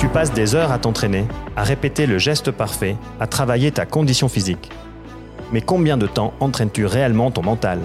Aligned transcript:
Tu 0.00 0.08
passes 0.08 0.32
des 0.32 0.54
heures 0.54 0.72
à 0.72 0.78
t'entraîner, 0.78 1.26
à 1.56 1.62
répéter 1.62 2.06
le 2.06 2.16
geste 2.16 2.50
parfait, 2.50 2.96
à 3.20 3.26
travailler 3.26 3.70
ta 3.70 3.84
condition 3.84 4.30
physique. 4.30 4.70
Mais 5.52 5.60
combien 5.60 5.98
de 5.98 6.06
temps 6.06 6.32
entraînes-tu 6.40 6.86
réellement 6.86 7.30
ton 7.30 7.42
mental? 7.42 7.80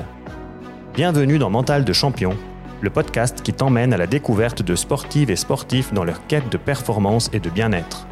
Bienvenue 0.93 1.39
dans 1.39 1.49
Mental 1.49 1.83
de 1.83 1.91
Champion, 1.91 2.37
le 2.79 2.89
podcast 2.89 3.41
qui 3.41 3.51
t'emmène 3.51 3.93
à 3.93 3.97
la 3.97 4.07
découverte 4.07 4.61
de 4.61 4.77
sportives 4.77 5.29
et 5.29 5.35
sportifs 5.35 5.93
dans 5.93 6.05
leur 6.05 6.25
quête 6.25 6.49
de 6.49 6.55
performance 6.55 7.29
et 7.33 7.41
de 7.41 7.49
bien-être. 7.49 8.07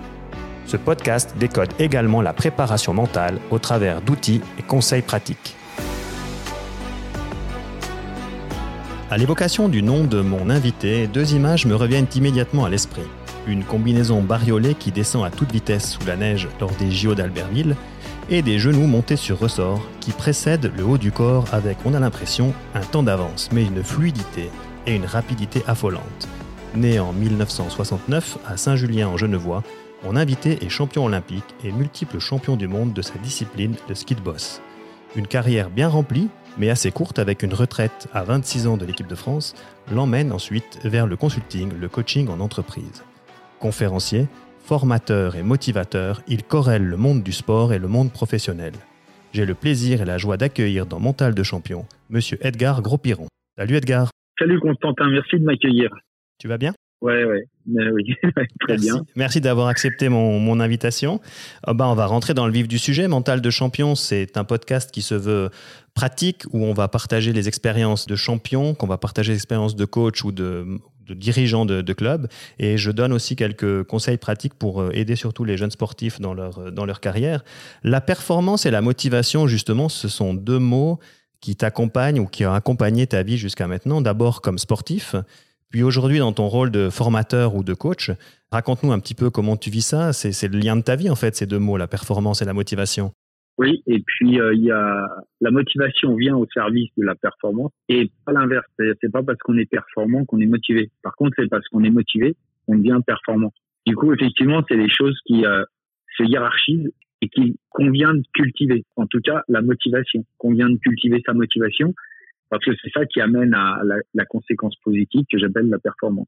Ce 0.66 0.76
podcast 0.76 1.36
décode 1.40 1.72
également 1.80 2.22
la 2.22 2.34
préparation 2.34 2.94
mentale 2.94 3.40
au 3.52 3.58
travers 3.58 4.02
d'outils 4.02 4.42
et 4.60 4.64
conseils 4.64 5.02
pratiques. 5.02 5.56
À 9.10 9.16
l'évocation 9.16 9.70
du 9.70 9.82
nom 9.82 10.04
de 10.04 10.20
mon 10.20 10.50
invité, 10.50 11.08
deux 11.08 11.36
images 11.36 11.66
me 11.66 11.76
reviennent 11.76 12.08
immédiatement 12.14 12.66
à 12.66 12.70
l'esprit. 12.70 13.08
Une 13.46 13.66
combinaison 13.66 14.22
bariolée 14.22 14.74
qui 14.74 14.92
descend 14.92 15.26
à 15.26 15.30
toute 15.30 15.52
vitesse 15.52 15.92
sous 15.92 16.06
la 16.08 16.16
neige 16.16 16.48
lors 16.62 16.72
des 16.72 16.92
JO 16.92 17.14
d'Albertville 17.14 17.76
et 18.30 18.42
des 18.42 18.58
genoux 18.58 18.88
montés 18.88 19.18
sur 19.18 19.38
ressort 19.38 19.82
qui 20.00 20.12
précèdent 20.12 20.72
le 20.78 20.86
haut 20.86 20.98
du 20.98 21.12
corps 21.12 21.46
avec, 21.52 21.78
on 21.84 21.94
a 21.94 22.00
l'impression, 22.00 22.54
un 22.74 22.80
temps 22.80 23.04
d'avance, 23.04 23.50
mais 23.52 23.66
une 23.66 23.84
fluidité 23.84 24.50
et 24.88 24.96
une 24.96 25.06
rapidité 25.06 25.62
affolante. 25.68 26.30
Né 26.76 27.00
en 27.00 27.12
1969 27.12 28.38
à 28.48 28.56
Saint-Julien 28.56 29.10
en 29.10 29.18
Genevois, 29.18 29.62
mon 30.06 30.16
invité 30.16 30.64
est 30.64 30.70
champion 30.70 31.06
olympique 31.06 31.56
et 31.66 31.72
multiple 31.72 32.20
champion 32.20 32.56
du 32.56 32.68
monde 32.68 32.94
de 32.94 33.02
sa 33.02 33.18
discipline, 33.20 33.76
le 33.90 33.96
ski 33.96 34.16
de 34.16 34.22
boss. 34.22 34.62
Une 35.16 35.28
carrière 35.28 35.70
bien 35.70 35.90
remplie, 35.90 36.30
mais 36.58 36.70
assez 36.70 36.92
courte 36.92 37.20
avec 37.20 37.44
une 37.44 37.54
retraite 37.54 38.08
à 38.14 38.24
26 38.24 38.68
ans 38.68 38.78
de 38.78 38.86
l'équipe 38.86 39.08
de 39.08 39.16
France, 39.16 39.54
l'emmène 39.92 40.32
ensuite 40.32 40.80
vers 40.84 41.08
le 41.08 41.16
consulting, 41.16 41.72
le 41.80 41.90
coaching 41.90 42.30
en 42.30 42.40
entreprise. 42.40 43.04
Conférencier, 43.64 44.28
formateur 44.60 45.38
et 45.38 45.42
motivateur, 45.42 46.22
il 46.28 46.44
corrèle 46.44 46.84
le 46.84 46.98
monde 46.98 47.24
du 47.24 47.32
sport 47.32 47.72
et 47.72 47.80
le 47.80 47.88
monde 47.88 48.12
professionnel. 48.12 48.74
J'ai 49.32 49.46
le 49.46 49.54
plaisir 49.54 50.02
et 50.02 50.06
la 50.06 50.18
joie 50.18 50.36
d'accueillir 50.36 50.86
dans 50.86 51.00
Mental 51.00 51.34
de 51.34 51.44
Champion, 51.44 51.86
Monsieur 52.10 52.38
Edgar 52.46 52.82
Gros-Piron. 52.82 53.28
Salut 53.58 53.78
Edgar. 53.78 54.10
Salut 54.38 54.60
Constantin, 54.60 55.10
merci 55.10 55.40
de 55.40 55.46
m'accueillir. 55.46 55.92
Tu 56.40 56.50
vas 56.50 56.58
bien? 56.58 56.74
Ouais, 57.00 57.24
ouais, 57.24 57.46
oui, 57.68 58.16
très 58.60 58.74
Merci. 58.74 58.86
bien. 58.86 59.06
Merci 59.16 59.40
d'avoir 59.40 59.68
accepté 59.68 60.10
mon, 60.10 60.40
mon 60.40 60.60
invitation. 60.60 61.22
Bah, 61.66 61.88
on 61.88 61.96
va 61.96 62.06
rentrer 62.06 62.34
dans 62.34 62.48
le 62.48 62.52
vif 62.54 62.68
du 62.68 62.80
sujet. 62.80 63.08
Mental 63.08 63.40
de 63.40 63.50
champion, 63.50 63.96
c'est 63.96 64.36
un 64.36 64.44
podcast 64.44 64.92
qui 64.92 65.02
se 65.02 65.16
veut 65.16 65.50
pratique, 65.94 66.44
où 66.52 66.66
on 66.66 66.74
va 66.74 66.88
partager 66.88 67.32
les 67.32 67.48
expériences 67.48 68.08
de 68.08 68.16
champion, 68.16 68.74
qu'on 68.74 68.88
va 68.88 68.98
partager 68.98 69.32
les 69.32 69.38
expériences 69.38 69.76
de 69.76 69.86
coach 69.86 70.24
ou 70.24 70.32
de, 70.32 70.80
de 71.08 71.14
dirigeants 71.14 71.66
de, 71.66 71.94
clubs. 71.94 72.28
Et 72.60 72.78
je 72.78 72.92
donne 72.92 73.14
aussi 73.14 73.36
quelques 73.36 73.84
conseils 73.84 74.18
pratiques 74.18 74.54
pour 74.54 74.82
euh, 74.82 74.90
aider 74.94 75.16
surtout 75.16 75.44
les 75.44 75.58
jeunes 75.58 75.72
sportifs 75.72 76.20
dans 76.20 76.34
leur, 76.34 76.60
euh, 76.60 76.72
dans 76.72 76.86
leur 76.86 77.00
carrière. 77.00 77.44
La 77.84 78.02
performance 78.02 78.66
et 78.66 78.72
la 78.72 78.82
motivation, 78.82 79.48
justement, 79.48 79.90
ce 79.90 80.08
sont 80.08 80.34
deux 80.34 80.60
mots 80.60 81.00
qui 81.42 81.56
t'accompagnent 81.56 82.20
ou 82.20 82.26
qui 82.26 82.46
ont 82.46 82.54
accompagné 82.54 83.06
ta 83.06 83.22
vie 83.22 83.38
jusqu'à 83.38 83.68
maintenant. 83.68 84.02
D'abord 84.02 84.42
comme 84.42 84.58
sportif, 84.58 85.16
puis 85.74 85.82
aujourd'hui, 85.82 86.20
dans 86.20 86.32
ton 86.34 86.48
rôle 86.48 86.70
de 86.70 86.92
formateur 86.92 87.56
ou 87.56 87.64
de 87.64 87.74
coach, 87.74 88.12
raconte-nous 88.52 88.92
un 88.92 89.00
petit 89.00 89.16
peu 89.16 89.32
comment 89.32 89.58
tu 89.58 89.72
vis 89.72 89.82
ça. 89.82 90.14
C'est 90.14 90.48
le 90.48 90.60
lien 90.60 90.76
de 90.76 90.82
ta 90.82 90.96
vie, 90.96 91.10
en 91.10 91.16
fait, 91.16 91.36
ces 91.36 91.48
deux 91.48 91.58
mots, 91.58 91.78
la 91.78 91.88
performance 91.88 92.44
et 92.44 92.46
la 92.46 92.54
motivation. 92.54 93.12
Oui, 93.58 93.84
et 93.86 94.00
puis 94.00 94.40
euh, 94.40 94.54
il 94.54 94.64
y 94.64 94.72
a 94.72 95.08
la 95.42 95.52
motivation 95.52 96.16
vient 96.16 96.36
au 96.36 96.48
service 96.54 96.90
de 96.98 97.04
la 97.04 97.14
performance 97.14 97.72
et 97.88 98.12
pas 98.26 98.32
l'inverse. 98.32 98.66
C'est 98.78 99.12
pas 99.12 99.22
parce 99.22 99.38
qu'on 99.40 99.58
est 99.58 99.70
performant 99.70 100.26
qu'on 100.26 100.40
est 100.40 100.48
motivé. 100.48 100.90
Par 101.04 101.16
contre, 101.16 101.34
c'est 101.38 101.50
parce 101.50 101.68
qu'on 101.68 101.84
est 101.84 101.92
motivé 101.92 102.36
qu'on 102.66 102.78
devient 102.78 103.00
performant. 103.06 103.54
Du 103.86 103.96
coup, 103.96 104.12
effectivement, 104.14 104.64
c'est 104.68 104.78
des 104.78 104.90
choses 104.90 105.20
qui 105.26 105.46
euh, 105.46 105.64
se 106.18 106.24
hiérarchisent 106.24 106.92
et 107.22 107.30
qui 107.30 107.58
convient 107.70 108.14
de 108.14 108.24
cultiver. 108.34 108.86
En 108.96 109.06
tout 109.06 109.20
cas, 109.24 109.44
la 109.48 109.62
motivation. 109.62 110.26
Convient 110.38 110.70
de 110.70 110.78
cultiver 110.78 111.22
sa 111.26 111.34
motivation 111.34 111.94
parce 112.50 112.66
que 112.66 112.72
c'est 112.82 112.92
ça 112.92 113.06
qui 113.06 113.22
amène 113.22 113.54
à 113.54 113.82
la, 113.84 113.96
la 114.14 114.26
conséquence 114.26 114.76
positive 114.84 115.26
que 115.32 115.38
j'appelle 115.38 115.70
la 115.70 115.80
performance. 115.80 116.28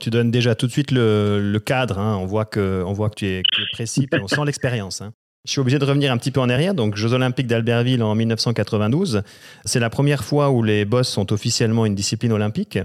Tu 0.00 0.10
donnes 0.10 0.30
déjà 0.30 0.54
tout 0.54 0.66
de 0.66 0.72
suite 0.72 0.90
le, 0.90 1.40
le 1.40 1.58
cadre. 1.60 1.98
Hein. 1.98 2.16
On, 2.20 2.26
voit 2.26 2.44
que, 2.44 2.82
on 2.84 2.92
voit 2.92 3.10
que 3.10 3.16
tu 3.16 3.26
es, 3.26 3.42
que 3.42 3.56
tu 3.56 3.62
es 3.62 3.66
précis, 3.72 4.06
puis 4.06 4.20
on 4.22 4.28
sent 4.28 4.44
l'expérience. 4.44 5.00
Hein. 5.02 5.12
Je 5.46 5.50
suis 5.50 5.60
obligé 5.60 5.78
de 5.78 5.84
revenir 5.84 6.10
un 6.10 6.16
petit 6.16 6.30
peu 6.30 6.40
en 6.40 6.48
arrière. 6.48 6.72
Donc, 6.72 6.96
Jeux 6.96 7.12
Olympiques 7.12 7.46
d'Albertville 7.46 8.02
en 8.02 8.14
1992. 8.14 9.22
C'est 9.66 9.78
la 9.78 9.90
première 9.90 10.24
fois 10.24 10.50
où 10.50 10.62
les 10.62 10.86
bosses 10.86 11.10
sont 11.10 11.34
officiellement 11.34 11.84
une 11.84 11.94
discipline 11.94 12.32
olympique. 12.32 12.78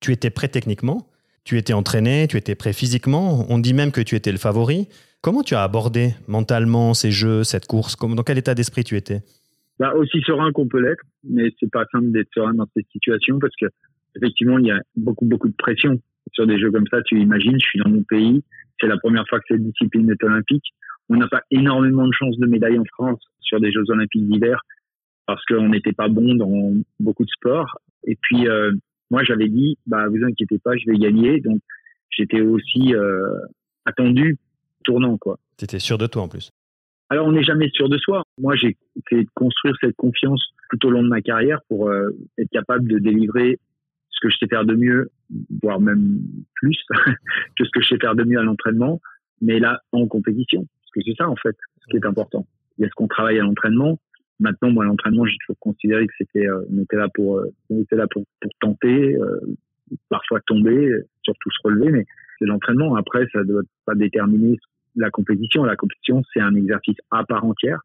Tu 0.00 0.12
étais 0.12 0.30
prêt 0.30 0.48
techniquement, 0.48 1.08
tu 1.44 1.58
étais 1.58 1.74
entraîné, 1.74 2.26
tu 2.26 2.38
étais 2.38 2.54
prêt 2.54 2.72
physiquement. 2.72 3.44
On 3.50 3.58
dit 3.58 3.74
même 3.74 3.92
que 3.92 4.00
tu 4.00 4.14
étais 4.14 4.32
le 4.32 4.38
favori. 4.38 4.88
Comment 5.20 5.42
tu 5.42 5.54
as 5.54 5.62
abordé 5.62 6.14
mentalement 6.26 6.94
ces 6.94 7.10
jeux, 7.10 7.44
cette 7.44 7.66
course? 7.66 7.96
Dans 7.98 8.22
quel 8.22 8.38
état 8.38 8.54
d'esprit 8.54 8.82
tu 8.82 8.96
étais? 8.96 9.20
Bah, 9.78 9.92
aussi 9.94 10.22
serein 10.22 10.52
qu'on 10.52 10.68
peut 10.68 10.80
l'être, 10.80 11.04
mais 11.22 11.52
c'est 11.60 11.70
pas 11.70 11.84
simple 11.92 12.12
d'être 12.12 12.30
serein 12.34 12.54
dans 12.54 12.66
cette 12.74 12.86
situation 12.92 13.38
parce 13.38 13.54
que 13.60 13.66
effectivement 14.16 14.58
il 14.58 14.66
y 14.66 14.70
a 14.70 14.80
beaucoup 14.96 15.26
beaucoup 15.26 15.48
de 15.48 15.54
pression 15.58 16.00
sur 16.32 16.46
des 16.46 16.58
jeux 16.58 16.70
comme 16.70 16.86
ça. 16.90 17.02
Tu 17.02 17.20
imagines, 17.20 17.58
je 17.60 17.66
suis 17.66 17.78
dans 17.78 17.90
mon 17.90 18.02
pays, 18.04 18.42
c'est 18.80 18.86
la 18.86 18.96
première 18.96 19.26
fois 19.28 19.38
que 19.40 19.44
cette 19.48 19.62
discipline 19.62 20.10
est 20.10 20.24
olympique. 20.24 20.64
On 21.08 21.16
n'a 21.16 21.28
pas 21.28 21.42
énormément 21.50 22.06
de 22.06 22.12
chances 22.12 22.38
de 22.38 22.46
médailles 22.46 22.78
en 22.78 22.84
France 22.84 23.20
sur 23.40 23.60
des 23.60 23.72
Jeux 23.72 23.88
olympiques 23.88 24.28
d'hiver 24.28 24.60
parce 25.26 25.44
qu'on 25.44 25.68
n'était 25.68 25.92
pas 25.92 26.08
bon 26.08 26.34
dans 26.34 26.72
beaucoup 27.00 27.24
de 27.24 27.30
sports. 27.30 27.78
Et 28.04 28.16
puis 28.20 28.48
euh, 28.48 28.72
moi 29.10 29.24
j'avais 29.24 29.48
dit, 29.48 29.78
bah 29.86 30.08
vous 30.08 30.22
inquiétez 30.24 30.58
pas, 30.58 30.76
je 30.76 30.90
vais 30.90 30.98
gagner. 30.98 31.40
Donc 31.40 31.60
j'étais 32.10 32.40
aussi 32.40 32.94
euh, 32.94 33.38
attendu 33.84 34.38
tournant 34.84 35.16
quoi. 35.18 35.38
T'étais 35.56 35.78
sûr 35.78 35.98
de 35.98 36.06
toi 36.06 36.22
en 36.22 36.28
plus. 36.28 36.50
Alors, 37.08 37.26
on 37.26 37.32
n'est 37.32 37.44
jamais 37.44 37.68
sûr 37.70 37.88
de 37.88 37.98
soi. 37.98 38.24
Moi, 38.38 38.56
j'ai 38.56 38.76
fait 39.08 39.26
construire 39.34 39.76
cette 39.80 39.94
confiance 39.94 40.42
tout 40.70 40.86
au 40.86 40.90
long 40.90 41.04
de 41.04 41.08
ma 41.08 41.22
carrière 41.22 41.60
pour 41.68 41.88
euh, 41.88 42.10
être 42.36 42.50
capable 42.50 42.88
de 42.88 42.98
délivrer 42.98 43.60
ce 44.10 44.18
que 44.20 44.28
je 44.28 44.36
sais 44.38 44.48
faire 44.48 44.64
de 44.64 44.74
mieux, 44.74 45.10
voire 45.62 45.78
même 45.78 46.18
plus 46.54 46.76
que 47.56 47.64
ce 47.64 47.70
que 47.72 47.80
je 47.80 47.88
sais 47.88 47.98
faire 48.00 48.16
de 48.16 48.24
mieux 48.24 48.40
à 48.40 48.42
l'entraînement, 48.42 49.00
mais 49.40 49.60
là, 49.60 49.80
en 49.92 50.08
compétition. 50.08 50.66
Que 50.96 51.02
c'est 51.04 51.16
ça, 51.18 51.28
en 51.28 51.36
fait, 51.36 51.54
ce 51.82 51.86
qui 51.90 51.96
est 51.98 52.06
important. 52.06 52.46
Il 52.78 52.82
y 52.82 52.86
a 52.86 52.88
ce 52.88 52.94
qu'on 52.94 53.06
travaille 53.06 53.38
à 53.38 53.42
l'entraînement. 53.42 53.98
Maintenant, 54.40 54.70
moi, 54.70 54.84
l'entraînement, 54.84 55.26
j'ai 55.26 55.36
toujours 55.46 55.58
considéré 55.60 56.06
que 56.06 56.12
c'était, 56.16 56.48
euh, 56.48 56.64
on 56.72 56.82
était 56.82 56.96
là 56.96 57.08
pour, 57.12 57.38
euh, 57.38 57.52
on 57.68 57.82
était 57.82 57.96
là 57.96 58.06
pour, 58.10 58.24
pour 58.40 58.50
tenter, 58.60 59.14
euh, 59.14 59.40
parfois 60.08 60.40
tomber, 60.46 60.90
surtout 61.22 61.50
se 61.50 61.58
relever, 61.64 61.92
mais 61.92 62.06
c'est 62.38 62.46
l'entraînement. 62.46 62.96
Après, 62.96 63.26
ça 63.32 63.40
ne 63.40 63.44
doit 63.44 63.62
pas 63.84 63.94
déterminer 63.94 64.56
la 64.94 65.10
compétition. 65.10 65.64
La 65.64 65.76
compétition, 65.76 66.22
c'est 66.32 66.40
un 66.40 66.54
exercice 66.54 66.96
à 67.10 67.24
part 67.24 67.44
entière. 67.44 67.80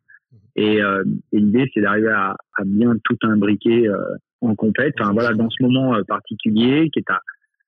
Et, 0.55 0.81
euh, 0.81 1.03
et 1.33 1.39
l'idée, 1.39 1.69
c'est 1.73 1.81
d'arriver 1.81 2.09
à, 2.09 2.37
à, 2.57 2.63
bien 2.65 2.95
tout 3.03 3.17
imbriquer 3.23 3.89
en 4.39 4.55
compète. 4.55 4.95
Enfin, 4.99 5.11
voilà, 5.11 5.33
dans 5.33 5.49
ce 5.49 5.61
moment 5.61 6.01
particulier, 6.03 6.89
qui 6.91 6.99
est 6.99 7.09
à, 7.09 7.19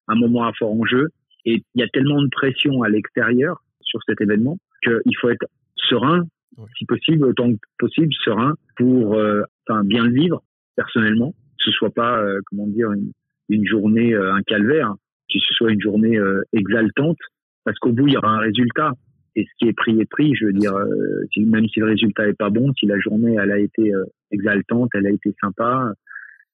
un 0.07 0.15
moment 0.15 0.45
à 0.45 0.53
fort 0.53 0.71
enjeu. 0.71 1.09
Et 1.45 1.63
il 1.75 1.81
y 1.81 1.83
a 1.83 1.89
tellement 1.89 2.21
de 2.21 2.29
pression 2.29 2.81
à 2.81 2.89
l'extérieur 2.89 3.61
sur 3.81 3.99
cet 4.05 4.21
événement 4.21 4.57
qu'il 4.83 5.17
faut 5.19 5.29
être 5.29 5.45
serein, 5.75 6.23
oui. 6.57 6.65
si 6.77 6.85
possible, 6.85 7.25
autant 7.25 7.51
que 7.51 7.59
possible, 7.79 8.13
serein 8.23 8.53
pour 8.77 9.15
euh, 9.15 9.43
enfin, 9.67 9.83
bien 9.83 10.03
le 10.03 10.13
vivre 10.13 10.43
personnellement. 10.75 11.31
Que 11.31 11.65
ce 11.65 11.71
soit 11.71 11.93
pas, 11.93 12.19
euh, 12.19 12.39
comment 12.45 12.67
dire, 12.67 12.91
une, 12.91 13.11
une 13.49 13.65
journée, 13.65 14.13
un 14.15 14.41
calvaire, 14.43 14.93
que 15.31 15.39
ce 15.39 15.53
soit 15.53 15.71
une 15.71 15.81
journée 15.81 16.19
exaltante, 16.51 17.17
parce 17.63 17.77
qu'au 17.79 17.91
bout, 17.91 18.07
il 18.07 18.13
y 18.13 18.17
aura 18.17 18.29
un 18.29 18.39
résultat 18.39 18.93
et 19.35 19.45
ce 19.45 19.51
qui 19.57 19.69
est 19.69 19.73
pris 19.73 19.99
est 19.99 20.09
pris. 20.09 20.35
Je 20.35 20.45
veux 20.45 20.53
dire, 20.53 20.75
euh, 20.75 21.23
si, 21.31 21.41
même 21.41 21.67
si 21.67 21.79
le 21.79 21.87
résultat 21.87 22.27
est 22.27 22.37
pas 22.37 22.49
bon, 22.49 22.73
si 22.73 22.85
la 22.85 22.99
journée 22.99 23.35
elle 23.41 23.51
a 23.51 23.59
été 23.59 23.93
euh, 23.93 24.03
exaltante, 24.31 24.89
elle 24.93 25.07
a 25.07 25.11
été 25.11 25.33
sympa, 25.41 25.91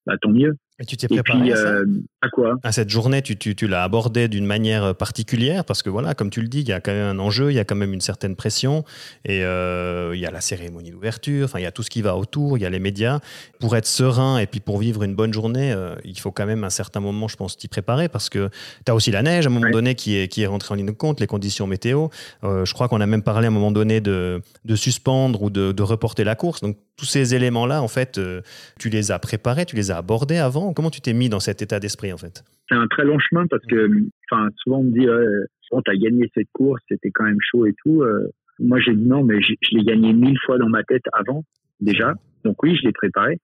bah, 0.06 0.18
tant 0.22 0.32
mieux. 0.32 0.56
Et 0.82 0.86
tu 0.86 0.96
t'es 0.96 1.08
préparé 1.08 1.40
puis, 1.42 1.52
à, 1.52 1.56
ça 1.58 1.64
euh, 1.64 1.86
à 2.22 2.30
quoi? 2.30 2.56
À 2.64 2.72
cette 2.72 2.90
journée, 2.90 3.22
tu, 3.22 3.36
tu, 3.38 3.54
tu 3.56 3.68
l'as 3.68 3.84
abordée 3.84 4.28
d'une 4.30 4.46
manière 4.46 4.96
particulière 4.96 5.66
parce 5.66 5.84
que 5.84 5.90
voilà, 5.90 6.14
comme 6.14 6.30
tu 6.30 6.42
le 6.42 6.48
dis, 6.48 6.62
il 6.62 6.70
y 6.70 6.72
a 6.72 6.80
quand 6.80 6.94
même 6.94 7.18
un 7.18 7.20
enjeu, 7.20 7.52
il 7.52 7.56
y 7.56 7.60
a 7.60 7.66
quand 7.66 7.76
même 7.76 7.94
une 7.94 8.00
certaine 8.02 8.36
pression 8.38 8.86
et 9.26 9.44
euh, 9.44 10.12
il 10.16 10.20
y 10.22 10.26
a 10.26 10.32
la 10.32 10.40
cérémonie 10.40 10.92
d'ouverture, 10.92 11.46
enfin 11.46 11.60
il 11.60 11.64
y 11.64 11.66
a 11.66 11.72
tout 11.74 11.84
ce 11.84 11.90
qui 11.90 12.02
va 12.02 12.16
autour, 12.16 12.58
il 12.58 12.62
y 12.62 12.66
a 12.66 12.70
les 12.70 12.80
médias. 12.80 13.20
Pour 13.60 13.76
être 13.76 13.86
serein 13.88 14.38
et 14.38 14.48
puis 14.48 14.62
pour 14.62 14.78
vivre 14.78 15.04
une 15.04 15.16
bonne 15.16 15.34
journée, 15.34 15.74
euh, 15.74 15.96
il 16.06 16.18
faut 16.18 16.32
quand 16.32 16.46
même 16.46 16.64
un 16.64 16.70
certain 16.70 17.02
moment, 17.02 17.28
je 17.28 17.36
pense, 17.36 17.58
t'y 17.58 17.68
préparer 17.68 18.08
parce 18.08 18.30
que 18.30 18.50
tu 18.86 18.92
as 18.92 18.96
aussi 18.96 19.12
la 19.12 19.22
neige 19.22 19.46
à 19.46 19.50
un 19.50 19.52
moment 19.52 19.66
Ouais. 19.66 19.72
donné 19.74 19.96
qui 19.96 20.16
est, 20.16 20.30
qui 20.30 20.44
est 20.44 20.48
rentrée 20.48 20.74
en 20.74 20.76
ligne 20.76 20.86
de 20.86 20.92
compte, 20.92 21.20
les 21.20 21.28
conditions 21.28 21.68
météo. 21.68 22.08
Euh, 22.46 22.64
je 22.64 22.74
crois 22.74 22.88
qu'on 22.88 23.02
a 23.02 23.06
même 23.06 23.22
parlé 23.24 23.46
à 23.46 23.50
un 23.50 23.52
moment 23.54 23.72
donné 23.72 24.00
de, 24.00 24.42
de 24.64 24.76
suspendre 24.78 25.44
ou 25.44 25.50
de, 25.50 25.74
de 25.74 25.84
reporter 25.84 26.24
la 26.24 26.36
course. 26.36 26.62
Donc 26.62 26.78
tous 26.96 27.06
ces 27.06 27.34
éléments-là, 27.36 27.82
en 27.82 27.88
fait, 27.88 28.18
euh, 28.18 28.42
tu 28.78 28.90
les 28.90 29.12
as 29.12 29.20
préparés, 29.20 29.66
tu 29.66 29.76
les 29.76 29.90
as 29.92 29.98
abordés 29.98 30.38
avant. 30.38 30.69
Comment 30.74 30.90
tu 30.90 31.02
t'es 31.02 31.14
mis 31.14 31.30
dans 31.30 31.40
cet 31.40 31.62
état 31.62 31.80
d'esprit, 31.80 32.14
en 32.14 32.18
fait? 32.18 32.44
C'est 32.70 32.76
un 32.76 32.88
très 32.88 33.04
long 33.04 33.20
chemin 33.20 33.48
parce 33.48 33.66
que, 33.66 33.90
enfin, 34.30 34.50
souvent 34.58 34.80
on 34.80 34.84
me 34.84 34.92
dit, 34.92 35.10
ouais, 35.10 35.26
bon, 35.72 35.82
t'as 35.82 35.96
gagné 35.96 36.30
cette 36.34 36.50
course, 36.54 36.82
c'était 36.90 37.12
quand 37.12 37.26
même 37.26 37.40
chaud 37.42 37.66
et 37.66 37.74
tout. 37.84 38.02
Euh, 38.02 38.30
moi, 38.60 38.80
j'ai 38.80 38.94
dit 38.94 39.06
non, 39.06 39.24
mais 39.24 39.42
je, 39.42 39.54
je 39.62 39.78
l'ai 39.78 39.84
gagné 39.84 40.14
mille 40.14 40.38
fois 40.46 40.58
dans 40.58 40.70
ma 40.70 40.84
tête 40.84 41.04
avant, 41.14 41.44
déjà. 41.80 42.14
Donc 42.44 42.62
oui, 42.64 42.76
je 42.76 42.86
l'ai 42.86 42.94
préparé. 42.94 43.40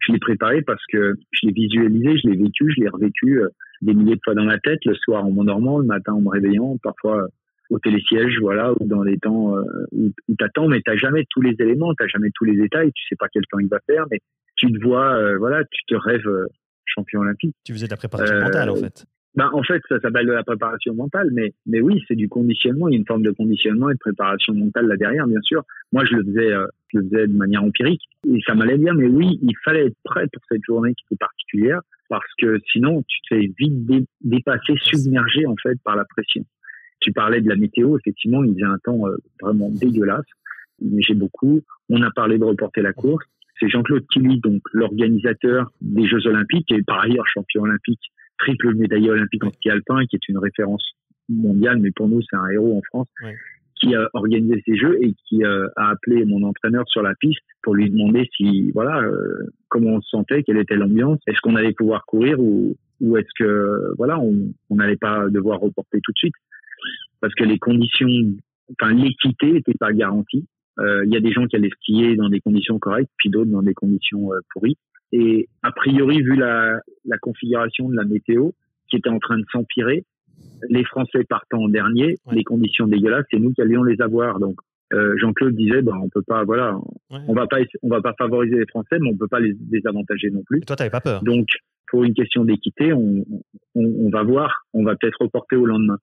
Je 0.00 0.12
l'ai 0.12 0.18
préparé 0.18 0.62
parce 0.62 0.82
que 0.92 1.14
je 1.30 1.46
l'ai 1.46 1.52
visualisé, 1.52 2.18
je 2.18 2.28
l'ai 2.28 2.36
vécu, 2.36 2.72
je 2.76 2.82
l'ai 2.82 2.88
revécu 2.88 3.40
euh, 3.40 3.48
des 3.82 3.94
milliers 3.94 4.16
de 4.16 4.20
fois 4.24 4.34
dans 4.34 4.44
ma 4.44 4.58
tête, 4.58 4.80
le 4.84 4.94
soir 4.94 5.24
en 5.24 5.30
m'endormant, 5.30 5.78
le 5.78 5.86
matin 5.86 6.12
en 6.12 6.20
me 6.20 6.28
réveillant, 6.28 6.76
parfois 6.82 7.22
euh, 7.22 7.28
au 7.72 7.78
télésiège, 7.78 8.38
voilà, 8.40 8.72
ou 8.72 8.86
dans 8.86 9.02
les 9.02 9.18
temps 9.18 9.56
euh, 9.56 9.62
où, 9.92 10.12
t'attends, 10.38 10.68
mais 10.68 10.80
t'as 10.84 10.96
jamais 10.96 11.24
tous 11.30 11.40
les 11.40 11.54
éléments, 11.58 11.94
t'as 11.94 12.06
jamais 12.06 12.30
tous 12.34 12.44
les 12.44 12.56
détails, 12.56 12.92
tu 12.92 13.02
sais 13.08 13.16
pas 13.16 13.28
quel 13.32 13.44
temps 13.50 13.58
il 13.58 13.68
va 13.68 13.78
faire, 13.86 14.04
mais 14.10 14.20
tu 14.56 14.70
te 14.70 14.82
vois, 14.82 15.14
euh, 15.14 15.38
voilà, 15.38 15.64
tu 15.64 15.82
te 15.86 15.94
rêves 15.94 16.26
euh, 16.26 16.46
champion 16.84 17.20
olympique. 17.20 17.54
Tu 17.64 17.72
faisais 17.72 17.86
de 17.86 17.90
la 17.90 17.96
préparation 17.96 18.38
mentale 18.38 18.70
en 18.70 18.76
fait. 18.76 19.04
Ben, 19.34 19.48
en 19.54 19.62
fait, 19.62 19.80
ça 19.88 19.98
s'appelle 20.00 20.26
de 20.26 20.32
la 20.32 20.44
préparation 20.44 20.94
mentale, 20.94 21.30
mais, 21.32 21.54
mais 21.64 21.80
oui, 21.80 22.04
c'est 22.06 22.16
du 22.16 22.28
conditionnement. 22.28 22.88
Il 22.88 22.92
y 22.92 22.96
a 22.96 22.98
une 22.98 23.06
forme 23.06 23.22
de 23.22 23.30
conditionnement 23.30 23.88
et 23.88 23.94
de 23.94 23.98
préparation 23.98 24.52
mentale 24.52 24.88
là 24.88 24.96
derrière, 24.96 25.26
bien 25.26 25.40
sûr. 25.40 25.64
Moi, 25.90 26.04
je 26.04 26.16
le 26.16 26.24
faisais, 26.24 26.50
je 26.92 26.98
le 26.98 27.04
faisais 27.04 27.26
de 27.28 27.32
manière 27.32 27.64
empirique 27.64 28.02
et 28.30 28.38
ça 28.46 28.54
m'allait 28.54 28.76
bien. 28.76 28.92
Mais 28.92 29.06
oui, 29.06 29.38
il 29.40 29.54
fallait 29.64 29.86
être 29.86 29.96
prêt 30.04 30.26
pour 30.30 30.42
cette 30.50 30.62
journée 30.66 30.92
qui 30.94 31.04
était 31.06 31.16
particulière 31.16 31.80
parce 32.10 32.28
que 32.36 32.58
sinon, 32.70 33.02
tu 33.08 33.20
te 33.22 33.34
fais 33.34 33.50
vite 33.58 34.06
dépasser, 34.20 34.74
submerger 34.82 35.46
en 35.46 35.54
fait 35.62 35.78
par 35.82 35.96
la 35.96 36.04
pression. 36.04 36.44
Tu 37.00 37.10
parlais 37.10 37.40
de 37.40 37.48
la 37.48 37.56
météo, 37.56 37.96
effectivement, 37.98 38.44
il 38.44 38.52
faisait 38.52 38.64
un 38.64 38.78
temps 38.84 39.08
euh, 39.08 39.16
vraiment 39.40 39.70
dégueulasse. 39.70 40.26
Il 40.80 40.94
neigeait 40.94 41.14
beaucoup. 41.14 41.62
On 41.88 42.02
a 42.02 42.10
parlé 42.10 42.36
de 42.36 42.44
reporter 42.44 42.82
la 42.82 42.92
course. 42.92 43.24
C'est 43.62 43.68
Jean-Claude 43.68 44.04
Killy, 44.12 44.40
donc 44.40 44.60
l'organisateur 44.72 45.70
des 45.80 46.04
Jeux 46.08 46.26
Olympiques 46.26 46.72
et 46.72 46.82
par 46.82 47.00
ailleurs 47.00 47.26
champion 47.28 47.62
olympique, 47.62 48.00
triple 48.38 48.74
médaillé 48.74 49.08
olympique 49.08 49.44
en 49.44 49.52
ski 49.52 49.70
alpin, 49.70 50.04
qui 50.06 50.16
est 50.16 50.28
une 50.28 50.38
référence 50.38 50.84
mondiale, 51.28 51.78
mais 51.78 51.92
pour 51.92 52.08
nous 52.08 52.20
c'est 52.28 52.36
un 52.36 52.48
héros 52.48 52.76
en 52.76 52.82
France, 52.82 53.06
qui 53.76 53.94
a 53.94 54.08
organisé 54.14 54.60
ces 54.66 54.76
Jeux 54.76 54.98
et 55.00 55.14
qui 55.28 55.44
euh, 55.44 55.68
a 55.76 55.90
appelé 55.90 56.24
mon 56.24 56.42
entraîneur 56.42 56.82
sur 56.88 57.02
la 57.02 57.14
piste 57.14 57.38
pour 57.62 57.76
lui 57.76 57.88
demander 57.88 58.28
si 58.36 58.72
voilà 58.72 59.00
euh, 59.00 59.46
comment 59.68 59.90
on 59.90 60.00
se 60.00 60.08
sentait, 60.08 60.42
quelle 60.42 60.58
était 60.58 60.74
l'ambiance, 60.74 61.20
est-ce 61.28 61.40
qu'on 61.40 61.54
allait 61.54 61.72
pouvoir 61.72 62.04
courir 62.04 62.40
ou, 62.40 62.76
ou 63.00 63.16
est-ce 63.16 63.30
que 63.38 63.94
voilà 63.96 64.18
on 64.18 64.74
n'allait 64.74 64.96
pas 64.96 65.28
devoir 65.28 65.60
reporter 65.60 66.00
tout 66.02 66.12
de 66.12 66.18
suite 66.18 66.34
parce 67.20 67.34
que 67.34 67.44
les 67.44 67.58
conditions, 67.58 68.08
enfin 68.72 68.92
l'équité 68.92 69.52
n'était 69.52 69.78
pas 69.78 69.92
garantie. 69.92 70.46
Euh, 70.78 71.04
il 71.04 71.12
y 71.12 71.16
a 71.16 71.20
des 71.20 71.32
gens 71.32 71.46
qui 71.46 71.56
allaient 71.56 71.70
skier 71.80 72.16
dans 72.16 72.28
des 72.28 72.40
conditions 72.40 72.78
correctes, 72.78 73.10
puis 73.16 73.30
d'autres 73.30 73.50
dans 73.50 73.62
des 73.62 73.74
conditions 73.74 74.32
euh, 74.32 74.38
pourries. 74.52 74.76
Et 75.12 75.48
a 75.62 75.72
priori, 75.72 76.22
vu 76.22 76.36
la, 76.36 76.80
la 77.04 77.18
configuration 77.18 77.88
de 77.88 77.96
la 77.96 78.04
météo 78.04 78.50
qui 78.88 78.96
était 78.96 79.10
en 79.10 79.18
train 79.18 79.38
de 79.38 79.44
s'empirer, 79.52 80.04
les 80.68 80.84
Français 80.84 81.24
partant 81.24 81.62
en 81.62 81.68
dernier, 81.68 82.16
les 82.30 82.44
conditions 82.44 82.86
dégueulasses, 82.86 83.26
c'est 83.30 83.38
nous 83.38 83.52
qui 83.52 83.60
allions 83.60 83.82
les 83.82 84.00
avoir. 84.00 84.38
Donc 84.38 84.56
euh, 84.92 85.14
Jean-Claude 85.18 85.54
disait, 85.54 85.82
bah, 85.82 85.98
on 86.02 86.08
peut 86.08 86.22
pas, 86.22 86.44
voilà, 86.44 86.78
on 87.10 87.34
va 87.34 87.46
pas, 87.46 87.58
on 87.82 87.88
va 87.88 88.00
pas 88.02 88.14
favoriser 88.18 88.56
les 88.56 88.66
Français, 88.66 88.98
mais 89.00 89.10
on 89.10 89.16
peut 89.16 89.28
pas 89.28 89.40
les 89.40 89.54
désavantager 89.54 90.30
non 90.30 90.42
plus. 90.44 90.58
Et 90.58 90.66
toi, 90.66 90.76
t'avais 90.76 90.90
pas 90.90 91.00
peur. 91.00 91.22
Donc, 91.22 91.48
pour 91.88 92.04
une 92.04 92.14
question 92.14 92.44
d'équité, 92.44 92.92
on, 92.92 93.24
on, 93.74 93.84
on, 93.84 94.10
va 94.10 94.22
voir, 94.22 94.64
on 94.74 94.84
va 94.84 94.96
peut-être 94.96 95.20
reporter 95.20 95.56
au 95.56 95.66
lendemain. 95.66 95.98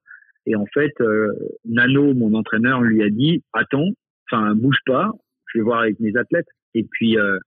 Et 0.46 0.56
en 0.56 0.66
fait, 0.74 0.94
euh, 1.02 1.32
Nano, 1.66 2.14
mon 2.14 2.34
entraîneur, 2.34 2.82
lui 2.82 3.04
a 3.04 3.10
dit 3.10 3.44
attends, 3.54 3.90
enfin 4.32 4.56
bouge 4.56 4.80
pas, 4.86 5.12
je 5.48 5.60
vais 5.60 5.64
voir 5.64 5.82
avec 5.82 6.00
mes 6.00 6.16
athlètes. 6.16 6.48
Et 6.74 6.84
puis 6.84 7.18
euh, 7.18 7.38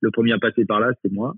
le 0.00 0.10
premier 0.10 0.32
à 0.32 0.38
passer 0.38 0.64
par 0.64 0.80
là, 0.80 0.90
c'est 1.02 1.12
moi. 1.12 1.34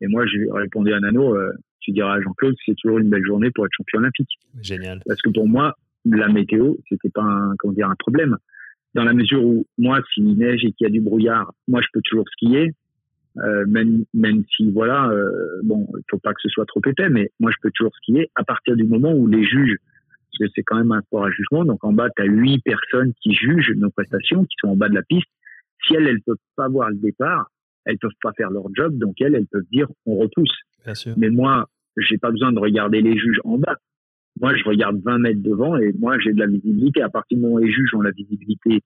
Et 0.00 0.08
moi, 0.08 0.26
j'ai 0.26 0.46
répondu 0.50 0.92
à 0.92 1.00
Nano 1.00 1.36
euh, 1.36 1.52
tu 1.82 1.92
diras 1.92 2.14
à 2.14 2.20
Jean-Claude, 2.20 2.54
c'est 2.64 2.74
toujours 2.76 2.98
une 2.98 3.10
belle 3.10 3.24
journée 3.24 3.50
pour 3.54 3.66
être 3.66 3.72
champion 3.76 3.98
olympique. 3.98 4.30
Génial. 4.60 5.00
Parce 5.06 5.20
que 5.20 5.30
pour 5.30 5.48
moi, 5.48 5.74
la 6.04 6.28
météo, 6.28 6.74
c'était 6.88 7.10
pas 7.10 7.22
un, 7.22 7.54
comment 7.58 7.74
dire, 7.74 7.88
un 7.88 7.96
problème. 7.96 8.36
Dans 8.94 9.04
la 9.04 9.12
mesure 9.12 9.44
où 9.44 9.66
moi, 9.78 10.00
s'il 10.12 10.36
neige 10.36 10.64
et 10.64 10.72
qu'il 10.72 10.84
y 10.84 10.86
a 10.86 10.90
du 10.90 11.00
brouillard, 11.00 11.52
moi, 11.68 11.80
je 11.82 11.88
peux 11.92 12.00
toujours 12.04 12.28
skier. 12.30 12.72
Euh, 13.38 13.64
même 13.66 14.04
même 14.12 14.44
si 14.54 14.70
voilà 14.70 15.08
euh, 15.08 15.30
bon 15.62 15.88
il 15.96 16.02
faut 16.10 16.18
pas 16.18 16.34
que 16.34 16.40
ce 16.42 16.50
soit 16.50 16.66
trop 16.66 16.82
épais 16.84 17.08
mais 17.08 17.30
moi 17.40 17.50
je 17.50 17.56
peux 17.62 17.70
toujours 17.74 17.94
skier 17.96 18.30
à 18.34 18.44
partir 18.44 18.76
du 18.76 18.84
moment 18.84 19.14
où 19.14 19.26
les 19.26 19.42
juges 19.42 19.78
parce 20.32 20.48
que 20.48 20.52
c'est 20.54 20.62
quand 20.62 20.76
même 20.76 20.92
un 20.92 21.02
sport 21.02 21.24
à 21.24 21.30
jugement. 21.30 21.64
Donc 21.64 21.84
en 21.84 21.92
bas, 21.92 22.08
tu 22.16 22.22
as 22.22 22.26
huit 22.26 22.60
personnes 22.64 23.12
qui 23.22 23.34
jugent 23.34 23.72
nos 23.76 23.90
prestations, 23.90 24.44
qui 24.44 24.56
sont 24.60 24.68
en 24.68 24.76
bas 24.76 24.88
de 24.88 24.94
la 24.94 25.02
piste. 25.02 25.28
Si 25.86 25.94
elles, 25.94 26.06
elles 26.06 26.22
peuvent 26.22 26.36
pas 26.56 26.68
voir 26.68 26.90
le 26.90 26.96
départ, 26.96 27.50
elles 27.84 27.98
peuvent 27.98 28.10
pas 28.22 28.32
faire 28.32 28.50
leur 28.50 28.64
job, 28.74 28.96
donc 28.96 29.20
elles, 29.20 29.34
elles 29.34 29.46
peuvent 29.46 29.66
dire 29.70 29.88
on 30.06 30.16
repousse. 30.16 30.56
Bien 30.84 30.94
sûr. 30.94 31.14
Mais 31.16 31.30
moi, 31.30 31.68
j'ai 31.96 32.18
pas 32.18 32.30
besoin 32.30 32.52
de 32.52 32.58
regarder 32.58 33.00
les 33.00 33.18
juges 33.18 33.40
en 33.44 33.58
bas. 33.58 33.76
Moi, 34.40 34.56
je 34.56 34.64
regarde 34.64 35.00
20 35.04 35.18
mètres 35.18 35.42
devant 35.42 35.76
et 35.76 35.92
moi, 35.98 36.18
j'ai 36.18 36.32
de 36.32 36.38
la 36.38 36.46
visibilité. 36.46 37.02
À 37.02 37.10
partir 37.10 37.36
du 37.36 37.42
moment 37.42 37.56
où 37.56 37.58
les 37.58 37.70
juges 37.70 37.94
ont 37.94 38.00
la 38.00 38.12
visibilité 38.12 38.80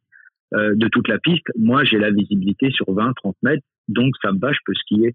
euh, 0.55 0.75
de 0.75 0.89
toute 0.89 1.09
la 1.09 1.19
piste, 1.19 1.47
moi, 1.57 1.85
j'ai 1.85 1.99
la 1.99 2.11
visibilité 2.11 2.71
sur 2.71 2.93
20, 2.93 3.13
30 3.15 3.37
mètres. 3.43 3.63
Donc, 3.89 4.15
ça 4.23 4.33
me 4.33 4.39
va, 4.39 4.53
je 4.53 4.59
peux 4.65 4.75
skier. 4.75 5.15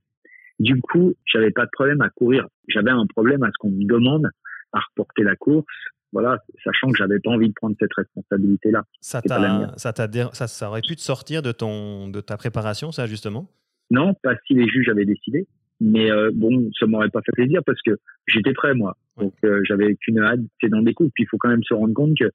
Du 0.59 0.79
coup, 0.79 1.13
j'avais 1.25 1.51
pas 1.51 1.65
de 1.65 1.71
problème 1.71 2.01
à 2.01 2.09
courir. 2.09 2.47
J'avais 2.67 2.91
un 2.91 3.05
problème 3.07 3.43
à 3.43 3.47
ce 3.47 3.57
qu'on 3.59 3.71
me 3.71 3.85
demande 3.85 4.29
à 4.73 4.79
reporter 4.79 5.23
la 5.23 5.35
course, 5.35 5.65
voilà, 6.11 6.37
sachant 6.63 6.91
que 6.91 6.97
j'avais 6.97 7.19
pas 7.19 7.31
envie 7.31 7.49
de 7.49 7.53
prendre 7.53 7.75
cette 7.79 7.93
responsabilité-là. 7.93 8.83
Ça, 8.99 9.21
ça, 9.25 9.95
ça, 10.33 10.47
ça 10.47 10.69
aurait 10.69 10.81
pu 10.81 10.95
te 10.95 11.01
sortir 11.01 11.41
de, 11.41 11.51
ton, 11.51 12.09
de 12.09 12.21
ta 12.21 12.37
préparation, 12.37 12.91
ça, 12.91 13.07
justement? 13.07 13.47
Non, 13.89 14.13
pas 14.13 14.35
si 14.47 14.53
les 14.53 14.67
juges 14.67 14.89
avaient 14.89 15.05
décidé. 15.05 15.47
Mais 15.83 16.11
euh, 16.11 16.29
bon, 16.31 16.69
ça 16.79 16.85
m'aurait 16.85 17.09
pas 17.09 17.21
fait 17.25 17.31
plaisir 17.31 17.61
parce 17.65 17.81
que 17.81 17.97
j'étais 18.27 18.53
prêt, 18.53 18.75
moi. 18.75 18.95
Donc, 19.17 19.33
euh, 19.43 19.61
j'avais 19.63 19.95
qu'une 19.95 20.19
hâte, 20.19 20.39
c'est 20.61 20.69
dans 20.69 20.83
des 20.83 20.93
coups. 20.93 21.11
Puis, 21.15 21.23
il 21.23 21.27
faut 21.27 21.37
quand 21.39 21.49
même 21.49 21.63
se 21.63 21.73
rendre 21.73 21.93
compte 21.93 22.17
que 22.17 22.29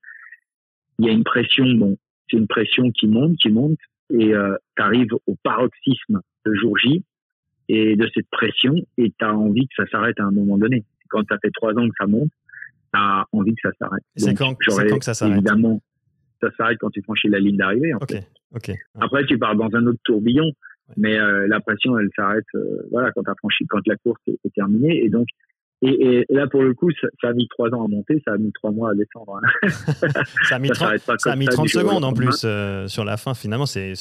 il 0.98 1.06
y 1.06 1.08
a 1.08 1.12
une 1.12 1.24
pression, 1.24 1.66
bon, 1.74 1.96
c'est 2.28 2.38
une 2.38 2.48
pression 2.48 2.90
qui 2.90 3.06
monte, 3.06 3.36
qui 3.36 3.50
monte, 3.50 3.78
et 4.10 4.34
euh, 4.34 4.56
tu 4.76 4.82
arrives 4.82 5.12
au 5.26 5.36
paroxysme 5.42 6.20
le 6.44 6.54
jour 6.56 6.76
J, 6.78 7.04
et 7.68 7.96
de 7.96 8.08
cette 8.14 8.28
pression, 8.30 8.74
et 8.98 9.12
tu 9.16 9.24
as 9.24 9.34
envie 9.34 9.68
que 9.68 9.74
ça 9.76 9.86
s'arrête 9.90 10.18
à 10.18 10.24
un 10.24 10.30
moment 10.30 10.58
donné. 10.58 10.84
Quand 11.08 11.22
ça 11.28 11.38
fait 11.38 11.50
trois 11.50 11.72
ans 11.74 11.88
que 11.88 11.94
ça 11.98 12.06
monte, 12.06 12.30
envie 13.32 13.54
que 13.54 13.68
ça 13.68 13.70
s'arrête. 13.78 14.02
C'est 14.16 14.34
quand, 14.34 14.54
quand, 14.54 14.98
que 14.98 15.04
ça 15.04 15.14
s'arrête 15.14 15.34
Évidemment, 15.34 15.80
ça 16.40 16.48
s'arrête 16.56 16.78
quand 16.78 16.90
tu 16.90 17.02
franchis 17.02 17.28
la 17.28 17.38
ligne 17.38 17.56
d'arrivée. 17.56 17.94
En 17.94 17.98
Après, 19.00 19.24
tu 19.26 19.38
pars 19.38 19.56
dans 19.56 19.70
un 19.74 19.86
autre 19.86 20.00
tourbillon, 20.04 20.50
mais 20.96 21.18
euh, 21.18 21.46
la 21.48 21.60
pression, 21.60 21.98
elle 21.98 22.08
s'arrête 22.14 22.44
euh, 22.54 22.82
voilà, 22.90 23.10
quand, 23.12 23.26
as 23.28 23.34
franchi, 23.38 23.66
quand 23.66 23.80
la 23.86 23.96
course 23.96 24.20
est, 24.26 24.54
terminée. 24.54 25.04
Et 25.04 25.08
donc, 25.08 25.26
et, 25.82 26.24
là, 26.30 26.46
pour 26.46 26.62
le 26.62 26.72
coup, 26.74 26.90
ça, 26.92 27.28
a 27.28 27.32
mis 27.32 27.46
trois 27.48 27.68
ans 27.74 27.84
à 27.84 27.88
monter, 27.88 28.22
ça 28.24 28.32
a 28.32 28.38
mis 28.38 28.50
trois 28.52 28.70
mois 28.70 28.92
à 28.92 28.94
descendre. 28.94 29.38
Hein. 29.42 29.68
ça 30.48 30.56
a 30.56 30.58
mis, 30.58 30.70
30, 30.70 30.98
ça 31.18 31.32
a 31.32 31.36
mis 31.36 31.46
30 31.46 31.68
secondes 31.68 32.04
en 32.04 32.12
plus 32.12 32.42
euh, 32.44 32.86
sur 32.86 33.04
la 33.04 33.16
fin, 33.16 33.34
finalement. 33.34 33.66
C'est 33.66 33.92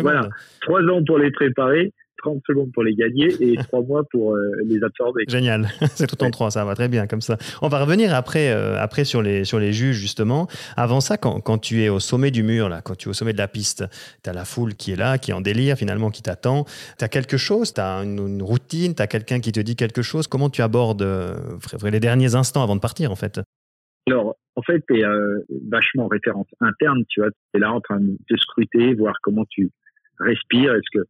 voilà, 0.00 0.28
trois 0.62 0.82
ans 0.82 1.02
pour 1.04 1.18
les 1.18 1.30
préparer 1.30 1.92
30 2.22 2.42
secondes 2.46 2.72
pour 2.72 2.82
les 2.82 2.94
gagner 2.94 3.28
et 3.40 3.56
3 3.68 3.82
mois 3.82 4.04
pour 4.10 4.34
euh, 4.34 4.52
les 4.64 4.82
absorber. 4.82 5.24
Génial, 5.28 5.68
c'est 5.94 6.06
tout 6.06 6.22
en 6.22 6.30
3, 6.30 6.52
ça 6.52 6.64
va 6.64 6.74
très 6.74 6.88
bien 6.88 7.06
comme 7.06 7.20
ça. 7.20 7.36
On 7.62 7.68
va 7.68 7.80
revenir 7.80 8.14
après, 8.14 8.50
euh, 8.50 8.80
après 8.80 9.04
sur, 9.04 9.22
les, 9.22 9.44
sur 9.44 9.58
les 9.58 9.72
juges 9.72 9.96
justement. 9.96 10.46
Avant 10.76 11.00
ça, 11.00 11.16
quand, 11.16 11.40
quand, 11.40 11.58
tu 11.58 11.82
es 11.82 11.88
au 11.88 12.00
sommet 12.00 12.30
du 12.30 12.42
mur, 12.42 12.68
là, 12.68 12.80
quand 12.82 12.96
tu 12.96 13.08
es 13.08 13.10
au 13.10 13.14
sommet 13.14 13.32
de 13.32 13.38
la 13.38 13.48
piste, 13.48 13.84
tu 14.22 14.30
as 14.30 14.32
la 14.32 14.44
foule 14.44 14.74
qui 14.74 14.92
est 14.92 14.96
là, 14.96 15.18
qui 15.18 15.30
est 15.30 15.34
en 15.34 15.40
délire 15.40 15.76
finalement, 15.76 16.10
qui 16.10 16.22
t'attend. 16.22 16.64
Tu 16.98 17.04
as 17.04 17.08
quelque 17.08 17.36
chose, 17.36 17.72
tu 17.74 17.80
as 17.80 18.02
une, 18.02 18.42
routine, 18.42 18.94
tu 18.94 19.02
as 19.02 19.06
quelqu'un 19.06 19.40
qui 19.40 19.52
te 19.52 19.60
dit 19.60 19.76
quelque 19.76 20.02
chose? 20.02 20.26
Comment 20.26 20.50
tu 20.50 20.62
abordes 20.62 21.02
euh, 21.02 21.34
les 21.82 22.00
derniers 22.00 22.34
instants 22.34 22.62
avant 22.62 22.76
de 22.76 22.80
partir 22.80 23.10
en 23.10 23.16
fait? 23.16 23.40
Alors, 24.06 24.36
en 24.56 24.62
fait, 24.62 24.82
tu 24.88 25.00
es 25.00 25.04
vachement 25.68 26.06
en 26.06 26.08
référence 26.08 26.48
interne, 26.60 27.04
tu 27.08 27.20
vois. 27.20 27.30
Tu 27.30 27.36
es 27.54 27.58
là 27.58 27.72
en 27.72 27.80
train 27.80 28.00
de 28.00 28.36
scruter, 28.36 28.94
voir 28.94 29.14
comment 29.22 29.44
tu 29.48 29.70
respires. 30.18 30.74
Est-ce 30.74 30.98
que 30.98 31.06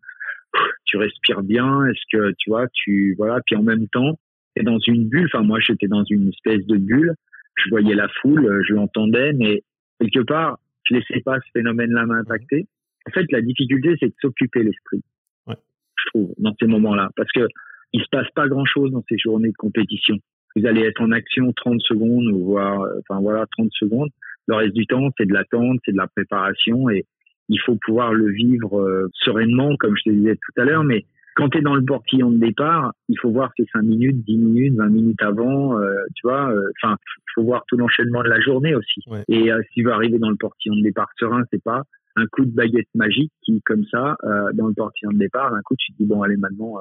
tu 0.84 0.96
respires 0.96 1.42
bien 1.42 1.86
Est-ce 1.86 2.02
que 2.12 2.34
tu 2.38 2.50
vois, 2.50 2.66
tu 2.72 3.14
voilà, 3.16 3.40
puis 3.46 3.56
en 3.56 3.62
même 3.62 3.88
temps, 3.88 4.18
tu 4.54 4.62
es 4.62 4.64
dans 4.64 4.78
une 4.86 5.08
bulle. 5.08 5.28
Enfin, 5.32 5.44
moi, 5.44 5.60
j'étais 5.60 5.88
dans 5.88 6.04
une 6.04 6.28
espèce 6.28 6.66
de 6.66 6.76
bulle. 6.76 7.14
Je 7.56 7.70
voyais 7.70 7.94
la 7.94 8.08
foule, 8.20 8.62
je 8.66 8.74
l'entendais, 8.74 9.32
mais 9.32 9.62
quelque 10.00 10.20
part, 10.20 10.58
je 10.84 10.94
laissais 10.94 11.20
pas 11.20 11.38
ce 11.40 11.50
phénomène-là 11.52 12.06
m'impacter. 12.06 12.66
En 13.06 13.10
fait, 13.12 13.30
la 13.32 13.40
difficulté, 13.40 13.96
c'est 14.00 14.08
de 14.08 14.14
s'occuper 14.20 14.62
l'esprit. 14.62 15.02
Ouais. 15.46 15.56
Je 15.96 16.10
trouve 16.10 16.34
dans 16.38 16.54
ces 16.58 16.66
moments-là, 16.66 17.10
parce 17.16 17.30
que 17.32 17.46
il 17.92 18.00
se 18.02 18.08
passe 18.10 18.28
pas 18.34 18.48
grand-chose 18.48 18.92
dans 18.92 19.04
ces 19.08 19.18
journées 19.18 19.50
de 19.50 19.56
compétition. 19.56 20.16
Vous 20.56 20.66
allez 20.66 20.82
être 20.82 21.00
en 21.00 21.10
action 21.12 21.52
30 21.52 21.80
secondes 21.82 22.26
ou 22.26 22.44
voire, 22.44 22.84
enfin 23.00 23.20
voilà, 23.20 23.46
30 23.56 23.68
secondes. 23.72 24.10
Le 24.46 24.54
reste 24.54 24.74
du 24.74 24.86
temps, 24.86 25.10
c'est 25.18 25.26
de 25.26 25.32
l'attente, 25.32 25.78
c'est 25.84 25.92
de 25.92 25.96
la 25.96 26.08
préparation 26.08 26.88
et 26.90 27.04
il 27.50 27.60
faut 27.60 27.76
pouvoir 27.84 28.14
le 28.14 28.30
vivre 28.30 28.80
euh, 28.80 29.10
sereinement, 29.12 29.76
comme 29.76 29.96
je 29.96 30.10
te 30.10 30.14
disais 30.14 30.36
tout 30.36 30.60
à 30.60 30.64
l'heure, 30.64 30.84
mais 30.84 31.04
quand 31.34 31.48
tu 31.48 31.58
es 31.58 31.60
dans 31.60 31.74
le 31.74 31.84
portillon 31.84 32.30
de 32.30 32.38
départ, 32.38 32.92
il 33.08 33.18
faut 33.18 33.30
voir 33.30 33.50
ces 33.56 33.66
5 33.72 33.82
minutes, 33.82 34.24
10 34.24 34.36
minutes, 34.36 34.74
20 34.76 34.88
minutes 34.88 35.22
avant, 35.22 35.78
euh, 35.78 35.94
tu 36.14 36.26
vois, 36.26 36.50
euh, 36.50 36.70
enfin, 36.82 36.96
il 37.04 37.32
faut 37.34 37.42
voir 37.42 37.64
tout 37.66 37.76
l'enchaînement 37.76 38.22
de 38.22 38.28
la 38.28 38.40
journée 38.40 38.74
aussi. 38.74 39.00
Et 39.28 39.50
si 39.68 39.74
tu 39.74 39.84
veux 39.84 39.92
arriver 39.92 40.18
dans 40.18 40.30
le 40.30 40.36
portillon 40.36 40.76
de 40.76 40.82
départ 40.82 41.08
serein, 41.18 41.42
c'est 41.52 41.62
pas 41.62 41.82
un 42.16 42.26
coup 42.26 42.44
de 42.44 42.50
baguette 42.50 42.88
magique 42.94 43.32
qui, 43.42 43.62
comme 43.62 43.84
ça, 43.90 44.16
dans 44.54 44.66
le 44.66 44.74
portillon 44.74 45.12
de 45.12 45.18
départ, 45.18 45.52
d'un 45.52 45.62
coup, 45.62 45.76
tu 45.78 45.92
te 45.92 45.98
dis, 45.98 46.06
bon, 46.06 46.22
allez, 46.22 46.36
maintenant, 46.36 46.74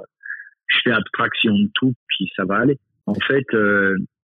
je 0.67 0.77
fais 0.83 0.91
abstraction 0.91 1.53
de 1.53 1.69
tout, 1.75 1.93
puis 2.07 2.29
ça 2.35 2.45
va 2.45 2.57
aller. 2.57 2.79
En 3.05 3.13
fait, 3.13 3.45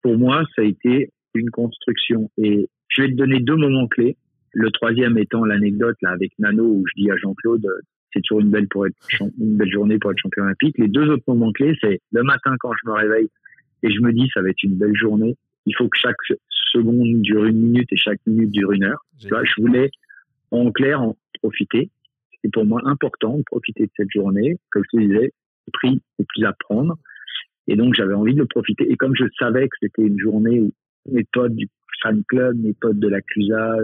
pour 0.02 0.18
moi, 0.18 0.44
ça 0.56 0.64
a 0.64 0.66
été 0.66 1.12
une 1.36 1.52
construction. 1.52 2.32
Et 2.38 2.68
je 2.90 3.04
vais 3.04 3.10
te 3.10 3.16
donner 3.16 3.40
deux 3.40 3.56
moments 3.56 3.88
clés. 3.88 4.18
Le 4.56 4.72
troisième 4.72 5.18
étant 5.18 5.44
l'anecdote 5.44 5.98
là 6.02 6.12
avec 6.12 6.32
Nano 6.40 6.64
où 6.64 6.84
je 6.88 7.02
dis 7.02 7.12
à 7.12 7.18
Jean-Claude 7.18 7.68
c'est 8.14 8.22
toujours 8.22 8.40
une 8.40 8.50
belle 8.50 8.68
journée 9.70 10.00
pour 10.00 10.10
être 10.10 10.18
champion 10.18 10.44
olympique. 10.44 10.78
Les 10.78 10.88
deux 10.88 11.10
autres 11.10 11.26
moments 11.28 11.52
clés 11.52 11.78
c'est 11.82 12.00
le 12.14 12.24
matin 12.24 12.56
quand 12.60 12.72
je 12.72 12.90
me 12.90 12.96
réveille 12.96 13.30
et 13.84 13.92
je 13.92 14.00
me 14.00 14.14
dis 14.14 14.30
ça 14.34 14.42
va 14.42 14.50
être 14.50 14.64
une 14.64 14.76
belle 14.76 14.96
journée. 14.96 15.36
Il 15.66 15.76
faut 15.76 15.90
que 15.90 15.98
chaque 15.98 16.16
seconde 16.72 17.22
dure 17.22 17.46
une 17.46 17.58
minute 17.58 17.92
et 17.92 17.98
chaque 17.98 18.20
minute 18.26 18.52
dure 18.52 18.72
une 18.72 18.84
heure. 18.86 19.04
Tu 19.20 19.28
vois, 19.28 19.44
je 19.44 19.62
voulais 19.62 19.90
en 20.52 20.72
clair 20.72 21.02
en 21.02 21.18
profiter. 21.42 21.90
C'était 22.32 22.50
pour 22.52 22.66
moi 22.66 22.82
important 22.86 23.38
de 23.38 23.44
profiter 23.44 23.86
de 23.86 23.92
cette 23.98 24.12
journée. 24.12 24.58
Comme 24.72 24.84
je 24.92 24.98
te 24.98 25.04
disais, 25.04 25.34
le 25.68 25.72
prix 25.74 26.02
est 26.20 26.26
plus 26.28 26.46
à 26.46 26.54
prendre. 26.54 26.98
Et 27.68 27.76
donc, 27.76 27.96
j'avais 27.96 28.14
envie 28.14 28.36
de 28.36 28.44
profiter. 28.44 28.92
Et 28.92 28.96
comme 28.96 29.16
je 29.16 29.26
savais 29.40 29.68
que 29.68 29.76
c'était 29.82 30.04
une 30.04 30.20
journée 30.20 30.60
où 30.60 30.72
mes 31.12 31.24
potes 31.32 31.56
du 31.56 31.68
fan 32.02 32.24
club, 32.28 32.58
mes 32.58 32.74
potes 32.74 33.00
de 33.00 33.08
la 33.08 33.22
CUSA, 33.22 33.78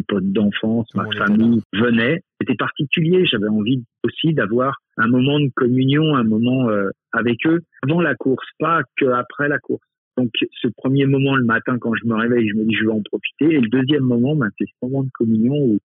mes 0.00 0.04
potes 0.06 0.32
d'enfance, 0.32 0.88
ma 0.94 1.04
famille 1.16 1.60
venaient, 1.72 2.22
c'était 2.40 2.56
particulier. 2.56 3.26
J'avais 3.26 3.48
envie 3.48 3.84
aussi 4.04 4.34
d'avoir 4.34 4.80
un 4.96 5.08
moment 5.08 5.38
de 5.40 5.50
communion, 5.54 6.16
un 6.16 6.24
moment 6.24 6.68
euh, 6.68 6.90
avec 7.12 7.46
eux 7.46 7.60
avant 7.82 8.00
la 8.00 8.14
course, 8.14 8.46
pas 8.58 8.82
que 8.96 9.06
après 9.06 9.48
la 9.48 9.58
course. 9.58 9.82
Donc, 10.16 10.30
ce 10.60 10.68
premier 10.76 11.06
moment 11.06 11.36
le 11.36 11.44
matin, 11.44 11.78
quand 11.78 11.94
je 11.94 12.06
me 12.06 12.14
réveille, 12.14 12.48
je 12.48 12.54
me 12.54 12.64
dis 12.64 12.74
je 12.74 12.84
vais 12.84 12.92
en 12.92 13.02
profiter. 13.02 13.54
Et 13.54 13.60
le 13.60 13.68
deuxième 13.68 14.04
moment, 14.04 14.34
ben, 14.34 14.50
c'est 14.58 14.66
ce 14.66 14.86
moment 14.86 15.02
de 15.02 15.10
communion 15.14 15.54
où 15.54 15.78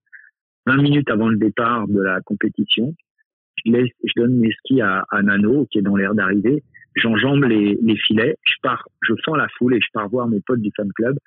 20 0.65 0.77
minutes 0.77 1.09
avant 1.11 1.29
le 1.29 1.37
départ 1.37 1.87
de 1.87 2.01
la 2.01 2.21
compétition, 2.21 2.95
je, 3.63 3.71
laisse, 3.71 3.91
je 4.03 4.11
donne 4.15 4.35
mes 4.35 4.51
skis 4.51 4.81
à, 4.81 5.05
à 5.11 5.21
Nano, 5.21 5.67
qui 5.71 5.77
est 5.77 5.83
dans 5.83 5.95
l'air 5.95 6.15
d'arriver 6.15 6.63
j'enjambe 6.95 7.43
les, 7.43 7.77
les, 7.81 7.97
filets, 7.97 8.37
je 8.43 8.53
pars, 8.61 8.87
je 9.01 9.13
fends 9.23 9.35
la 9.35 9.47
foule 9.57 9.75
et 9.75 9.81
je 9.81 9.87
pars 9.93 10.09
voir 10.09 10.27
mes 10.27 10.39
potes 10.39 10.61
du 10.61 10.71
fan 10.75 10.91
club. 10.93 11.17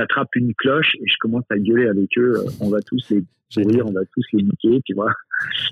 J'attrape 0.00 0.34
une 0.34 0.54
cloche 0.54 0.94
et 0.94 1.06
je 1.06 1.16
commence 1.20 1.44
à 1.50 1.58
gueuler 1.58 1.86
avec 1.86 2.08
eux. 2.16 2.32
Euh, 2.38 2.50
on 2.62 2.70
va 2.70 2.80
tous 2.80 3.06
les 3.10 3.22
sourire, 3.50 3.84
on 3.86 3.92
va 3.92 4.00
tous 4.14 4.24
les 4.32 4.42
niquer, 4.42 4.80
tu 4.86 4.94
vois. 4.94 5.12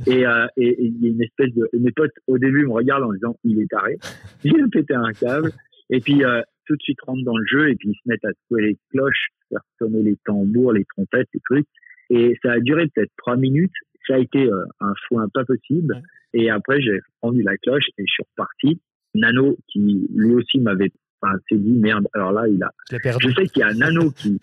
Et 0.06 0.26
euh, 0.26 0.46
il 0.58 0.98
y 1.00 1.06
a 1.06 1.10
une 1.10 1.22
espèce 1.22 1.54
de, 1.54 1.66
mes 1.78 1.92
potes 1.92 2.12
au 2.26 2.36
début 2.36 2.66
me 2.66 2.72
regardent 2.72 3.04
en 3.04 3.12
disant 3.14 3.38
il 3.44 3.58
est 3.62 3.70
taré, 3.70 3.96
il 4.44 4.60
a 4.60 4.68
pété 4.70 4.94
un 4.94 5.12
câble. 5.12 5.50
Et 5.88 6.00
puis 6.00 6.24
euh, 6.24 6.42
tout 6.66 6.76
de 6.76 6.82
suite 6.82 7.00
rentrent 7.06 7.24
dans 7.24 7.38
le 7.38 7.46
jeu 7.46 7.70
et 7.70 7.76
puis 7.76 7.88
ils 7.88 7.94
se 7.94 8.00
mettent 8.04 8.24
à 8.26 8.32
secouer 8.42 8.66
les 8.66 8.78
cloches, 8.90 9.28
faire 9.48 9.62
sonner 9.78 10.02
les 10.02 10.16
tambours, 10.26 10.74
les 10.74 10.84
trompettes, 10.84 11.28
les 11.32 11.40
trucs. 11.48 11.66
Et 12.10 12.36
ça 12.42 12.52
a 12.52 12.60
duré 12.60 12.86
peut-être 12.88 13.12
trois 13.16 13.36
minutes. 13.36 13.72
Ça 14.06 14.16
a 14.16 14.18
été 14.18 14.50
un 14.80 14.92
foin 15.06 15.26
pas 15.32 15.44
possible. 15.46 16.02
Et 16.34 16.50
après, 16.50 16.82
j'ai 16.82 17.00
rendu 17.22 17.42
la 17.42 17.56
cloche 17.56 17.86
et 17.96 18.04
je 18.06 18.12
suis 18.12 18.24
reparti. 18.30 18.80
Nano 19.14 19.56
qui 19.68 20.06
lui 20.14 20.34
aussi 20.34 20.58
m'avait 20.58 20.92
enfin, 21.20 21.34
s'est 21.48 21.58
dit 21.58 21.72
merde 21.72 22.06
alors 22.14 22.32
là 22.32 22.46
il 22.48 22.62
a 22.62 22.72
je 22.90 23.30
sais 23.30 23.46
qu'il 23.46 23.60
y 23.60 23.62
a 23.62 23.72
Nano 23.74 24.10
qui, 24.10 24.40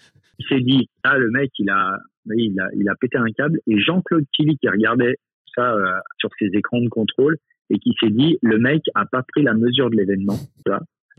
s'est 0.50 0.62
dit 0.62 0.89
ah 1.03 1.17
le 1.17 1.29
mec 1.32 1.51
il 1.60 1.70
a 1.70 1.98
il 2.36 2.60
a 2.60 2.67
il 2.75 2.89
a 2.89 2.96
pété 2.96 3.17
un 3.17 3.32
câble 3.32 3.60
et 3.67 3.79
Jean-Claude 3.79 4.25
Killy 4.34 4.58
qui 4.58 4.67
regardait 4.70 5.17
ça 5.55 5.74
euh, 5.74 6.00
sur 6.17 6.29
ses 6.39 6.48
écrans 6.53 6.82
de 6.82 6.89
contrôle 6.89 7.38
et 7.70 7.79
qui 7.79 7.94
s'est 8.00 8.10
dit 8.10 8.38
le 8.41 8.60
mec 8.60 8.84
a 8.96 9.05
pas 9.05 9.24
pris 9.24 9.44
la 9.44 9.53
mesure 9.53 9.89
de 9.89 9.96
l'événement 9.96 10.38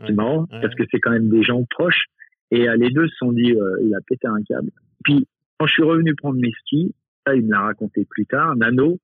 c'est 0.05 0.13
marrant 0.13 0.45
parce 0.45 0.75
que 0.75 0.83
c'est 0.91 0.99
quand 0.99 1.11
même 1.11 1.29
des 1.29 1.43
gens 1.43 1.63
proches 1.69 2.05
et 2.51 2.69
euh, 2.69 2.75
les 2.77 2.89
deux 2.89 3.07
se 3.07 3.15
sont 3.15 3.31
dit 3.31 3.53
euh, 3.53 3.77
il 3.83 3.93
a 3.95 3.99
pété 4.07 4.27
un 4.27 4.41
câble. 4.47 4.69
Puis 5.03 5.27
quand 5.57 5.65
je 5.65 5.73
suis 5.73 5.83
revenu 5.83 6.13
prendre 6.15 6.39
mes 6.39 6.51
skis 6.61 6.93
ça 7.25 7.35
il 7.35 7.45
me 7.45 7.51
l'a 7.51 7.61
raconté 7.61 8.05
plus 8.05 8.25
tard 8.25 8.55
Nano 8.55 8.99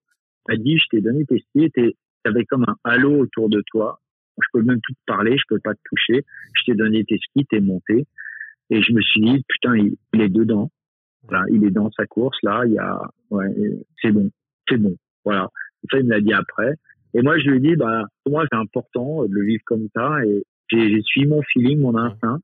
m'a 0.48 0.56
dit 0.58 0.78
je 0.78 0.86
t'ai 0.92 1.02
donné 1.02 1.26
tes 1.26 1.40
skis 1.40 1.72
t'avais 2.24 2.46
comme 2.46 2.66
un 2.68 2.76
halo 2.84 3.18
autour 3.18 3.50
de 3.50 3.64
toi 3.72 4.00
je 4.42 4.48
peux 4.54 4.62
même 4.62 4.80
plus 4.82 4.94
te 4.94 5.00
parler, 5.06 5.38
je 5.38 5.44
peux 5.48 5.60
pas 5.60 5.74
te 5.74 5.80
toucher. 5.86 6.26
Je 6.54 6.64
t'ai 6.66 6.76
donné 6.76 7.04
tes 7.06 7.18
skis, 7.18 7.46
t'es 7.46 7.60
monté. 7.60 8.06
Et 8.70 8.82
je 8.82 8.94
me 8.94 9.02
suis 9.02 9.22
dit, 9.22 9.44
putain, 9.48 9.76
il, 9.78 10.22
est 10.22 10.30
dedans. 10.30 10.72
Voilà, 11.24 11.46
il 11.52 11.64
est 11.66 11.72
dans 11.72 11.92
sa 11.92 12.06
course, 12.06 12.38
là, 12.44 12.64
il 12.66 12.74
y 12.74 12.80
a, 12.80 13.00
ouais, 13.30 13.48
c'est 14.02 14.12
bon, 14.12 14.30
c'est 14.68 14.78
bon. 14.78 14.96
Voilà. 15.24 15.50
Ça, 15.92 16.00
il 16.00 16.06
me 16.06 16.12
l'a 16.12 16.22
dit 16.22 16.34
après. 16.34 16.74
Et 17.14 17.22
moi, 17.22 17.38
je 17.40 17.50
lui 17.50 17.58
ai 17.58 17.60
dit, 17.60 17.76
bah, 17.76 18.06
pour 18.24 18.34
moi, 18.34 18.46
c'est 18.52 18.58
important 18.58 19.24
de 19.26 19.34
le 19.34 19.46
vivre 19.46 19.64
comme 19.66 19.88
ça. 19.96 20.18
Et 20.26 20.44
j'ai 20.72 21.02
suivi 21.04 21.28
mon 21.28 21.42
feeling, 21.44 21.80
mon 21.80 21.96
instinct. 21.96 22.40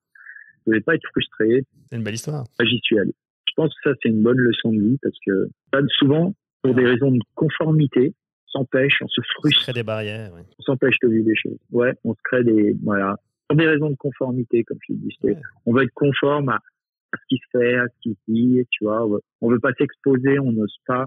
Je 0.59 0.71
voulais 0.71 0.81
pas 0.81 0.95
être 0.95 1.07
frustré. 1.11 1.63
C'est 1.89 1.95
une 1.95 2.03
belle 2.03 2.13
histoire. 2.13 2.45
J'y 2.61 2.79
suis 2.83 2.99
allé. 2.99 3.13
Je 3.47 3.53
pense 3.55 3.73
que 3.73 3.89
ça, 3.89 3.95
c'est 4.01 4.09
une 4.09 4.21
bonne 4.21 4.37
leçon 4.37 4.71
de 4.71 4.79
vie 4.79 4.97
parce 5.01 5.17
que, 5.25 5.49
souvent, 5.97 6.33
pour 6.61 6.75
des 6.75 6.85
raisons 6.85 7.11
de 7.11 7.19
conformité, 7.35 8.13
s'empêche, 8.51 9.01
on 9.01 9.07
se 9.07 9.21
frustre. 9.35 9.59
On 9.59 9.61
se 9.61 9.63
crée 9.65 9.73
des 9.73 9.83
barrières. 9.83 10.31
On 10.59 10.61
s'empêche 10.63 10.97
de 11.01 11.07
vivre 11.07 11.25
des 11.25 11.35
choses. 11.35 11.57
Ouais, 11.71 11.93
on 12.03 12.13
se 12.13 12.19
crée 12.23 12.43
des, 12.43 12.75
voilà, 12.83 13.17
pour 13.47 13.57
des 13.57 13.67
raisons 13.67 13.89
de 13.89 13.95
conformité, 13.95 14.63
comme 14.63 14.77
je 14.87 14.93
disais. 14.93 15.37
On 15.65 15.73
veut 15.73 15.83
être 15.83 15.93
conforme 15.93 16.49
à, 16.49 16.59
ce 17.13 17.21
qui 17.27 17.37
se 17.37 17.57
fait, 17.57 17.75
à 17.75 17.87
ce 17.87 18.01
qui 18.01 18.11
se 18.11 18.31
dit, 18.31 18.65
tu 18.69 18.85
vois. 18.85 19.07
On 19.41 19.49
veut 19.49 19.59
pas 19.59 19.73
s'exposer, 19.77 20.39
on 20.39 20.51
n'ose 20.51 20.77
pas. 20.85 21.05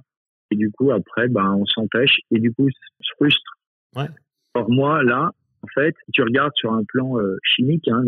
Et 0.50 0.56
du 0.56 0.70
coup, 0.70 0.90
après, 0.90 1.28
ben, 1.28 1.54
on 1.54 1.64
s'empêche 1.66 2.18
et 2.30 2.38
du 2.38 2.52
coup, 2.52 2.66
on 2.66 3.02
se 3.02 3.12
frustre. 3.16 3.58
Ouais. 3.96 4.08
Or, 4.54 4.70
moi, 4.70 5.02
là, 5.02 5.30
en 5.62 5.68
fait, 5.68 5.94
si 6.04 6.12
tu 6.12 6.22
regardes 6.22 6.52
sur 6.56 6.72
un 6.72 6.84
plan 6.84 7.18
euh, 7.18 7.36
chimique, 7.42 7.88
hein, 7.88 8.02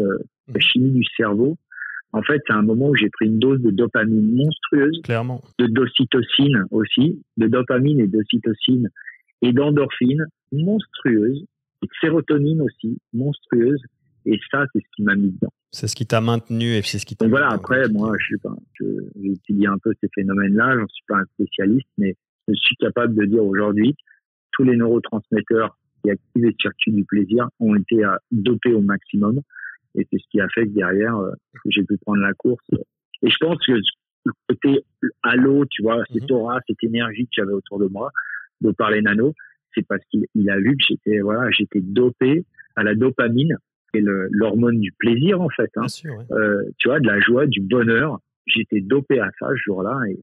la 0.48 0.60
chimie 0.60 0.90
du 0.90 1.04
cerveau, 1.16 1.56
en 2.12 2.22
fait, 2.22 2.40
c'est 2.46 2.54
un 2.54 2.62
moment 2.62 2.90
où 2.90 2.96
j'ai 2.96 3.10
pris 3.10 3.26
une 3.26 3.40
dose 3.40 3.60
de 3.60 3.70
dopamine 3.70 4.36
monstrueuse. 4.36 5.00
Clairement. 5.02 5.42
De 5.58 5.66
d'ocytocine 5.66 6.64
aussi, 6.70 7.20
de 7.36 7.48
dopamine 7.48 8.00
et 8.00 8.06
d'ocytocine 8.06 8.88
et 9.44 9.52
d'endorphine 9.52 10.26
monstrueuse, 10.52 11.44
et 11.82 11.86
de 11.86 11.92
sérotonine 12.00 12.62
aussi 12.62 12.98
monstrueuse. 13.12 13.82
Et 14.26 14.40
ça, 14.50 14.64
c'est 14.72 14.80
ce 14.80 14.88
qui 14.96 15.02
m'a 15.02 15.14
mis 15.14 15.32
dedans. 15.32 15.52
C'est 15.70 15.86
ce 15.86 15.94
qui 15.94 16.06
t'a 16.06 16.20
maintenu 16.20 16.76
et 16.76 16.82
c'est 16.82 16.98
ce 16.98 17.04
qui 17.04 17.14
t'a. 17.14 17.26
Donc 17.26 17.32
voilà. 17.32 17.50
Après, 17.50 17.88
moi, 17.90 18.12
je 18.18 18.34
sais 18.34 18.40
pas. 18.42 18.56
Un 19.66 19.78
peu 19.78 19.92
ces 20.00 20.08
phénomènes-là. 20.14 20.76
Je 20.80 20.86
suis 20.92 21.04
pas 21.06 21.18
un 21.18 21.24
spécialiste, 21.34 21.88
mais 21.98 22.16
je 22.48 22.54
suis 22.54 22.76
capable 22.76 23.14
de 23.14 23.24
dire 23.24 23.44
aujourd'hui, 23.44 23.94
tous 24.52 24.62
les 24.62 24.76
neurotransmetteurs 24.76 25.76
qui 26.02 26.10
activent 26.10 26.44
les 26.44 26.54
circuits 26.60 26.92
du 26.92 27.04
plaisir 27.04 27.48
ont 27.60 27.74
été 27.74 28.02
dopés 28.30 28.72
au 28.72 28.80
maximum. 28.80 29.40
Et 29.94 30.06
c'est 30.10 30.18
ce 30.18 30.24
qui 30.30 30.40
a 30.40 30.48
fait 30.54 30.64
que 30.66 30.74
derrière, 30.74 31.16
euh, 31.16 31.32
j'ai 31.66 31.82
pu 31.82 31.96
prendre 31.98 32.20
la 32.20 32.32
course. 32.34 32.64
Et 33.22 33.30
je 33.30 33.36
pense 33.40 33.58
que 33.64 33.72
le 33.72 34.32
côté 34.48 34.84
halo, 35.22 35.64
tu 35.70 35.82
vois, 35.82 36.02
cette 36.12 36.30
mhm. 36.30 36.36
aura, 36.36 36.60
cette 36.66 36.82
énergie 36.82 37.24
que 37.24 37.32
j'avais 37.32 37.52
autour 37.52 37.78
de 37.78 37.86
moi, 37.86 38.10
de 38.60 38.70
parler 38.70 39.02
nano, 39.02 39.34
c'est 39.74 39.86
parce 39.86 40.02
qu'il 40.10 40.50
a 40.50 40.58
vu 40.58 40.76
que 40.76 40.84
j'étais 40.86 41.20
voilà, 41.20 41.50
j'étais 41.50 41.80
dopé 41.80 42.44
à 42.76 42.82
la 42.82 42.94
dopamine, 42.94 43.56
et 43.94 44.02
l'hormone 44.30 44.80
du 44.80 44.92
plaisir 44.92 45.40
en 45.40 45.48
fait. 45.48 45.70
Hein. 45.76 45.86
Euh, 46.32 46.62
tu 46.78 46.88
vois, 46.88 47.00
de 47.00 47.06
la 47.06 47.20
joie, 47.20 47.46
du 47.46 47.60
bonheur. 47.60 48.18
J'étais 48.46 48.80
dopé 48.80 49.20
à 49.20 49.30
ça 49.38 49.48
ce 49.50 49.62
jour-là 49.64 49.98
et 50.10 50.18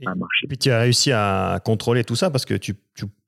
et 0.00 0.46
puis 0.46 0.58
tu 0.58 0.70
as 0.70 0.80
réussi 0.80 1.10
à 1.12 1.58
contrôler 1.64 2.04
tout 2.04 2.14
ça 2.14 2.30
parce 2.30 2.44
que 2.44 2.54
tu, 2.54 2.74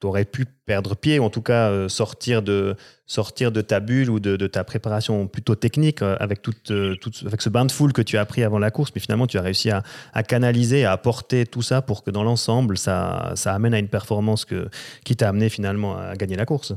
aurais 0.04 0.24
pu 0.24 0.44
perdre 0.66 0.96
pied 0.96 1.18
ou 1.18 1.24
en 1.24 1.30
tout 1.30 1.42
cas 1.42 1.70
euh, 1.70 1.88
sortir, 1.88 2.42
de, 2.42 2.74
sortir 3.06 3.52
de 3.52 3.60
ta 3.60 3.80
bulle 3.80 4.08
ou 4.08 4.20
de, 4.20 4.46
ta 4.46 4.62
préparation 4.64 5.26
plutôt 5.26 5.56
technique 5.56 6.02
euh, 6.02 6.16
avec, 6.20 6.42
toute, 6.42 6.70
euh, 6.70 6.94
toute, 7.00 7.22
avec 7.26 7.42
ce 7.42 7.50
bain 7.50 7.64
de 7.64 7.72
foule 7.72 7.92
que 7.92 8.02
tu 8.02 8.16
as 8.16 8.24
pris 8.24 8.44
avant 8.44 8.58
la 8.58 8.70
course. 8.70 8.92
Mais 8.94 9.00
finalement, 9.00 9.26
tu 9.26 9.36
as 9.36 9.42
réussi 9.42 9.70
à, 9.70 9.82
à 10.12 10.22
canaliser, 10.22 10.84
à 10.84 10.92
apporter 10.92 11.44
tout 11.44 11.62
ça 11.62 11.82
pour 11.82 12.04
que 12.04 12.10
dans 12.10 12.22
l'ensemble, 12.22 12.78
ça, 12.78 13.32
ça 13.34 13.52
amène 13.52 13.74
à 13.74 13.78
une 13.78 13.88
performance 13.88 14.44
que, 14.44 14.68
qui 15.04 15.16
t'a 15.16 15.28
amené 15.28 15.48
finalement 15.48 15.98
à 15.98 16.14
gagner 16.14 16.36
la 16.36 16.46
course. 16.46 16.72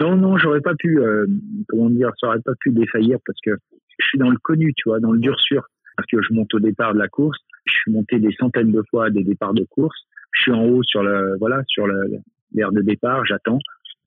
Non, 0.00 0.16
non, 0.16 0.38
j'aurais 0.38 0.62
pas 0.62 0.74
pu, 0.78 0.98
comment 1.68 1.90
dire, 1.90 2.10
ça 2.20 2.28
aurait 2.28 2.40
pas 2.40 2.54
pu 2.60 2.70
défaillir 2.70 3.18
parce 3.26 3.38
que 3.44 3.50
je 3.98 4.06
suis 4.06 4.18
dans 4.18 4.30
le 4.30 4.38
connu, 4.38 4.72
tu 4.76 4.88
vois, 4.88 5.00
dans 5.00 5.12
le 5.12 5.18
dur 5.18 5.38
sûr. 5.40 5.62
Parce 5.96 6.06
que 6.10 6.22
je 6.22 6.32
monte 6.32 6.54
au 6.54 6.60
départ 6.60 6.94
de 6.94 6.98
la 6.98 7.08
course 7.08 7.38
je 7.70 7.80
suis 7.80 7.92
monté 7.92 8.18
des 8.18 8.32
centaines 8.38 8.72
de 8.72 8.82
fois 8.90 9.06
à 9.06 9.10
des 9.10 9.24
départs 9.24 9.54
de 9.54 9.64
course. 9.64 9.96
Je 10.32 10.42
suis 10.42 10.52
en 10.52 10.64
haut 10.64 10.82
sur 10.82 11.02
le, 11.02 11.36
voilà, 11.38 11.62
sur 11.66 11.86
l'aire 11.86 12.72
de 12.72 12.82
départ, 12.82 13.24
j'attends. 13.26 13.58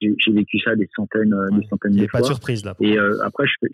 J'ai 0.01 0.31
vécu 0.33 0.59
ça 0.59 0.75
des 0.75 0.89
centaines, 0.95 1.33
euh, 1.33 1.49
des 1.57 1.65
centaines 1.67 1.95
de 1.95 2.07
fois. 2.07 2.19
Pas 2.19 2.21
de 2.21 2.25
surprise 2.25 2.65
là. 2.65 2.75
Et 2.81 2.97
euh, 2.97 3.17
après, 3.23 3.45
je, 3.47 3.67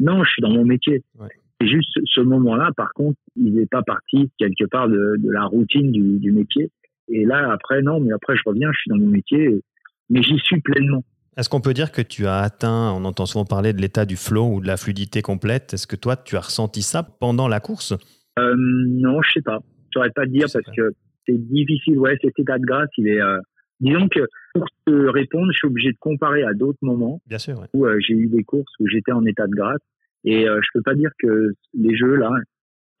non, 0.00 0.22
je 0.22 0.30
suis 0.30 0.42
dans 0.42 0.50
mon 0.50 0.64
métier. 0.64 1.02
Ouais. 1.18 1.28
Et 1.60 1.66
juste 1.66 1.98
ce 2.04 2.20
moment-là, 2.20 2.70
par 2.76 2.92
contre, 2.92 3.18
il 3.36 3.54
n'est 3.54 3.66
pas 3.66 3.82
parti 3.82 4.30
quelque 4.38 4.64
part 4.64 4.88
de, 4.88 5.14
de 5.18 5.30
la 5.30 5.44
routine 5.44 5.92
du, 5.92 6.18
du, 6.18 6.32
métier. 6.32 6.70
Et 7.08 7.24
là, 7.24 7.52
après, 7.52 7.82
non, 7.82 8.00
mais 8.00 8.12
après, 8.12 8.36
je 8.36 8.42
reviens, 8.44 8.70
je 8.72 8.78
suis 8.80 8.90
dans 8.90 8.98
mon 8.98 9.06
métier, 9.06 9.62
mais 10.10 10.22
j'y 10.22 10.38
suis 10.38 10.60
pleinement. 10.60 11.04
Est-ce 11.36 11.48
qu'on 11.48 11.60
peut 11.60 11.72
dire 11.72 11.92
que 11.92 12.02
tu 12.02 12.26
as 12.26 12.40
atteint, 12.40 12.92
on 12.92 13.04
entend 13.04 13.24
souvent 13.24 13.46
parler 13.46 13.72
de 13.72 13.80
l'état 13.80 14.04
du 14.04 14.16
flow 14.16 14.54
ou 14.54 14.60
de 14.60 14.66
la 14.66 14.76
fluidité 14.76 15.22
complète, 15.22 15.72
est-ce 15.72 15.86
que 15.86 15.96
toi, 15.96 16.16
tu 16.16 16.36
as 16.36 16.40
ressenti 16.40 16.82
ça 16.82 17.02
pendant 17.02 17.48
la 17.48 17.60
course? 17.60 17.94
Euh, 18.38 18.54
non, 18.56 19.20
je 19.22 19.32
sais 19.32 19.42
pas. 19.42 19.60
Je 19.90 19.98
saurais 19.98 20.10
pas 20.10 20.24
te 20.24 20.30
dire 20.30 20.46
parce 20.52 20.76
que 20.76 20.92
c'est 21.26 21.38
difficile. 21.38 21.98
Ouais, 21.98 22.16
cet 22.22 22.38
état 22.38 22.58
de 22.58 22.64
grâce, 22.64 22.88
il 22.96 23.08
est. 23.08 23.20
Euh, 23.20 23.38
disons 23.80 24.08
que 24.08 24.20
pour 24.54 24.66
te 24.86 24.92
répondre, 25.08 25.50
je 25.52 25.58
suis 25.58 25.66
obligé 25.66 25.92
de 25.92 25.98
comparer 25.98 26.42
à 26.44 26.52
d'autres 26.54 26.78
moments 26.82 27.20
Bien 27.26 27.38
sûr, 27.38 27.62
où 27.72 27.86
euh, 27.86 27.98
j'ai 28.00 28.14
eu 28.14 28.28
des 28.28 28.44
courses 28.44 28.72
où 28.80 28.86
j'étais 28.86 29.12
en 29.12 29.24
état 29.24 29.46
de 29.46 29.52
grâce 29.52 29.80
et 30.24 30.48
euh, 30.48 30.60
je 30.62 30.68
peux 30.74 30.82
pas 30.82 30.94
dire 30.94 31.10
que 31.18 31.52
les 31.74 31.96
jeux 31.96 32.16
là, 32.16 32.30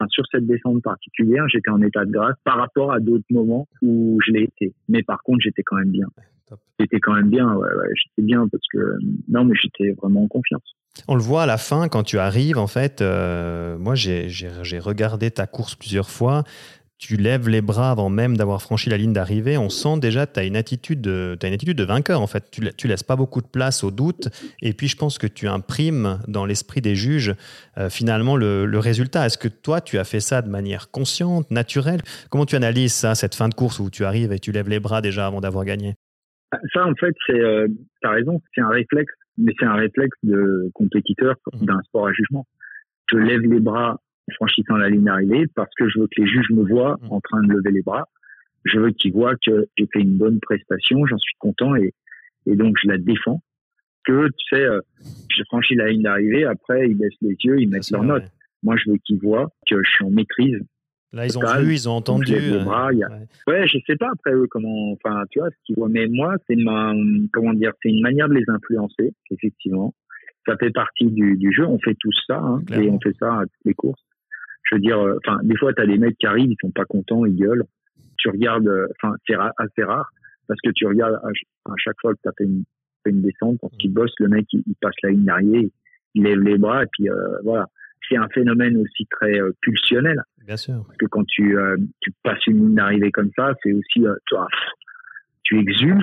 sur 0.08 0.24
cette 0.32 0.46
descente 0.46 0.82
particulière, 0.82 1.46
j'étais 1.48 1.70
en 1.70 1.80
état 1.80 2.04
de 2.04 2.10
grâce 2.10 2.34
par 2.44 2.56
rapport 2.58 2.92
à 2.92 2.98
d'autres 2.98 3.24
moments 3.30 3.68
où 3.82 4.18
je 4.26 4.32
l'ai 4.32 4.42
été. 4.42 4.74
Mais 4.88 5.02
par 5.02 5.22
contre, 5.22 5.40
j'étais 5.42 5.62
quand 5.62 5.76
même 5.76 5.90
bien. 5.90 6.06
J'étais 6.80 6.98
quand 6.98 7.14
même 7.14 7.30
bien. 7.30 7.54
Ouais, 7.54 7.72
ouais, 7.74 7.88
j'étais 7.94 8.26
bien 8.26 8.46
parce 8.48 8.64
que 8.72 8.96
non, 9.28 9.44
mais 9.44 9.54
j'étais 9.54 9.92
vraiment 9.92 10.24
en 10.24 10.28
confiance. 10.28 10.74
On 11.08 11.14
le 11.14 11.22
voit 11.22 11.44
à 11.44 11.46
la 11.46 11.58
fin, 11.58 11.88
quand 11.88 12.02
tu 12.02 12.18
arrives, 12.18 12.58
en 12.58 12.66
fait, 12.66 13.00
euh, 13.00 13.78
moi 13.78 13.94
j'ai 13.94 14.78
regardé 14.78 15.30
ta 15.30 15.46
course 15.46 15.74
plusieurs 15.74 16.10
fois. 16.10 16.44
tu 17.02 17.16
lèves 17.16 17.48
les 17.48 17.62
bras 17.62 17.90
avant 17.90 18.08
même 18.08 18.36
d'avoir 18.36 18.62
franchi 18.62 18.88
la 18.88 18.96
ligne 18.96 19.12
d'arrivée, 19.12 19.58
on 19.58 19.70
sent 19.70 19.98
déjà 19.98 20.24
que 20.24 20.34
tu 20.34 20.40
as 20.40 20.44
une 20.44 20.54
attitude 20.54 21.00
de 21.00 21.84
vainqueur 21.84 22.20
en 22.20 22.28
fait. 22.28 22.48
Tu, 22.52 22.62
tu 22.76 22.86
laisses 22.86 23.02
pas 23.02 23.16
beaucoup 23.16 23.40
de 23.42 23.48
place 23.48 23.82
au 23.82 23.90
doute 23.90 24.28
et 24.62 24.72
puis 24.72 24.86
je 24.86 24.96
pense 24.96 25.18
que 25.18 25.26
tu 25.26 25.48
imprimes 25.48 26.20
dans 26.28 26.46
l'esprit 26.46 26.80
des 26.80 26.94
juges 26.94 27.34
euh, 27.76 27.90
finalement 27.90 28.36
le, 28.36 28.66
le 28.66 28.78
résultat. 28.78 29.26
Est-ce 29.26 29.36
que 29.36 29.48
toi 29.48 29.80
tu 29.80 29.98
as 29.98 30.04
fait 30.04 30.20
ça 30.20 30.42
de 30.42 30.48
manière 30.48 30.92
consciente, 30.92 31.50
naturelle? 31.50 32.02
Comment 32.30 32.46
tu 32.46 32.54
analyses 32.54 32.94
ça 32.94 33.16
cette 33.16 33.34
fin 33.34 33.48
de 33.48 33.54
course 33.54 33.80
où 33.80 33.90
tu 33.90 34.04
arrives 34.04 34.32
et 34.32 34.38
tu 34.38 34.52
lèves 34.52 34.68
les 34.68 34.78
bras 34.78 35.00
déjà 35.00 35.26
avant 35.26 35.40
d'avoir 35.40 35.64
gagné? 35.64 35.96
Ça 36.72 36.86
en 36.86 36.94
fait 36.94 37.14
c'est 37.26 37.40
euh, 37.40 37.66
raison, 38.04 38.40
c'est 38.54 38.60
un 38.60 38.68
réflexe 38.68 39.12
mais 39.38 39.52
c'est 39.58 39.66
un 39.66 39.74
réflexe 39.74 40.16
de 40.22 40.70
compétiteur 40.74 41.36
mmh. 41.52 41.64
d'un 41.66 41.80
sport 41.82 42.08
à 42.08 42.12
jugement. 42.12 42.46
Je 43.10 43.18
lève 43.18 43.40
les 43.40 43.60
bras 43.60 44.00
en 44.28 44.34
franchissant 44.34 44.76
la 44.76 44.88
ligne 44.88 45.04
d'arrivée 45.04 45.46
parce 45.54 45.70
que 45.76 45.88
je 45.88 45.98
veux 45.98 46.06
que 46.06 46.20
les 46.20 46.26
juges 46.26 46.50
me 46.50 46.66
voient 46.66 46.98
mm. 47.02 47.12
en 47.12 47.20
train 47.20 47.42
de 47.42 47.52
lever 47.52 47.70
les 47.70 47.82
bras. 47.82 48.08
Je 48.64 48.78
veux 48.78 48.90
qu'ils 48.90 49.12
voient 49.12 49.34
que 49.44 49.66
j'ai 49.76 49.88
fait 49.92 50.00
une 50.00 50.16
bonne 50.16 50.38
prestation, 50.40 51.04
j'en 51.06 51.18
suis 51.18 51.34
content 51.38 51.74
et, 51.74 51.92
et 52.46 52.56
donc 52.56 52.76
je 52.82 52.88
la 52.88 52.98
défends. 52.98 53.42
Que 54.04 54.28
tu 54.28 54.56
sais, 54.56 54.62
euh, 54.62 54.80
j'ai 55.34 55.44
franchi 55.44 55.74
la 55.74 55.88
ligne 55.88 56.02
d'arrivée, 56.02 56.44
après 56.44 56.88
ils 56.88 56.96
baissent 56.96 57.20
les 57.20 57.36
yeux, 57.44 57.60
ils 57.60 57.68
mettent 57.68 57.90
leur 57.90 58.04
note. 58.04 58.24
Moi, 58.62 58.76
je 58.76 58.90
veux 58.90 58.98
qu'ils 59.04 59.18
voient 59.18 59.48
que 59.68 59.76
je 59.82 59.90
suis 59.90 60.04
en 60.04 60.10
maîtrise. 60.10 60.58
Là, 61.12 61.26
ils 61.26 61.38
ont 61.38 61.42
vu, 61.60 61.74
ils 61.74 61.88
ont 61.88 61.92
entendu. 61.92 62.32
Les 62.32 62.52
euh, 62.52 62.64
bras, 62.64 62.90
ouais. 62.90 63.68
je 63.68 63.78
sais 63.86 63.96
pas 63.96 64.10
après 64.12 64.32
eux 64.32 64.46
comment, 64.50 64.92
enfin, 64.92 65.24
tu 65.30 65.40
vois, 65.40 65.50
ce 65.50 65.56
qu'ils 65.64 65.76
voient. 65.76 65.90
Mais 65.90 66.06
moi, 66.06 66.36
c'est 66.48 66.56
ma, 66.56 66.94
comment 67.32 67.52
dire, 67.52 67.72
c'est 67.82 67.90
une 67.90 68.00
manière 68.00 68.28
de 68.28 68.34
les 68.34 68.44
influencer, 68.48 69.12
effectivement. 69.30 69.94
Ça 70.46 70.56
fait 70.56 70.70
partie 70.70 71.10
du, 71.10 71.36
du 71.36 71.52
jeu. 71.52 71.66
On 71.66 71.78
fait 71.78 71.96
tout 72.00 72.10
ça, 72.26 72.38
hein, 72.38 72.62
et 72.72 72.88
on 72.88 72.98
fait 72.98 73.14
ça 73.20 73.40
à 73.40 73.42
toutes 73.42 73.64
les 73.64 73.74
courses 73.74 74.02
je 74.72 74.76
veux 74.76 74.80
dire, 74.80 74.98
euh, 74.98 75.18
enfin, 75.24 75.38
des 75.42 75.56
fois, 75.56 75.72
tu 75.72 75.82
as 75.82 75.86
des 75.86 75.98
mecs 75.98 76.16
qui 76.18 76.26
arrivent, 76.26 76.50
ils 76.50 76.56
sont 76.60 76.70
pas 76.70 76.84
contents, 76.84 77.24
ils 77.26 77.36
gueulent. 77.36 77.64
Tu 78.18 78.30
regardes, 78.30 78.66
euh, 78.66 78.88
enfin, 79.02 79.14
c'est 79.26 79.34
assez 79.34 79.84
rare 79.84 80.10
parce 80.48 80.60
que 80.64 80.70
tu 80.70 80.86
regardes 80.86 81.14
à, 81.14 81.72
chaque 81.76 81.96
fois 82.00 82.14
que 82.14 82.20
tu 82.22 82.28
as 82.28 82.32
fait 82.38 82.44
une, 82.44 82.64
fait 83.04 83.10
une 83.10 83.22
descente, 83.22 83.58
quand 83.60 83.70
il 83.80 83.92
bosse, 83.92 84.12
le 84.18 84.28
mec, 84.28 84.46
il, 84.52 84.62
passe 84.80 84.94
la 85.02 85.10
ligne 85.10 85.24
d'arrière, 85.24 85.62
il 86.14 86.22
lève 86.22 86.40
les 86.40 86.58
bras 86.58 86.84
et 86.84 86.86
puis 86.92 87.08
euh, 87.08 87.38
voilà. 87.44 87.66
C'est 88.08 88.16
un 88.16 88.28
phénomène 88.28 88.76
aussi 88.78 89.06
très 89.06 89.38
pulsionnel. 89.60 90.20
Bien 90.46 90.56
sûr. 90.56 90.84
Parce 90.86 90.98
que 90.98 91.06
quand 91.06 91.24
tu, 91.26 91.56
tu 92.00 92.10
passes 92.22 92.46
une 92.46 92.58
ligne 92.58 92.74
d'arrivée 92.74 93.10
comme 93.10 93.30
ça, 93.36 93.54
c'est 93.62 93.72
aussi, 93.72 94.04
toi, 94.26 94.46
tu 95.42 95.58
exultes, 95.60 96.02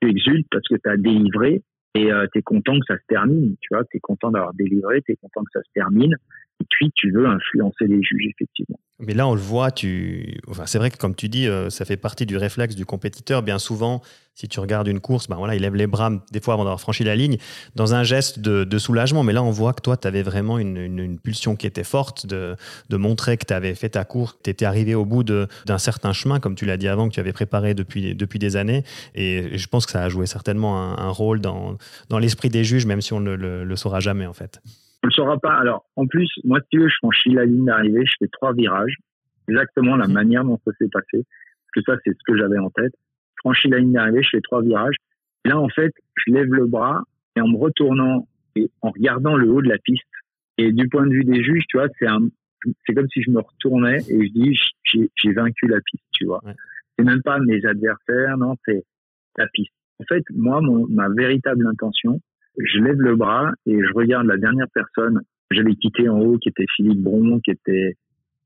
tu 0.00 0.08
exultes 0.08 0.46
parce 0.50 0.66
que 0.68 0.76
tu 0.76 0.88
as 0.88 0.96
délivré 0.96 1.62
et 1.94 2.08
tu 2.32 2.38
es 2.38 2.42
content 2.42 2.78
que 2.78 2.86
ça 2.86 2.96
se 2.96 3.06
termine, 3.08 3.56
tu 3.60 3.74
vois, 3.74 3.84
tu 3.90 3.96
es 3.96 4.00
content 4.00 4.30
d'avoir 4.30 4.54
délivré, 4.54 5.02
tu 5.02 5.12
es 5.12 5.16
content 5.16 5.42
que 5.42 5.50
ça 5.52 5.60
se 5.62 5.72
termine 5.74 6.14
et 6.60 6.66
puis, 6.68 6.90
tu 6.94 7.10
veux 7.10 7.26
influencer 7.26 7.86
les 7.86 8.02
juges, 8.02 8.26
effectivement. 8.26 8.78
Mais 8.98 9.14
là, 9.14 9.26
on 9.26 9.34
le 9.34 9.40
voit, 9.40 9.70
tu... 9.70 10.38
enfin, 10.46 10.66
c'est 10.66 10.76
vrai 10.76 10.90
que 10.90 10.98
comme 10.98 11.14
tu 11.14 11.28
dis, 11.28 11.48
euh, 11.48 11.70
ça 11.70 11.86
fait 11.86 11.96
partie 11.96 12.26
du 12.26 12.36
réflexe 12.36 12.76
du 12.76 12.84
compétiteur. 12.84 13.42
Bien 13.42 13.58
souvent, 13.58 14.02
si 14.34 14.48
tu 14.48 14.60
regardes 14.60 14.88
une 14.88 15.00
course, 15.00 15.28
ben 15.28 15.36
voilà, 15.36 15.54
il 15.54 15.62
lève 15.62 15.74
les 15.74 15.86
bras 15.86 16.10
des 16.32 16.40
fois 16.40 16.54
avant 16.54 16.64
d'avoir 16.64 16.80
franchi 16.80 17.04
la 17.04 17.14
ligne, 17.14 17.36
dans 17.74 17.94
un 17.94 18.02
geste 18.02 18.38
de, 18.38 18.78
soulagement. 18.78 19.22
Mais 19.22 19.32
là, 19.32 19.42
on 19.42 19.50
voit 19.50 19.74
que 19.74 19.82
toi, 19.82 19.96
tu 19.96 20.08
avais 20.08 20.22
vraiment 20.22 20.58
une, 20.58 21.18
pulsion 21.22 21.56
qui 21.56 21.66
était 21.66 21.84
forte 21.84 22.26
de, 22.26 22.56
de 22.88 22.96
montrer 22.96 23.36
que 23.36 23.44
tu 23.44 23.52
avais 23.52 23.74
fait 23.74 23.90
ta 23.90 24.04
course, 24.04 24.32
que 24.34 24.42
tu 24.44 24.50
étais 24.50 24.64
arrivé 24.64 24.94
au 24.94 25.04
bout 25.04 25.24
d'un 25.24 25.78
certain 25.78 26.12
chemin, 26.12 26.40
comme 26.40 26.54
tu 26.54 26.64
l'as 26.64 26.76
dit 26.76 26.88
avant, 26.88 27.08
que 27.08 27.14
tu 27.14 27.20
avais 27.20 27.32
préparé 27.32 27.74
depuis, 27.74 28.14
depuis 28.14 28.38
des 28.38 28.56
années. 28.56 28.84
Et 29.14 29.58
je 29.58 29.66
pense 29.66 29.84
que 29.84 29.92
ça 29.92 30.02
a 30.02 30.08
joué 30.08 30.26
certainement 30.26 30.98
un, 30.98 31.10
rôle 31.10 31.40
dans, 31.40 31.76
dans 32.08 32.18
l'esprit 32.18 32.48
des 32.48 32.64
juges, 32.64 32.86
même 32.86 33.00
si 33.00 33.12
on 33.12 33.20
ne 33.20 33.34
le, 33.34 33.64
le 33.64 33.76
saura 33.76 34.00
jamais, 34.00 34.26
en 34.26 34.32
fait. 34.32 34.60
On 35.02 35.08
le 35.08 35.12
saura 35.12 35.38
pas. 35.38 35.54
Alors, 35.54 35.84
en 35.96 36.06
plus, 36.06 36.30
moi, 36.44 36.60
si 36.60 36.68
tu 36.70 36.80
veux, 36.80 36.88
je 36.88 36.96
franchis 36.98 37.30
la 37.30 37.44
ligne 37.44 37.64
d'arrivée, 37.64 38.04
je 38.06 38.12
fais 38.20 38.28
trois 38.32 38.52
virages, 38.52 38.96
exactement 39.48 39.96
la 39.96 40.06
mhm. 40.06 40.14
manière 40.14 40.44
dont 40.44 40.58
ça 40.64 40.70
s'est 40.78 40.88
passé, 40.90 41.24
parce 41.24 41.72
que 41.74 41.92
ça, 41.92 41.98
c'est 42.04 42.12
ce 42.12 42.22
que 42.26 42.36
j'avais 42.38 42.58
en 42.58 42.70
tête. 42.70 42.94
Franchis 43.40 43.68
la 43.68 43.78
ligne 43.78 43.92
d'arrivée, 43.92 44.22
je 44.22 44.30
fais 44.30 44.40
trois 44.40 44.62
virages. 44.62 44.96
là, 45.44 45.58
en 45.58 45.68
fait, 45.68 45.92
je 46.14 46.32
lève 46.32 46.52
le 46.52 46.66
bras 46.66 47.02
et 47.36 47.40
en 47.40 47.48
me 47.48 47.56
retournant 47.56 48.28
et 48.56 48.70
en 48.82 48.90
regardant 48.90 49.36
le 49.36 49.48
haut 49.50 49.62
de 49.62 49.68
la 49.68 49.78
piste. 49.78 50.04
Et 50.58 50.72
du 50.72 50.88
point 50.88 51.06
de 51.06 51.12
vue 51.12 51.24
des 51.24 51.42
juges, 51.42 51.64
tu 51.68 51.78
vois, 51.78 51.88
c'est 51.98 52.06
un, 52.06 52.28
c'est 52.86 52.94
comme 52.94 53.08
si 53.12 53.22
je 53.22 53.30
me 53.30 53.40
retournais 53.40 53.98
et 54.08 54.26
je 54.26 54.32
dis, 54.32 54.58
j'ai 54.84 55.32
vaincu 55.32 55.66
la 55.66 55.80
piste, 55.80 56.04
tu 56.12 56.26
vois. 56.26 56.42
C'est 56.98 57.04
même 57.04 57.22
pas 57.22 57.38
mes 57.38 57.64
adversaires, 57.64 58.36
non, 58.36 58.56
c'est 58.66 58.84
la 59.38 59.46
piste. 59.54 59.72
En 60.00 60.04
fait, 60.04 60.22
moi, 60.34 60.60
mon, 60.60 60.86
ma 60.88 61.08
véritable 61.08 61.66
intention, 61.66 62.20
je 62.58 62.78
lève 62.78 63.00
le 63.00 63.16
bras 63.16 63.52
et 63.66 63.78
je 63.82 63.92
regarde 63.94 64.26
la 64.26 64.36
dernière 64.36 64.68
personne 64.74 65.20
que 65.48 65.56
j'avais 65.56 65.74
quitté 65.76 66.08
en 66.08 66.20
haut, 66.20 66.38
qui 66.38 66.48
était 66.48 66.66
Philippe 66.76 67.00
Bron, 67.00 67.40
qui 67.40 67.52
était 67.52 67.96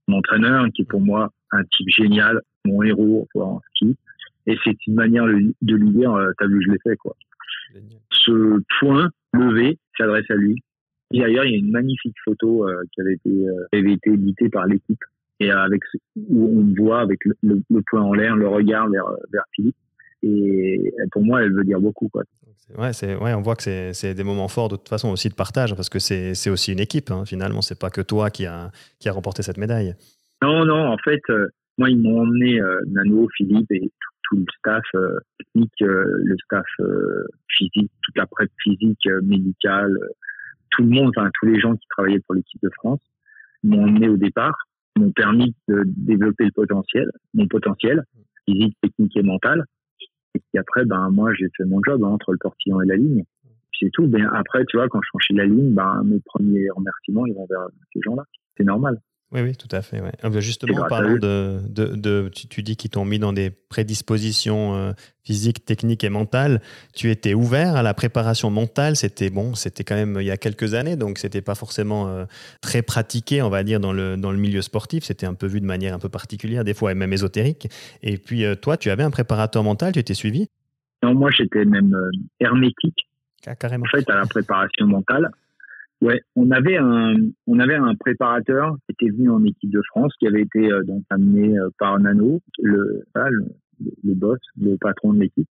mon 0.09 0.19
entraîneur, 0.19 0.67
qui 0.75 0.83
est 0.83 0.89
pour 0.89 1.01
moi 1.01 1.31
un 1.51 1.63
type 1.65 1.89
génial, 1.89 2.41
mon 2.65 2.83
héros 2.83 3.29
en 3.35 3.61
ski. 3.71 3.97
Et 4.47 4.57
c'est 4.65 4.77
une 4.87 4.95
manière 4.95 5.25
de 5.27 5.75
lui 5.75 5.91
dire, 5.91 6.13
euh, 6.13 6.31
t'as 6.39 6.47
vu, 6.47 6.63
je 6.65 6.71
l'ai 6.71 6.79
fait, 6.83 6.97
quoi. 6.97 7.17
Ce 8.11 8.61
point 8.81 9.11
levé 9.33 9.79
s'adresse 9.97 10.31
à 10.31 10.35
lui. 10.35 10.63
Et 11.13 11.21
d'ailleurs, 11.21 11.45
il 11.45 11.53
y 11.53 11.55
a 11.55 11.59
une 11.59 11.71
magnifique 11.71 12.17
photo 12.25 12.69
euh, 12.69 12.83
qui 12.93 13.01
avait 13.01 13.15
été, 13.15 13.31
euh, 13.31 13.67
avait 13.73 13.93
été 13.93 14.11
éditée 14.11 14.49
par 14.49 14.67
l'équipe 14.67 15.03
et 15.41 15.51
avec 15.51 15.83
où 16.17 16.61
on 16.61 16.83
voit 16.83 17.01
avec 17.01 17.25
le, 17.25 17.35
le, 17.43 17.83
point 17.91 18.01
en 18.01 18.13
l'air, 18.15 18.37
le 18.37 18.49
regard 18.49 18.89
vers, 18.89 19.07
vers 19.33 19.45
Philippe. 19.53 19.77
Et 20.23 20.81
pour 21.13 21.23
moi, 21.23 21.43
elle 21.43 21.53
veut 21.53 21.65
dire 21.65 21.81
beaucoup. 21.81 22.09
Quoi. 22.09 22.23
Ouais, 22.79 22.91
ouais, 23.21 23.35
on 23.35 23.43
voit 23.43 23.57
que 23.57 23.93
c'est, 23.93 24.15
des 24.15 24.25
moments 24.25 24.49
forts 24.49 24.69
de 24.69 24.77
toute 24.77 24.89
façon 24.89 25.11
aussi 25.11 25.29
de 25.29 25.35
partage, 25.35 25.75
parce 25.75 25.91
que 25.91 25.99
c'est, 25.99 26.49
aussi 26.49 26.73
une 26.73 26.81
équipe, 26.81 27.11
hein, 27.11 27.25
finalement. 27.27 27.61
C'est 27.61 27.79
pas 27.79 27.91
que 27.91 28.01
toi 28.01 28.31
qui 28.31 28.47
a, 28.47 28.71
qui 28.99 29.09
a 29.09 29.13
remporté 29.13 29.43
cette 29.43 29.59
médaille. 29.59 29.95
Non, 30.43 30.65
non, 30.65 30.89
en 30.89 30.97
fait, 30.99 31.21
euh, 31.29 31.49
moi, 31.77 31.91
ils 31.91 32.01
m'ont 32.01 32.23
emmené, 32.23 32.61
euh, 32.61 32.81
Nano, 32.87 33.29
Philippe 33.37 33.71
et 33.71 33.91
tout, 34.25 34.37
le 34.37 34.45
staff 34.59 34.85
euh, 34.95 35.19
technique, 35.39 35.73
le 35.81 36.37
staff 36.45 36.67
physique, 37.49 37.91
toute 38.03 38.17
la 38.17 38.27
presse 38.27 38.51
physique, 38.63 39.07
médicale, 39.23 39.97
tout 40.71 40.83
le 40.83 40.89
monde, 40.89 41.13
tous 41.41 41.47
les 41.47 41.61
gens 41.61 41.75
qui 41.77 41.87
travaillaient 41.89 42.21
pour 42.21 42.35
l'équipe 42.35 42.61
de 42.63 42.71
France, 42.75 43.01
m'ont 43.63 43.85
emmené 43.85 44.09
au 44.09 44.17
départ, 44.17 44.57
m'ont 44.97 45.13
permis 45.13 45.55
de 45.69 45.83
développer 45.87 46.45
le 46.45 46.53
potentiel, 46.53 47.11
mon 47.33 47.47
potentiel 47.49 48.05
physique, 48.47 48.77
technique 48.83 49.17
et 49.17 49.23
mental. 49.23 49.65
Et 50.35 50.41
puis 50.41 50.59
après, 50.59 50.85
ben, 50.85 51.11
moi, 51.11 51.33
j'ai 51.35 51.49
fait 51.57 51.65
mon 51.65 51.81
job 51.85 52.03
hein, 52.05 52.09
entre 52.09 52.33
le 52.33 52.39
portillon 52.39 52.81
et 52.83 52.87
la 52.87 52.97
ligne. 52.97 53.25
C'est 53.79 53.91
tout. 53.93 54.07
Ben, 54.07 54.29
après, 54.33 54.65
tu 54.67 54.77
vois, 54.77 54.89
quand 54.89 55.01
je 55.03 55.09
franchis 55.09 55.35
la 55.35 55.47
ligne, 55.47 55.75
ben, 55.75 56.03
mes 56.05 56.21
premiers 56.25 56.69
remerciements, 56.71 57.27
ils 57.27 57.35
vont 57.35 57.47
vers 57.49 57.67
ces 57.93 58.01
gens-là. 58.03 58.25
C'est 58.57 58.65
normal. 58.65 58.99
Oui, 59.35 59.41
oui, 59.41 59.57
tout 59.57 59.69
à 59.73 59.83
fait. 59.83 60.01
Ah, 60.23 60.31
bah, 60.31 60.39
justement, 60.39 60.87
parlant 60.89 61.17
de, 61.17 61.61
de, 61.69 62.31
tu, 62.49 62.63
dis 62.63 62.77
qu'ils 62.77 62.91
t'ont 62.91 63.05
mis 63.05 63.19
dans 63.19 63.33
des 63.33 63.51
prédispositions 63.51 64.77
euh, 64.77 64.93
physiques, 65.25 65.65
techniques 65.65 66.05
et 66.05 66.09
mentales. 66.09 66.61
Tu 66.95 67.11
étais 67.11 67.35
ouvert 67.35 67.75
à 67.75 67.83
la 67.83 67.95
préparation 67.95 68.49
mentale. 68.51 68.95
C'était 68.95 69.31
bon, 69.31 69.57
c'était 69.57 69.83
quand 69.83 69.97
même 69.97 70.19
il 70.21 70.27
y 70.27 70.31
a 70.31 70.37
quelques 70.37 70.75
années, 70.75 70.95
donc 70.95 71.19
c'était 71.19 71.43
pas 71.43 71.57
forcément 71.57 72.07
euh, 72.07 72.27
très 72.61 72.83
pratiqué, 72.83 73.43
on 73.43 73.51
va 73.51 73.65
dire, 73.65 73.81
dans 73.81 73.93
le, 73.93 74.17
dans 74.17 74.31
le 74.31 74.39
milieu 74.39 74.63
sportif. 74.63 75.03
C'était 75.03 75.27
un 75.27 75.35
peu 75.35 75.49
vu 75.49 75.61
de 75.61 75.67
manière 75.67 75.95
un 75.95 75.99
peu 75.99 76.09
particulière, 76.09 76.63
des 76.63 76.75
fois 76.75 76.95
même 76.95 77.13
ésotérique. 77.13 77.69
Et 78.05 78.19
puis 78.19 78.45
euh, 78.45 78.55
toi, 78.55 78.77
tu 78.77 78.89
avais 78.91 79.03
un 79.03 79.11
préparateur 79.11 79.65
mental, 79.65 79.95
tu 79.95 79.99
étais 79.99 80.15
suivi? 80.15 80.47
Non, 81.03 81.13
moi 81.13 81.33
j'étais 81.33 81.65
même 81.65 81.93
hermétique. 82.39 83.09
Ah, 83.49 83.57
carrément. 83.57 83.85
En 83.85 83.99
fait, 83.99 84.09
à 84.09 84.15
la 84.15 84.27
préparation 84.27 84.87
mentale. 84.87 85.29
Ouais, 86.01 86.21
on 86.37 86.51
avait 86.51 86.77
un 86.77 87.15
on 87.47 87.59
avait 87.61 87.77
un 87.77 87.95
préparateur 87.95 88.77
qui 88.87 88.93
était 88.93 89.17
venu 89.17 89.31
en 89.31 89.45
équipe 89.45 89.71
de 89.71 89.81
France, 89.89 90.13
qui 90.19 90.27
avait 90.27 90.43
été 90.43 90.71
euh, 90.71 90.83
donc 90.83 91.03
amené 91.11 91.59
euh, 91.59 91.69
par 91.79 91.99
Nano, 91.99 92.41
le, 92.63 93.05
le, 93.15 94.15
boss, 94.15 94.39
le 94.61 94.77
patron 94.77 95.15
de 95.15 95.21
l'équipe, 95.21 95.49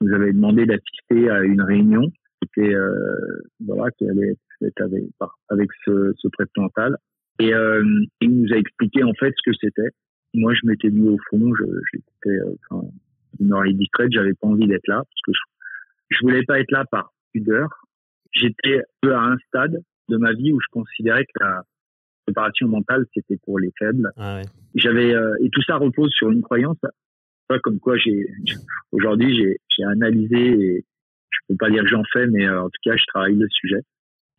nous 0.00 0.12
avait 0.12 0.32
demandé 0.32 0.66
d'assister 0.66 1.30
à 1.30 1.42
une 1.42 1.62
réunion. 1.62 2.02
Qui 2.10 2.60
était 2.60 2.74
euh, 2.74 3.40
voilà 3.64 3.90
qui 3.92 4.08
allait 4.08 4.34
être 4.62 4.80
avec, 4.80 5.04
avec 5.48 5.70
ce, 5.84 6.12
ce 6.16 6.28
mental 6.56 6.96
et 7.38 7.52
il 8.20 8.30
nous 8.30 8.52
a 8.52 8.56
expliqué 8.56 9.02
en 9.02 9.12
fait 9.14 9.32
ce 9.36 9.50
que 9.50 9.56
c'était. 9.60 9.90
Moi, 10.34 10.52
je 10.54 10.66
m'étais 10.66 10.90
mis 10.90 11.08
au 11.08 11.18
fond, 11.30 11.52
j'étais 11.92 12.38
enfin, 12.70 12.86
une 13.40 13.52
oreille 13.52 13.74
discrète, 13.74 14.08
j'avais 14.12 14.34
pas 14.34 14.48
envie 14.48 14.66
d'être 14.66 14.86
là 14.88 14.96
parce 14.96 15.20
que 15.24 15.32
je, 15.32 16.16
je 16.16 16.18
voulais 16.22 16.42
pas 16.44 16.60
être 16.60 16.70
là 16.70 16.84
par 16.90 17.12
pudeur 17.32 17.68
j'étais 18.34 18.82
peu 19.00 19.14
à 19.14 19.20
un 19.20 19.36
stade 19.48 19.82
de 20.08 20.16
ma 20.16 20.32
vie 20.32 20.52
où 20.52 20.60
je 20.60 20.66
considérais 20.70 21.24
que 21.24 21.44
la 21.44 21.62
préparation 22.26 22.68
mentale 22.68 23.06
c'était 23.14 23.38
pour 23.44 23.58
les 23.58 23.72
faibles. 23.78 24.10
Ah 24.16 24.36
ouais. 24.36 24.42
J'avais 24.74 25.14
euh, 25.14 25.34
et 25.40 25.50
tout 25.50 25.62
ça 25.62 25.76
repose 25.76 26.10
sur 26.12 26.30
une 26.30 26.42
croyance. 26.42 26.78
Pas 27.48 27.58
comme 27.58 27.78
quoi 27.78 27.96
j'ai 27.96 28.26
aujourd'hui 28.92 29.36
j'ai 29.36 29.58
j'ai 29.76 29.84
analysé 29.84 30.36
et 30.36 30.84
je 31.30 31.38
peux 31.48 31.56
pas 31.56 31.70
dire 31.70 31.82
que 31.82 31.88
j'en 31.88 32.04
fais, 32.12 32.26
mais 32.26 32.46
euh, 32.46 32.62
en 32.62 32.66
tout 32.66 32.80
cas 32.82 32.96
je 32.96 33.04
travaille 33.06 33.36
le 33.36 33.48
sujet. 33.50 33.80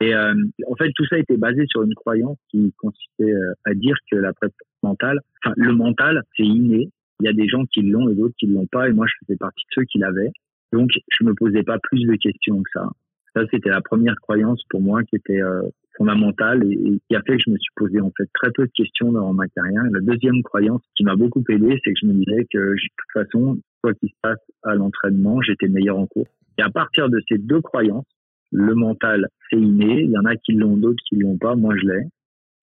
Et 0.02 0.14
euh, 0.14 0.34
en 0.68 0.76
fait 0.76 0.92
tout 0.96 1.06
ça 1.06 1.18
était 1.18 1.38
basé 1.38 1.66
sur 1.68 1.84
une 1.84 1.94
croyance 1.94 2.38
qui 2.50 2.74
consistait 2.78 3.34
à 3.66 3.74
dire 3.74 3.96
que 4.12 4.18
la 4.18 4.34
préparation 4.34 4.66
mentale, 4.84 5.20
enfin 5.44 5.54
le 5.58 5.74
mental 5.74 6.24
c'est 6.36 6.44
inné. 6.44 6.90
Il 7.22 7.26
y 7.26 7.30
a 7.30 7.34
des 7.34 7.48
gens 7.48 7.64
qui 7.66 7.82
l'ont 7.82 8.10
et 8.10 8.16
d'autres 8.16 8.36
qui 8.38 8.46
l'ont 8.46 8.68
pas, 8.68 8.90
et 8.90 8.94
moi 8.94 9.06
je 9.08 9.14
faisais 9.26 9.38
partie 9.38 9.64
de 9.64 9.74
ceux 9.74 9.86
qui 9.86 10.00
l'avaient. 10.00 10.32
Donc 10.74 10.90
je 11.08 11.24
me 11.24 11.34
posais 11.34 11.64
pas 11.64 11.80
plus 11.80 12.04
de 12.06 12.16
questions 12.16 12.62
que 12.62 12.70
ça 12.74 12.90
Ça, 13.36 13.44
c'était 13.52 13.70
la 13.70 13.82
première 13.82 14.16
croyance 14.22 14.64
pour 14.70 14.82
moi 14.82 15.04
qui 15.04 15.18
était 15.18 15.42
euh, 15.42 15.62
fondamentale 15.98 16.64
et, 16.72 17.00
qui 17.08 17.16
a 17.16 17.22
fait 17.22 17.38
que 17.38 17.44
je 17.46 17.52
me 17.52 17.58
suis 17.58 17.74
posé 17.76 18.00
en 18.00 18.12
fait 18.18 18.30
très 18.34 18.52
peu 18.52 18.66
de 18.66 18.72
questions 18.72 19.12
dans 19.12 19.34
ma 19.34 19.48
carrière. 19.50 19.84
la 19.92 20.00
deuxième 20.00 20.42
croyance 20.44 20.82
qui 20.96 21.04
m'a 21.04 21.16
beaucoup 21.16 21.44
aidé, 21.50 21.80
c'est 21.84 21.94
que 21.94 22.00
je 22.02 22.08
me 22.08 22.14
disais 22.14 22.46
que 22.52 22.58
de 22.58 22.76
toute 22.76 23.24
façon, 23.26 23.58
quoi 23.82 23.94
qu'il 23.94 24.10
se 24.10 24.16
passe 24.22 24.40
à 24.64 24.76
l'entraînement, 24.76 25.42
j'étais 25.42 25.68
meilleur 25.68 25.98
en 25.98 26.08
cours. 26.08 26.28
Et 26.58 26.62
à 26.62 26.70
partir 26.70 27.10
de 27.10 27.22
ces 27.28 27.38
deux 27.38 27.62
croyances, 27.62 28.06
le 28.52 28.74
mental, 28.74 29.28
c'est 29.50 29.60
inné. 29.60 30.04
Il 30.04 30.12
y 30.12 30.18
en 30.18 30.26
a 30.26 30.36
qui 30.38 30.54
l'ont, 30.54 30.78
d'autres 30.78 31.04
qui 31.10 31.18
l'ont 31.18 31.38
pas. 31.38 31.56
Moi, 31.56 31.76
je 31.76 31.88
l'ai. 31.88 32.04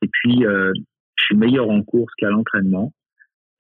Et 0.02 0.08
puis, 0.10 0.46
euh, 0.46 0.72
je 1.16 1.24
suis 1.24 1.36
meilleur 1.36 1.68
en 1.68 1.82
course 1.82 2.12
qu'à 2.16 2.30
l'entraînement. 2.30 2.92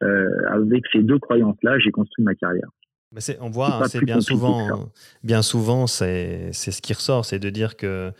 Euh, 0.02 0.28
avec 0.48 0.84
ces 0.92 1.02
deux 1.02 1.18
croyances-là, 1.18 1.78
j'ai 1.78 1.90
construit 1.90 2.24
ma 2.24 2.34
carrière. 2.34 2.68
Mais 3.12 3.20
on 3.40 3.50
voit, 3.50 3.74
hein, 3.74 3.88
c'est 3.88 4.04
bien 4.04 4.20
souvent, 4.20 4.90
bien 5.22 5.42
souvent, 5.42 5.86
c'est 5.86 6.52
ce 6.52 6.82
qui 6.82 6.92
ressort, 6.92 7.24
c'est 7.24 7.38
de 7.38 7.50
dire 7.50 7.76
que 7.76 8.12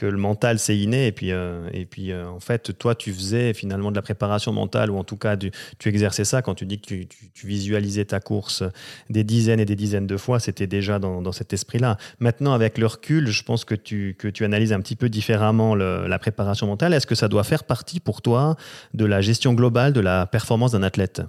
que 0.00 0.06
le 0.06 0.16
mental 0.16 0.58
c'est 0.58 0.78
inné 0.78 1.08
et 1.08 1.12
puis 1.12 1.30
euh, 1.30 1.68
et 1.74 1.84
puis 1.84 2.10
euh, 2.10 2.26
en 2.26 2.40
fait 2.40 2.76
toi 2.78 2.94
tu 2.94 3.12
faisais 3.12 3.52
finalement 3.52 3.90
de 3.90 3.96
la 3.96 4.00
préparation 4.00 4.50
mentale 4.50 4.90
ou 4.90 4.96
en 4.96 5.04
tout 5.04 5.18
cas 5.18 5.36
tu, 5.36 5.50
tu 5.78 5.90
exerçais 5.90 6.24
ça 6.24 6.40
quand 6.40 6.54
tu 6.54 6.64
dis 6.64 6.80
que 6.80 6.86
tu, 6.86 7.06
tu, 7.06 7.46
visualisais 7.46 8.06
ta 8.06 8.18
course 8.18 8.62
des 9.10 9.24
dizaines 9.24 9.60
et 9.60 9.66
des 9.66 9.76
dizaines 9.76 10.06
de 10.06 10.16
fois 10.16 10.40
c'était 10.40 10.66
déjà 10.66 10.98
dans, 10.98 11.20
dans, 11.20 11.32
cet 11.32 11.52
esprit 11.52 11.78
là 11.78 11.98
maintenant 12.18 12.54
avec 12.54 12.78
le 12.78 12.86
recul 12.86 13.26
je 13.26 13.42
pense 13.42 13.66
que 13.66 13.74
tu 13.74 14.16
que 14.18 14.28
tu 14.28 14.42
analyses 14.42 14.72
un 14.72 14.80
petit 14.80 14.96
peu 14.96 15.10
différemment 15.10 15.74
la 15.74 16.18
préparation 16.18 16.66
mentale. 16.66 16.94
Est-ce 16.94 17.06
que 17.06 17.14
ça 17.14 17.28
doit 17.28 17.44
faire 17.44 17.64
partie 17.64 18.00
pour 18.00 18.22
toi 18.22 18.56
de 18.94 19.04
la 19.04 19.20
gestion 19.20 19.52
globale 19.52 19.92
de 19.92 20.00
la 20.00 20.26
performance 20.26 20.72
d'un 20.72 20.82
athlète? 20.82 21.22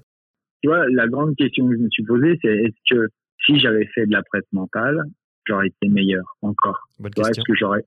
Tu 0.62 0.69
vois 0.69 0.88
la 0.89 1.08
grande 1.08 1.36
question 1.36 1.67
que 1.67 1.76
je 1.76 1.82
me 1.82 1.89
suis 1.89 2.04
posée 2.04 2.38
c'est 2.41 2.56
est-ce 2.56 2.95
que 2.95 3.08
si 3.45 3.60
j'avais 3.60 3.86
fait 3.88 4.06
de 4.06 4.12
la 4.12 4.24
presse 4.24 4.45
mentale 4.54 5.04
j'aurais 5.47 5.67
été 5.67 5.88
meilleur 5.89 6.38
encore? 6.41 6.88
Est-ce 7.04 7.41
que 7.41 7.54
j'aurais 7.56 7.86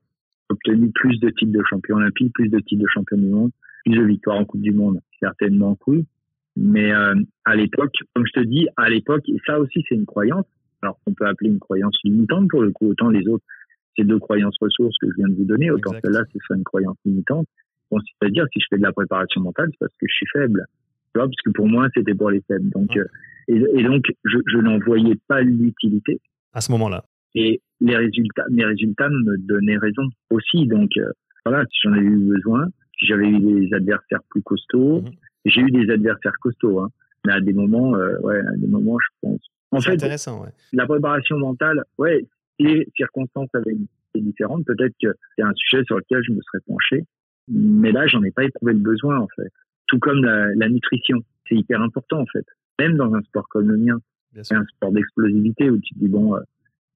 obtenu 0.50 0.90
plus 0.94 1.18
de 1.20 1.30
titres 1.30 1.52
de 1.52 1.62
champion 1.68 1.96
olympique, 1.96 2.32
plus 2.34 2.48
de 2.48 2.58
titres 2.60 2.82
de 2.82 2.88
champion 2.88 3.16
du 3.16 3.28
monde, 3.28 3.50
plus 3.84 3.96
de 3.96 4.02
victoires 4.02 4.36
en 4.36 4.44
Coupe 4.44 4.60
du 4.60 4.72
Monde, 4.72 5.00
certainement 5.20 5.76
oui. 5.86 6.04
Mais 6.56 6.92
euh, 6.92 7.14
à 7.44 7.56
l'époque, 7.56 7.94
comme 8.14 8.24
je 8.26 8.40
te 8.40 8.44
dis, 8.44 8.68
à 8.76 8.88
l'époque, 8.88 9.28
et 9.28 9.38
ça 9.46 9.58
aussi 9.58 9.82
c'est 9.88 9.94
une 9.94 10.06
croyance, 10.06 10.46
alors 10.82 10.98
qu'on 11.04 11.14
peut 11.14 11.26
appeler 11.26 11.50
une 11.50 11.58
croyance 11.58 11.96
limitante 12.04 12.48
pour 12.48 12.62
le 12.62 12.70
coup, 12.70 12.88
autant 12.88 13.08
les 13.08 13.26
autres, 13.26 13.44
c'est 13.96 14.04
deux 14.04 14.18
croyances 14.18 14.56
ressources 14.60 14.96
que 14.98 15.08
je 15.10 15.16
viens 15.16 15.28
de 15.28 15.34
vous 15.34 15.44
donner, 15.44 15.70
autant 15.70 15.92
celle-là, 16.02 16.22
ce 16.32 16.38
serait 16.40 16.58
une 16.58 16.64
croyance 16.64 16.96
limitante. 17.04 17.46
Bon, 17.90 17.98
c'est-à-dire, 18.00 18.44
si 18.52 18.60
je 18.60 18.66
fais 18.70 18.76
de 18.76 18.82
la 18.82 18.92
préparation 18.92 19.40
mentale, 19.40 19.68
c'est 19.72 19.78
parce 19.78 19.92
que 19.92 20.06
je 20.08 20.14
suis 20.14 20.26
faible. 20.32 20.64
Tu 21.14 21.20
vois, 21.20 21.28
parce 21.28 21.40
que 21.44 21.50
pour 21.50 21.68
moi, 21.68 21.88
c'était 21.94 22.14
pour 22.14 22.30
les 22.30 22.42
faibles. 22.48 22.70
Donc, 22.70 22.96
euh, 22.96 23.04
et, 23.48 23.62
et, 23.74 23.82
donc, 23.84 24.04
je, 24.24 24.38
je 24.46 24.58
n'en 24.58 24.78
voyais 24.80 25.14
pas 25.28 25.42
l'utilité. 25.42 26.20
À 26.52 26.60
ce 26.60 26.72
moment-là. 26.72 27.04
Et 27.34 27.60
les 27.80 27.96
résultats, 27.96 28.44
mes 28.50 28.64
résultats 28.64 29.08
me 29.08 29.36
donnaient 29.38 29.78
raison 29.78 30.08
aussi. 30.30 30.66
Donc 30.66 30.90
euh, 30.96 31.10
voilà, 31.44 31.64
si 31.66 31.78
j'en 31.82 31.94
ai 31.94 32.00
eu 32.00 32.16
besoin, 32.16 32.66
si 32.98 33.06
j'avais 33.06 33.28
eu 33.28 33.40
des 33.40 33.74
adversaires 33.74 34.20
plus 34.30 34.42
costauds, 34.42 35.02
mhm. 35.02 35.10
j'ai 35.44 35.60
eu 35.60 35.70
des 35.70 35.90
adversaires 35.92 36.36
costauds, 36.40 36.80
hein, 36.80 36.90
mais 37.26 37.32
à 37.32 37.40
des 37.40 37.52
moments, 37.52 37.94
euh, 37.96 38.18
ouais, 38.20 38.38
à 38.38 38.56
des 38.56 38.66
moments, 38.66 38.98
je 38.98 39.28
pense. 39.28 39.40
En 39.72 39.80
fait, 39.80 39.92
intéressant, 39.92 40.42
ouais. 40.42 40.50
la 40.72 40.86
préparation 40.86 41.36
mentale, 41.36 41.82
ouais, 41.98 42.24
les 42.60 42.86
circonstances 42.96 43.48
avaient 43.54 43.72
été 43.72 44.24
différentes. 44.24 44.64
Peut-être 44.66 44.94
que 45.02 45.08
c'est 45.36 45.42
un 45.42 45.52
sujet 45.54 45.82
sur 45.84 45.96
lequel 45.96 46.22
je 46.24 46.32
me 46.32 46.40
serais 46.42 46.62
penché, 46.66 47.04
mais 47.48 47.90
là, 47.90 48.06
j'en 48.06 48.22
ai 48.22 48.30
pas 48.30 48.44
éprouvé 48.44 48.72
le 48.72 48.78
besoin 48.78 49.18
en 49.18 49.28
fait. 49.34 49.50
Tout 49.94 50.00
comme 50.00 50.24
la, 50.24 50.52
la 50.56 50.68
nutrition, 50.68 51.18
c'est 51.48 51.54
hyper 51.54 51.80
important 51.80 52.18
en 52.18 52.26
fait. 52.26 52.44
Même 52.80 52.96
dans 52.96 53.14
un 53.14 53.22
sport 53.22 53.46
comme 53.48 53.68
le 53.68 53.76
mien, 53.76 53.98
c'est 54.42 54.56
un 54.56 54.64
sport 54.64 54.90
d'explosivité 54.90 55.70
où 55.70 55.78
tu 55.78 55.94
te 55.94 56.00
dis 56.00 56.08
bon, 56.08 56.34
euh, 56.34 56.40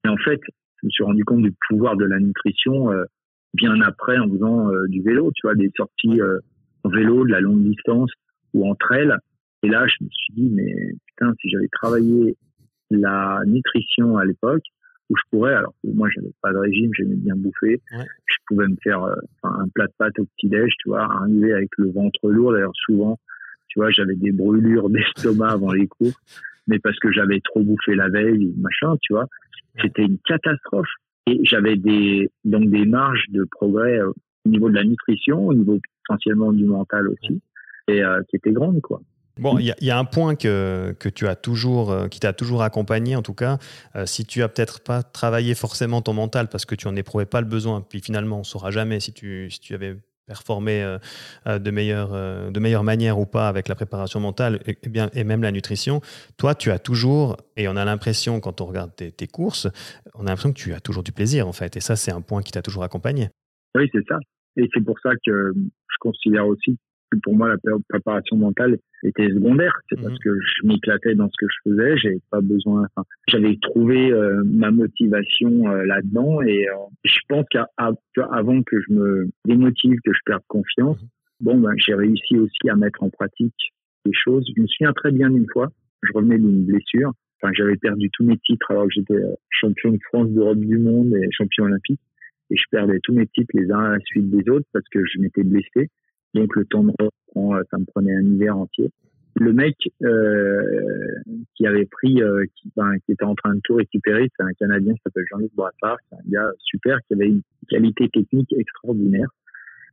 et 0.05 0.09
en 0.09 0.17
fait, 0.17 0.41
je 0.81 0.87
me 0.87 0.89
suis 0.89 1.03
rendu 1.05 1.23
compte 1.23 1.41
du 1.41 1.53
pouvoir 1.69 1.95
de 1.95 2.03
la 2.03 2.19
nutrition 2.19 2.91
euh, 2.91 3.05
bien 3.53 3.79
après 3.79 4.17
en 4.17 4.29
faisant 4.29 4.69
euh, 4.69 4.85
du 4.89 5.01
vélo, 5.01 5.31
tu 5.33 5.47
vois, 5.47 5.55
des 5.55 5.71
sorties 5.77 6.19
euh, 6.19 6.39
en 6.83 6.89
vélo 6.89 7.25
de 7.25 7.31
la 7.31 7.39
longue 7.39 7.63
distance 7.63 8.11
ou 8.53 8.69
entre 8.69 8.91
elles. 8.91 9.15
Et 9.63 9.69
là, 9.69 9.87
je 9.87 10.03
me 10.03 10.09
suis 10.09 10.33
dit, 10.33 10.49
mais 10.51 10.73
putain, 11.07 11.33
si 11.39 11.49
j'avais 11.49 11.69
travaillé 11.71 12.35
la 12.89 13.41
nutrition 13.45 14.17
à 14.17 14.25
l'époque, 14.25 14.63
où 15.09 15.15
je 15.15 15.23
pourrais, 15.31 15.53
alors 15.53 15.73
moi 15.83 16.07
j'avais 16.13 16.31
pas 16.41 16.51
de 16.53 16.57
régime, 16.57 16.91
j'aimais 16.93 17.15
bien 17.15 17.35
bouffer, 17.35 17.81
je 17.91 18.35
pouvais 18.47 18.67
me 18.67 18.75
faire 18.83 19.03
un 19.43 19.67
plat 19.73 19.87
de 19.87 19.93
pâtes 19.97 20.19
au 20.19 20.25
petit-déj, 20.25 20.71
tu 20.79 20.89
vois, 20.89 21.03
arriver 21.03 21.53
avec 21.53 21.69
le 21.77 21.91
ventre 21.91 22.29
lourd. 22.29 22.53
D'ailleurs, 22.53 22.75
souvent, 22.85 23.17
tu 23.69 23.79
vois, 23.79 23.91
j'avais 23.91 24.15
des 24.15 24.31
brûlures 24.31 24.89
d'estomac 24.89 25.51
avant 25.51 25.71
les 25.71 25.87
cours, 25.87 26.19
mais 26.67 26.79
parce 26.79 26.97
que 26.99 27.11
j'avais 27.11 27.39
trop 27.41 27.63
bouffé 27.63 27.95
la 27.95 28.09
veille, 28.09 28.53
machin, 28.57 28.95
tu 29.01 29.13
vois. 29.13 29.27
C'était 29.81 30.03
une 30.03 30.17
catastrophe. 30.19 30.89
Et 31.27 31.39
j'avais 31.43 31.75
des, 31.75 32.29
donc 32.43 32.69
des 32.69 32.85
marges 32.85 33.25
de 33.29 33.45
progrès 33.51 33.99
euh, 33.99 34.11
au 34.45 34.49
niveau 34.49 34.69
de 34.69 34.75
la 34.75 34.83
nutrition, 34.83 35.47
au 35.47 35.53
niveau 35.53 35.79
potentiellement 36.07 36.51
du 36.51 36.65
mental 36.65 37.07
aussi, 37.07 37.41
et 37.87 38.03
euh, 38.03 38.21
qui 38.29 38.37
étaient 38.37 38.51
grandes, 38.51 38.81
quoi. 38.81 39.01
Bon, 39.39 39.57
il 39.57 39.73
y, 39.79 39.91
a 39.91 39.97
un 39.97 40.05
point 40.05 40.35
que, 40.35 40.95
que 40.99 41.09
tu 41.09 41.27
as 41.27 41.35
toujours, 41.35 41.91
euh, 41.91 42.07
qui 42.07 42.19
t'a 42.19 42.33
toujours 42.33 42.61
accompagné, 42.61 43.15
en 43.15 43.21
tout 43.21 43.33
cas. 43.33 43.57
si 44.05 44.25
tu 44.25 44.43
as 44.43 44.49
peut-être 44.49 44.81
pas 44.81 45.03
travaillé 45.03 45.55
forcément 45.55 46.01
ton 46.01 46.13
mental 46.13 46.49
parce 46.49 46.65
que 46.65 46.75
tu 46.75 46.87
n'en 46.87 46.95
éprouvais 46.95 47.25
pas 47.25 47.41
le 47.41 47.47
besoin, 47.47 47.81
puis 47.81 48.01
finalement, 48.01 48.39
on 48.39 48.43
saura 48.43 48.71
jamais 48.71 48.99
si 48.99 49.13
tu, 49.13 49.49
si 49.49 49.59
tu 49.59 49.73
avais 49.73 49.95
performer 50.29 50.83
euh, 50.83 50.97
euh, 51.47 51.59
de, 51.59 51.71
meilleure, 51.71 52.13
euh, 52.13 52.51
de 52.51 52.59
meilleure 52.59 52.83
manière 52.83 53.19
ou 53.19 53.25
pas 53.25 53.49
avec 53.49 53.67
la 53.67 53.75
préparation 53.75 54.19
mentale 54.19 54.59
et, 54.67 54.77
bien, 54.87 55.09
et 55.13 55.23
même 55.23 55.41
la 55.41 55.51
nutrition, 55.51 56.01
toi, 56.37 56.53
tu 56.53 56.69
as 56.71 56.77
toujours, 56.77 57.35
et 57.57 57.67
on 57.67 57.75
a 57.75 57.83
l'impression 57.83 58.39
quand 58.39 58.61
on 58.61 58.65
regarde 58.65 58.91
tes, 58.95 59.27
courses, 59.27 59.67
on 60.13 60.21
a 60.21 60.29
l'impression 60.29 60.53
que 60.53 60.59
tu 60.59 60.73
as 60.73 60.79
toujours 60.79 61.03
du 61.03 61.11
plaisir 61.11 61.47
en 61.47 61.51
fait. 61.51 61.75
Et 61.75 61.79
ça, 61.79 61.95
c'est 61.95 62.11
un 62.11 62.21
point 62.21 62.43
qui 62.43 62.51
t'a 62.51 62.61
toujours 62.61 62.83
accompagné. 62.83 63.29
Oui, 63.75 63.89
c'est 63.91 64.05
ça. 64.07 64.19
Et 64.55 64.69
c'est 64.73 64.83
pour 64.83 64.99
ça 65.01 65.11
que 65.25 65.53
je 65.55 65.97
considère 65.99 66.45
aussi 66.47 66.77
pour 67.23 67.35
moi, 67.35 67.49
la 67.49 67.77
préparation 67.89 68.37
mentale 68.37 68.77
était 69.03 69.29
secondaire. 69.29 69.73
C'est 69.89 69.95
parce 69.95 70.13
mhm. 70.13 70.19
que 70.23 70.39
je 70.39 70.67
m'éclatais 70.67 71.15
dans 71.15 71.29
ce 71.29 71.35
que 71.39 71.47
je 71.49 71.69
faisais. 71.69 71.97
J'avais 71.97 72.21
pas 72.29 72.41
besoin. 72.41 72.87
Enfin, 72.95 73.07
j'avais 73.27 73.57
trouvé 73.61 74.11
euh, 74.11 74.43
ma 74.45 74.71
motivation 74.71 75.69
euh, 75.69 75.85
là-dedans. 75.85 76.41
Et 76.41 76.67
euh, 76.67 76.73
je 77.03 77.19
pense 77.27 77.45
qu'avant 77.51 78.63
que 78.63 78.79
je 78.87 78.93
me 78.93 79.29
démotive, 79.45 79.99
que 80.03 80.13
je 80.13 80.19
perde 80.25 80.43
confiance, 80.47 81.01
mhm. 81.01 81.09
bon, 81.41 81.57
ben, 81.59 81.73
j'ai 81.77 81.93
réussi 81.93 82.37
aussi 82.37 82.69
à 82.69 82.75
mettre 82.75 83.03
en 83.03 83.09
pratique 83.09 83.73
des 84.05 84.13
choses. 84.13 84.45
Je 84.55 84.61
me 84.61 84.67
souviens 84.67 84.93
très 84.93 85.11
bien 85.11 85.29
d'une 85.29 85.47
fois. 85.51 85.69
Je 86.03 86.11
revenais 86.13 86.37
d'une 86.37 86.65
blessure. 86.65 87.11
Enfin, 87.41 87.53
j'avais 87.55 87.77
perdu 87.77 88.09
tous 88.11 88.23
mes 88.23 88.37
titres 88.37 88.71
alors 88.71 88.85
que 88.85 88.93
j'étais 88.93 89.21
champion 89.49 89.91
de 89.91 89.99
France, 90.09 90.29
d'Europe, 90.29 90.59
du 90.59 90.77
monde 90.77 91.13
et 91.13 91.27
champion 91.31 91.65
olympique. 91.65 91.99
Et 92.51 92.57
je 92.57 92.63
perdais 92.71 92.99
tous 93.03 93.13
mes 93.13 93.27
titres 93.27 93.51
les 93.53 93.71
uns 93.71 93.79
à 93.79 93.89
la 93.93 93.99
suite 93.99 94.29
des 94.29 94.49
autres 94.49 94.65
parce 94.73 94.87
que 94.91 94.99
je 95.05 95.19
m'étais 95.19 95.43
blessé. 95.43 95.89
Donc 96.33 96.55
le 96.55 96.65
temps 96.65 96.83
de 96.83 96.91
reprend, 96.99 97.55
euh, 97.55 97.63
ça 97.71 97.77
me 97.77 97.85
prenait 97.85 98.15
un 98.15 98.23
hiver 98.23 98.57
entier. 98.57 98.91
Le 99.35 99.53
mec 99.53 99.75
euh, 100.03 100.61
qui 101.55 101.65
avait 101.65 101.85
pris, 101.85 102.21
euh, 102.21 102.45
qui, 102.55 102.69
qui, 103.05 103.11
était 103.11 103.23
en 103.23 103.35
train 103.35 103.55
de 103.55 103.61
tout 103.63 103.75
récupérer, 103.75 104.27
c'est 104.35 104.43
un 104.43 104.53
Canadien 104.59 104.93
qui 104.93 105.01
s'appelle 105.03 105.23
Jean-Luc 105.31 105.53
Brassard, 105.55 105.97
c'est 106.09 106.15
un 106.15 106.29
gars 106.29 106.51
super 106.59 106.97
qui 107.07 107.13
avait 107.13 107.27
une 107.27 107.41
qualité 107.69 108.09
technique 108.09 108.51
extraordinaire, 108.51 109.29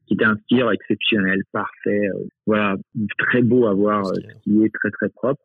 qui 0.06 0.14
était 0.14 0.24
un 0.24 0.36
skieur 0.44 0.72
exceptionnel, 0.72 1.42
parfait, 1.52 2.08
euh, 2.08 2.24
voilà, 2.46 2.76
très 3.18 3.42
beau 3.42 3.66
à 3.66 3.74
voir, 3.74 4.10
qui 4.42 4.64
est 4.64 4.74
très 4.74 4.90
très 4.90 5.10
propre. 5.10 5.42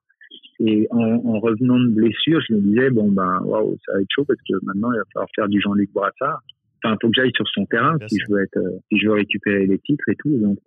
Et 0.60 0.88
en, 0.89 1.21
en, 1.25 1.39
revenant 1.39 1.80
de 1.80 1.89
blessure, 1.89 2.39
je 2.47 2.56
me 2.56 2.62
disais 2.62 2.89
bon 2.89 3.12
ben 3.12 3.39
waouh, 3.43 3.77
ça 3.86 3.93
va 3.93 4.01
être 4.01 4.08
chaud 4.10 4.25
parce 4.25 4.39
que 4.47 4.54
maintenant 4.63 4.91
il 4.93 4.97
va 4.97 5.04
falloir 5.13 5.30
faire 5.36 5.47
du 5.47 5.60
Jean-Luc 5.60 5.91
Brassard. 5.91 6.41
Enfin, 6.84 6.97
faut 7.01 7.10
que 7.10 7.15
j'aille 7.15 7.34
sur 7.36 7.47
son 7.49 7.65
terrain 7.65 7.97
si 8.08 8.17
je 8.17 8.34
veux 8.34 8.41
être, 8.41 8.60
si 8.89 8.97
je 8.97 9.08
veux 9.08 9.13
récupérer 9.13 9.67
les 9.67 9.77
titres 9.80 10.08
et 10.10 10.15
tout. 10.15 10.36
Donc 10.38 10.58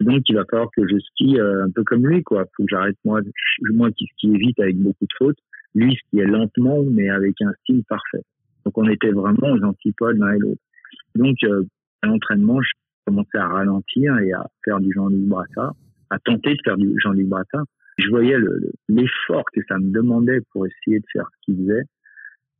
donc, 0.00 0.22
il 0.28 0.36
va 0.36 0.44
falloir 0.50 0.70
que 0.74 0.82
je 0.88 0.98
skie 0.98 1.38
euh, 1.38 1.64
un 1.64 1.70
peu 1.70 1.84
comme 1.84 2.06
lui, 2.06 2.22
quoi. 2.22 2.44
Faut 2.56 2.64
que 2.64 2.70
j'arrête 2.70 2.96
moi, 3.04 3.20
moi 3.72 3.90
qui 3.92 4.06
skie 4.14 4.36
vite 4.36 4.58
avec 4.58 4.78
beaucoup 4.78 5.04
de 5.04 5.14
fautes, 5.18 5.38
lui 5.74 5.98
est 6.16 6.24
lentement 6.24 6.82
mais 6.84 7.10
avec 7.10 7.40
un 7.42 7.52
style 7.62 7.84
parfait. 7.84 8.22
Donc, 8.64 8.76
on 8.78 8.88
était 8.88 9.10
vraiment 9.10 9.48
aux 9.52 9.62
antipodes 9.62 10.16
l'un 10.16 10.32
et 10.32 10.38
l'autre. 10.38 10.60
Donc, 11.14 11.36
euh, 11.44 11.64
à 12.02 12.06
l'entraînement, 12.06 12.60
je 12.62 12.70
commençais 13.06 13.38
à 13.38 13.48
ralentir 13.48 14.18
et 14.18 14.32
à 14.32 14.46
faire 14.64 14.80
du 14.80 14.90
Jean-Luc 14.92 15.26
Brassard, 15.26 15.74
à 16.08 16.18
tenter 16.18 16.54
de 16.54 16.60
faire 16.64 16.76
du 16.76 16.94
Jean-Luc 17.02 17.28
Brassard. 17.28 17.64
Je 17.98 18.08
voyais 18.08 18.36
l'effort 18.88 19.44
que 19.52 19.60
ça 19.68 19.78
me 19.78 19.92
demandait 19.92 20.40
pour 20.52 20.66
essayer 20.66 21.00
de 21.00 21.06
faire 21.12 21.26
ce 21.26 21.44
qu'il 21.44 21.56
faisait. 21.62 21.82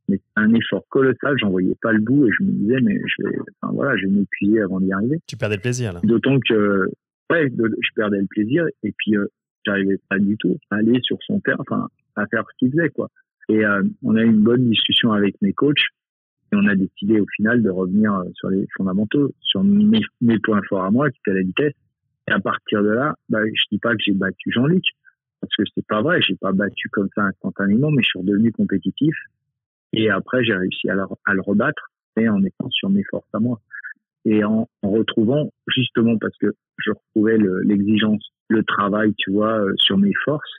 Mais 0.09 0.19
un 0.35 0.53
effort 0.53 0.83
colossal, 0.89 1.35
j'en 1.39 1.49
voyais 1.49 1.75
pas 1.81 1.91
le 1.91 2.01
bout 2.01 2.27
et 2.27 2.31
je 2.37 2.43
me 2.43 2.51
disais, 2.51 2.81
mais 2.81 2.99
je 3.05 3.23
vais, 3.23 3.37
enfin, 3.61 3.73
voilà, 3.73 3.95
je 3.97 4.05
vais 4.05 4.11
m'épuiser 4.11 4.61
avant 4.61 4.79
d'y 4.79 4.91
arriver. 4.91 5.19
Tu 5.25 5.37
perdais 5.37 5.55
le 5.55 5.61
plaisir, 5.61 5.93
là. 5.93 6.01
D'autant 6.03 6.37
que 6.39 6.89
je 7.39 7.93
perdais 7.95 8.19
le 8.19 8.27
plaisir 8.27 8.65
et 8.83 8.93
puis 8.97 9.17
euh, 9.17 9.27
j'arrivais 9.65 9.99
pas 10.09 10.19
du 10.19 10.37
tout 10.37 10.57
à 10.69 10.77
aller 10.77 10.99
sur 11.03 11.17
son 11.25 11.39
terrain, 11.39 11.57
enfin 11.59 11.87
à 12.15 12.25
faire 12.27 12.43
ce 12.51 12.57
qu'il 12.57 12.71
faisait 12.71 12.89
quoi. 12.89 13.09
Et 13.49 13.65
euh, 13.65 13.83
on 14.03 14.15
a 14.15 14.21
eu 14.21 14.27
une 14.27 14.43
bonne 14.43 14.69
discussion 14.69 15.11
avec 15.11 15.35
mes 15.41 15.53
coachs 15.53 15.83
et 16.51 16.55
on 16.55 16.67
a 16.67 16.75
décidé 16.75 17.19
au 17.19 17.25
final 17.35 17.63
de 17.63 17.69
revenir 17.69 18.13
euh, 18.13 18.25
sur 18.35 18.49
les 18.49 18.67
fondamentaux, 18.75 19.33
sur 19.41 19.63
mes, 19.63 20.01
points 20.43 20.61
forts 20.67 20.83
à 20.83 20.91
moi, 20.91 21.09
qui 21.09 21.19
étaient 21.19 21.35
la 21.35 21.43
vitesse. 21.43 21.73
Et 22.27 22.31
à 22.31 22.39
partir 22.39 22.83
de 22.83 22.89
là, 22.89 23.15
bah, 23.29 23.39
je 23.45 23.63
dis 23.71 23.79
pas 23.79 23.91
que 23.91 24.01
j'ai 24.03 24.13
battu 24.13 24.51
Jean-Luc, 24.51 24.83
parce 25.39 25.55
que 25.55 25.63
c'est 25.73 25.85
pas 25.87 26.01
vrai, 26.01 26.21
j'ai 26.21 26.35
pas 26.35 26.51
battu 26.51 26.89
comme 26.89 27.09
ça 27.15 27.23
instantanément, 27.23 27.89
mais 27.89 28.03
je 28.03 28.09
suis 28.09 28.19
redevenu 28.19 28.51
compétitif. 28.51 29.15
Et 29.93 30.09
après, 30.09 30.43
j'ai 30.43 30.53
réussi 30.53 30.89
à, 30.89 30.95
à 31.25 31.33
le 31.33 31.41
rebattre. 31.41 31.89
mais 32.17 32.27
en 32.29 32.43
étant 32.43 32.69
sur 32.69 32.89
mes 32.89 33.03
forces 33.03 33.27
à 33.33 33.39
moi. 33.39 33.59
Et 34.25 34.43
en, 34.43 34.67
retrouvant, 34.83 35.51
justement 35.67 36.17
parce 36.19 36.35
que 36.37 36.47
je 36.77 36.91
retrouvais 36.91 37.37
l'exigence, 37.63 38.23
le, 38.49 38.63
travail, 38.63 39.13
tu 39.17 39.31
vois, 39.31 39.59
euh, 39.59 39.73
sur 39.77 39.97
mes 39.97 40.13
forces, 40.25 40.51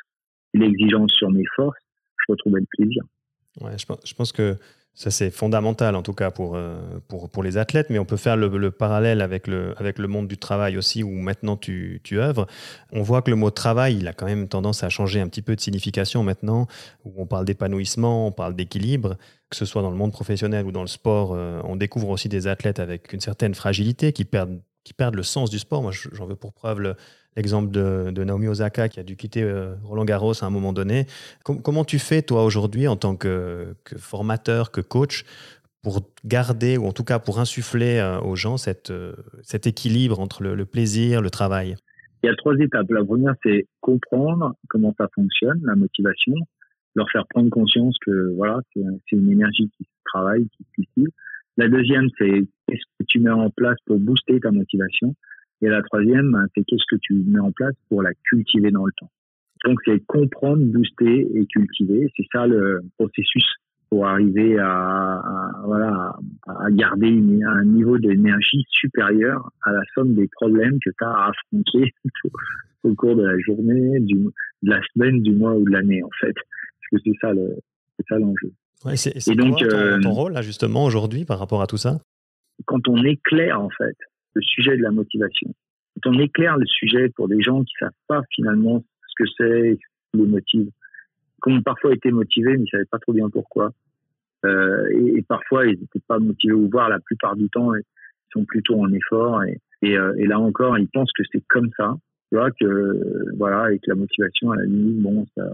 l'exigence 0.54 1.12
sur 1.12 1.30
mes 1.30 1.44
forces, 1.54 1.78
je 2.26 2.32
retrouvais 2.32 2.60
le 2.60 2.66
plaisir. 2.70 3.02
Ouais, 3.60 3.76
je, 3.78 3.86
je 4.04 4.14
pense 4.14 4.32
que 4.32 4.56
ça, 4.94 5.10
c'est 5.10 5.30
fondamental, 5.30 5.96
en 5.96 6.02
tout 6.02 6.12
cas, 6.12 6.30
pour, 6.30 6.54
euh, 6.54 6.78
pour, 7.08 7.30
pour, 7.30 7.42
les 7.42 7.56
athlètes, 7.56 7.88
mais 7.88 7.98
on 7.98 8.04
peut 8.04 8.18
faire 8.18 8.36
le, 8.36 8.70
parallèle 8.70 9.22
avec 9.22 9.46
le, 9.46 9.74
avec 9.78 9.98
le 9.98 10.06
monde 10.06 10.28
du 10.28 10.36
travail 10.36 10.76
aussi, 10.76 11.02
où 11.02 11.10
maintenant 11.10 11.56
tu, 11.56 12.02
tu 12.04 12.20
œuvres. 12.20 12.46
On 12.92 13.00
voit 13.00 13.22
que 13.22 13.30
le 13.30 13.36
mot 13.36 13.50
travail, 13.50 13.96
il 13.96 14.06
a 14.06 14.12
quand 14.12 14.26
même 14.26 14.48
tendance 14.48 14.82
à 14.82 14.90
changer 14.90 15.20
un 15.20 15.28
petit 15.28 15.40
peu 15.40 15.56
de 15.56 15.60
signification 15.62 16.22
maintenant, 16.22 16.66
où 17.04 17.14
on 17.16 17.26
parle 17.26 17.46
d'épanouissement, 17.46 18.26
on 18.26 18.32
parle 18.32 18.54
d'équilibre, 18.54 19.16
que 19.48 19.56
ce 19.56 19.64
soit 19.64 19.80
dans 19.80 19.90
le 19.90 19.96
monde 19.96 20.12
professionnel 20.12 20.66
ou 20.66 20.72
dans 20.72 20.82
le 20.82 20.88
sport. 20.88 21.32
Euh, 21.32 21.62
on 21.64 21.76
découvre 21.76 22.10
aussi 22.10 22.28
des 22.28 22.46
athlètes 22.46 22.78
avec 22.78 23.14
une 23.14 23.20
certaine 23.20 23.54
fragilité 23.54 24.12
qui 24.12 24.26
perdent, 24.26 24.60
qui 24.84 24.92
perdent 24.92 25.14
le 25.14 25.22
sens 25.22 25.48
du 25.48 25.58
sport. 25.58 25.80
Moi, 25.80 25.92
j'en 26.12 26.26
veux 26.26 26.36
pour 26.36 26.52
preuve 26.52 26.80
le, 26.80 26.96
l'exemple 27.36 27.70
de, 27.70 28.24
Naomi 28.24 28.48
Osaka 28.48 28.88
qui 28.88 29.00
a 29.00 29.02
dû 29.02 29.16
quitter 29.16 29.42
euh, 29.42 29.74
Roland 29.84 30.04
Garros 30.04 30.42
à 30.42 30.46
un 30.46 30.50
moment 30.50 30.72
donné. 30.72 31.06
comment 31.44 31.84
tu 31.84 31.98
fais, 31.98 32.22
toi, 32.22 32.44
aujourd'hui, 32.44 32.88
en 32.88 32.96
tant 32.96 33.16
que, 33.16 33.74
formateur, 33.96 34.70
que 34.70 34.80
coach, 34.80 35.24
pour 35.82 36.00
garder, 36.24 36.76
ou 36.76 36.86
en 36.86 36.92
tout 36.92 37.04
cas 37.04 37.18
pour 37.18 37.40
insuffler 37.40 37.98
euh, 37.98 38.20
aux 38.20 38.36
gens 38.36 38.56
euh, 38.90 39.12
cet 39.42 39.66
équilibre 39.66 40.20
entre 40.20 40.42
le, 40.42 40.64
plaisir, 40.64 41.20
le 41.20 41.30
travail? 41.30 41.76
Il 42.22 42.28
y 42.28 42.30
a 42.30 42.36
trois 42.36 42.54
étapes. 42.56 42.88
La 42.90 43.04
première, 43.04 43.34
c'est 43.42 43.66
comprendre 43.80 44.54
comment 44.68 44.94
ça 44.96 45.08
fonctionne, 45.12 45.60
la 45.64 45.74
motivation, 45.74 46.34
leur 46.94 47.10
faire 47.10 47.26
prendre 47.28 47.50
conscience 47.50 47.96
que 48.06 48.32
voilà, 48.36 48.60
c'est 48.74 49.16
une 49.16 49.30
énergie 49.30 49.68
qui 49.76 49.86
travaille, 50.04 50.46
qui 50.56 50.62
se 50.62 50.70
cultive. 50.72 51.08
La 51.56 51.68
deuxième, 51.68 52.06
c'est 52.16 52.46
qu'est-ce 52.68 52.84
que 52.98 53.04
tu 53.08 53.18
mets 53.18 53.30
en 53.30 53.50
place 53.50 53.76
pour 53.86 53.98
booster 53.98 54.38
ta 54.38 54.52
motivation? 54.52 55.14
Et 55.62 55.68
la 55.68 55.82
troisième, 55.82 56.32
ben, 56.32 56.44
c'est 56.54 56.64
qu'est-ce 56.64 56.84
que 56.90 57.00
tu 57.00 57.14
mets 57.14 57.38
en 57.38 57.52
place 57.52 57.74
pour 57.88 58.02
la 58.02 58.10
cultiver 58.28 58.70
dans 58.70 58.84
le 58.84 58.92
temps. 58.98 59.10
Donc, 59.64 59.78
c'est 59.84 60.04
comprendre, 60.06 60.64
booster 60.64 61.28
et 61.34 61.46
cultiver. 61.46 62.12
C'est 62.16 62.26
ça 62.32 62.48
le 62.48 62.80
processus 62.98 63.44
pour 63.88 64.06
arriver 64.06 64.58
à, 64.58 65.22
voilà, 65.64 66.16
à 66.48 66.70
garder 66.70 67.08
un 67.46 67.64
niveau 67.64 67.98
d'énergie 67.98 68.64
supérieur 68.70 69.50
à 69.62 69.72
la 69.72 69.82
somme 69.94 70.14
des 70.14 70.28
problèmes 70.32 70.78
que 70.84 70.90
tu 70.90 71.04
as 71.04 71.10
à 71.10 71.30
affronter 71.30 71.92
au 72.82 72.94
cours 72.94 73.14
de 73.14 73.22
la 73.22 73.38
journée, 73.38 74.00
du, 74.00 74.16
de 74.62 74.70
la 74.70 74.80
semaine, 74.92 75.22
du 75.22 75.32
mois 75.32 75.54
ou 75.54 75.64
de 75.64 75.70
l'année, 75.70 76.02
en 76.02 76.10
fait. 76.20 76.34
Parce 76.34 77.04
que 77.04 77.10
c'est 77.10 77.18
ça 77.20 77.32
le, 77.32 77.54
c'est 77.98 78.06
ça 78.08 78.18
l'enjeu. 78.18 78.50
Ouais, 78.84 78.96
c'est, 78.96 79.28
et 79.28 79.36
donc, 79.36 79.58
quoi, 79.58 79.68
ton, 79.68 79.76
euh, 79.76 80.00
ton, 80.00 80.10
rôle, 80.10 80.32
là, 80.32 80.42
justement, 80.42 80.84
aujourd'hui, 80.84 81.24
par 81.24 81.38
rapport 81.38 81.62
à 81.62 81.68
tout 81.68 81.76
ça? 81.76 82.00
Quand 82.64 82.88
on 82.88 83.04
éclaire, 83.04 83.60
en 83.60 83.70
fait, 83.70 83.96
le 84.34 84.42
sujet 84.42 84.76
de 84.76 84.82
la 84.82 84.90
motivation. 84.90 85.52
Quand 86.02 86.10
on 86.10 86.18
éclaire 86.18 86.56
le 86.56 86.66
sujet 86.66 87.08
pour 87.10 87.28
des 87.28 87.42
gens 87.42 87.62
qui 87.62 87.74
savent 87.78 87.90
pas 88.08 88.22
finalement 88.34 88.84
ce 89.08 89.24
que 89.24 89.30
c'est, 89.36 89.74
ce 89.74 90.10
qui 90.12 90.24
les 90.24 90.26
motive, 90.26 90.70
qui 91.42 91.52
ont 91.52 91.62
parfois 91.62 91.92
été 91.92 92.10
motivés 92.10 92.56
mais 92.56 92.64
ils 92.64 92.70
savaient 92.70 92.84
pas 92.86 92.98
trop 92.98 93.12
bien 93.12 93.28
pourquoi, 93.28 93.72
euh, 94.44 94.88
et, 94.90 95.22
parfois 95.22 95.66
ils 95.66 95.78
n'étaient 95.78 96.02
pas 96.06 96.18
motivés 96.18 96.54
ou 96.54 96.68
voir 96.68 96.88
la 96.88 96.98
plupart 96.98 97.36
du 97.36 97.48
temps 97.48 97.74
ils 97.74 97.82
sont 98.32 98.44
plutôt 98.44 98.80
en 98.80 98.90
effort 98.92 99.44
et, 99.44 99.60
et, 99.82 99.96
euh, 99.96 100.14
et 100.16 100.26
là 100.26 100.40
encore 100.40 100.78
ils 100.78 100.88
pensent 100.88 101.12
que 101.12 101.22
c'est 101.30 101.44
comme 101.48 101.70
ça, 101.76 101.94
tu 102.30 102.38
vois 102.38 102.50
que 102.50 103.36
voilà 103.36 103.64
avec 103.64 103.86
la 103.86 103.94
motivation 103.94 104.50
à 104.52 104.56
la 104.56 104.64
limite 104.64 105.02
bon 105.02 105.26
ça 105.36 105.44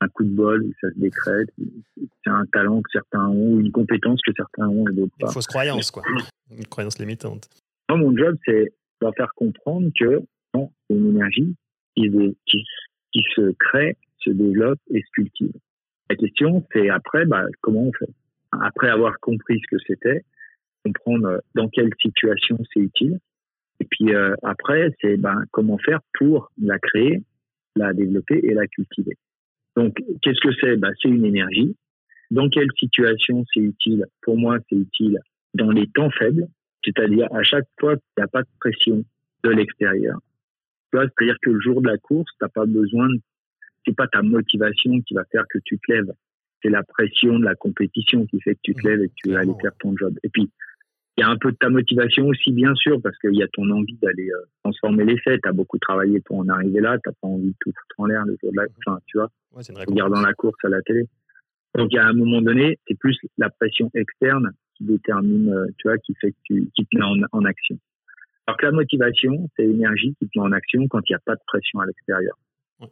un 0.00 0.08
coup 0.08 0.24
de 0.24 0.30
bol, 0.30 0.66
ça 0.80 0.88
se 0.88 0.98
décrète. 0.98 1.48
C'est 1.96 2.30
un 2.30 2.44
talent 2.52 2.80
que 2.80 2.90
certains 2.92 3.28
ont, 3.28 3.60
une 3.60 3.70
compétence 3.70 4.20
que 4.26 4.32
certains 4.34 4.68
ont 4.68 4.88
et 4.88 4.94
d'autres 4.94 5.12
pas. 5.20 5.26
Une 5.26 5.32
fausse 5.32 5.46
croyance, 5.46 5.90
quoi. 5.90 6.02
Une 6.50 6.64
croyance 6.66 6.98
limitante 6.98 7.48
mon 7.96 8.16
job, 8.16 8.36
c'est 8.44 8.72
de 9.02 9.10
faire 9.16 9.32
comprendre 9.34 9.90
que 9.98 10.20
c'est 10.54 10.94
une 10.94 11.10
énergie 11.10 11.54
qui, 11.96 13.22
se 13.34 13.52
crée, 13.58 13.96
se 14.18 14.30
développe 14.30 14.80
et 14.90 15.00
se 15.00 15.10
cultive. 15.12 15.52
La 16.08 16.16
question, 16.16 16.66
c'est 16.72 16.90
après, 16.90 17.24
bah, 17.24 17.44
comment 17.60 17.84
on 17.84 17.92
fait? 17.92 18.12
Après 18.52 18.88
avoir 18.88 19.18
compris 19.20 19.60
ce 19.60 19.76
que 19.76 19.82
c'était, 19.86 20.24
comprendre 20.84 21.40
dans 21.54 21.68
quelle 21.68 21.90
situation 22.00 22.58
c'est 22.72 22.80
utile. 22.80 23.18
Et 23.80 23.86
puis 23.90 24.14
euh, 24.14 24.34
après, 24.42 24.90
c'est 25.00 25.16
ben, 25.16 25.44
comment 25.52 25.78
faire 25.78 26.00
pour 26.14 26.50
la 26.60 26.78
créer, 26.78 27.22
la 27.76 27.92
développer 27.92 28.40
et 28.42 28.54
la 28.54 28.66
cultiver. 28.66 29.16
Donc, 29.76 29.96
qu'est-ce 30.22 30.40
que 30.40 30.52
c'est? 30.60 30.76
Ben, 30.76 30.90
C'est 31.00 31.08
une 31.08 31.24
énergie. 31.24 31.76
Dans 32.30 32.48
quelle 32.48 32.70
situation 32.78 33.44
c'est 33.52 33.60
utile? 33.60 34.06
Pour 34.22 34.36
moi, 34.36 34.58
c'est 34.68 34.76
utile 34.76 35.18
dans 35.54 35.70
les 35.70 35.86
temps 35.88 36.10
faibles, 36.10 36.46
c'est-à-dire, 36.84 37.28
à 37.32 37.42
chaque 37.42 37.66
fois, 37.78 37.94
il 37.94 38.20
n'y 38.20 38.24
a 38.24 38.28
pas 38.28 38.42
de 38.42 38.48
pression 38.58 39.04
de 39.44 39.50
l'extérieur. 39.50 40.18
C'est-à-dire 40.92 41.36
que 41.42 41.50
le 41.50 41.60
jour 41.60 41.80
de 41.80 41.88
la 41.88 41.98
course, 41.98 42.30
t'as 42.38 42.48
pas 42.48 42.66
besoin 42.66 43.08
de, 43.08 43.20
c'est 43.86 43.94
pas 43.94 44.08
ta 44.08 44.22
motivation 44.22 45.00
qui 45.02 45.14
va 45.14 45.24
faire 45.30 45.44
que 45.48 45.58
tu 45.64 45.78
te 45.78 45.92
lèves. 45.92 46.12
C'est 46.62 46.70
la 46.70 46.82
pression 46.82 47.38
de 47.38 47.44
la 47.44 47.54
compétition 47.54 48.26
qui 48.26 48.40
fait 48.40 48.54
que 48.54 48.60
tu 48.62 48.74
te 48.74 48.86
lèves 48.86 49.02
et 49.02 49.08
que 49.08 49.14
tu 49.16 49.30
vas 49.30 49.40
aller 49.40 49.54
faire 49.62 49.72
ton 49.78 49.96
job. 49.96 50.14
Et 50.22 50.28
puis, 50.28 50.50
il 51.16 51.22
y 51.22 51.24
a 51.24 51.28
un 51.28 51.36
peu 51.36 51.52
de 51.52 51.56
ta 51.56 51.68
motivation 51.68 52.26
aussi, 52.28 52.52
bien 52.52 52.74
sûr, 52.74 53.00
parce 53.02 53.16
qu'il 53.18 53.34
y 53.34 53.42
a 53.42 53.48
ton 53.48 53.68
envie 53.70 53.98
d'aller 54.02 54.30
euh, 54.30 54.44
transformer 54.62 55.04
les 55.04 55.18
faits. 55.18 55.40
Tu 55.42 55.48
as 55.48 55.52
beaucoup 55.52 55.78
travaillé 55.78 56.20
pour 56.20 56.38
en 56.38 56.48
arriver 56.48 56.80
là. 56.80 56.98
Tu 56.98 57.10
pas 57.10 57.28
envie 57.28 57.48
de 57.48 57.56
tout 57.60 57.70
foutre 57.70 57.94
en 57.98 58.06
l'air 58.06 58.24
le 58.24 58.36
jour 58.42 58.52
de 58.52 58.56
la 58.56 58.66
fin, 58.84 58.98
tu 59.06 59.18
vois, 59.18 59.30
ouais, 59.52 59.62
regardant 59.86 60.20
la 60.20 60.32
course 60.34 60.58
à 60.64 60.68
la 60.68 60.82
télé. 60.82 61.04
Donc, 61.74 61.94
à 61.94 62.06
un 62.06 62.12
moment 62.12 62.42
donné, 62.42 62.78
c'est 62.86 62.98
plus 62.98 63.18
la 63.38 63.48
pression 63.50 63.90
externe 63.94 64.52
qui 64.80 64.84
détermine, 64.86 65.52
euh, 65.52 65.66
tu 65.78 65.88
vois, 65.88 65.98
qui 65.98 66.14
fait 66.14 66.32
que 66.32 66.38
tu, 66.44 66.70
qui 66.74 66.86
te 66.86 66.96
met 66.96 67.04
en, 67.04 67.16
en 67.32 67.44
action. 67.44 67.78
Alors 68.46 68.56
que 68.56 68.66
la 68.66 68.72
motivation, 68.72 69.48
c'est 69.54 69.66
l'énergie 69.66 70.14
qui 70.18 70.26
te 70.28 70.38
met 70.38 70.44
en 70.44 70.52
action 70.52 70.88
quand 70.88 71.00
il 71.08 71.12
n'y 71.12 71.16
a 71.16 71.20
pas 71.24 71.34
de 71.34 71.42
pression 71.46 71.80
à 71.80 71.86
l'extérieur. 71.86 72.36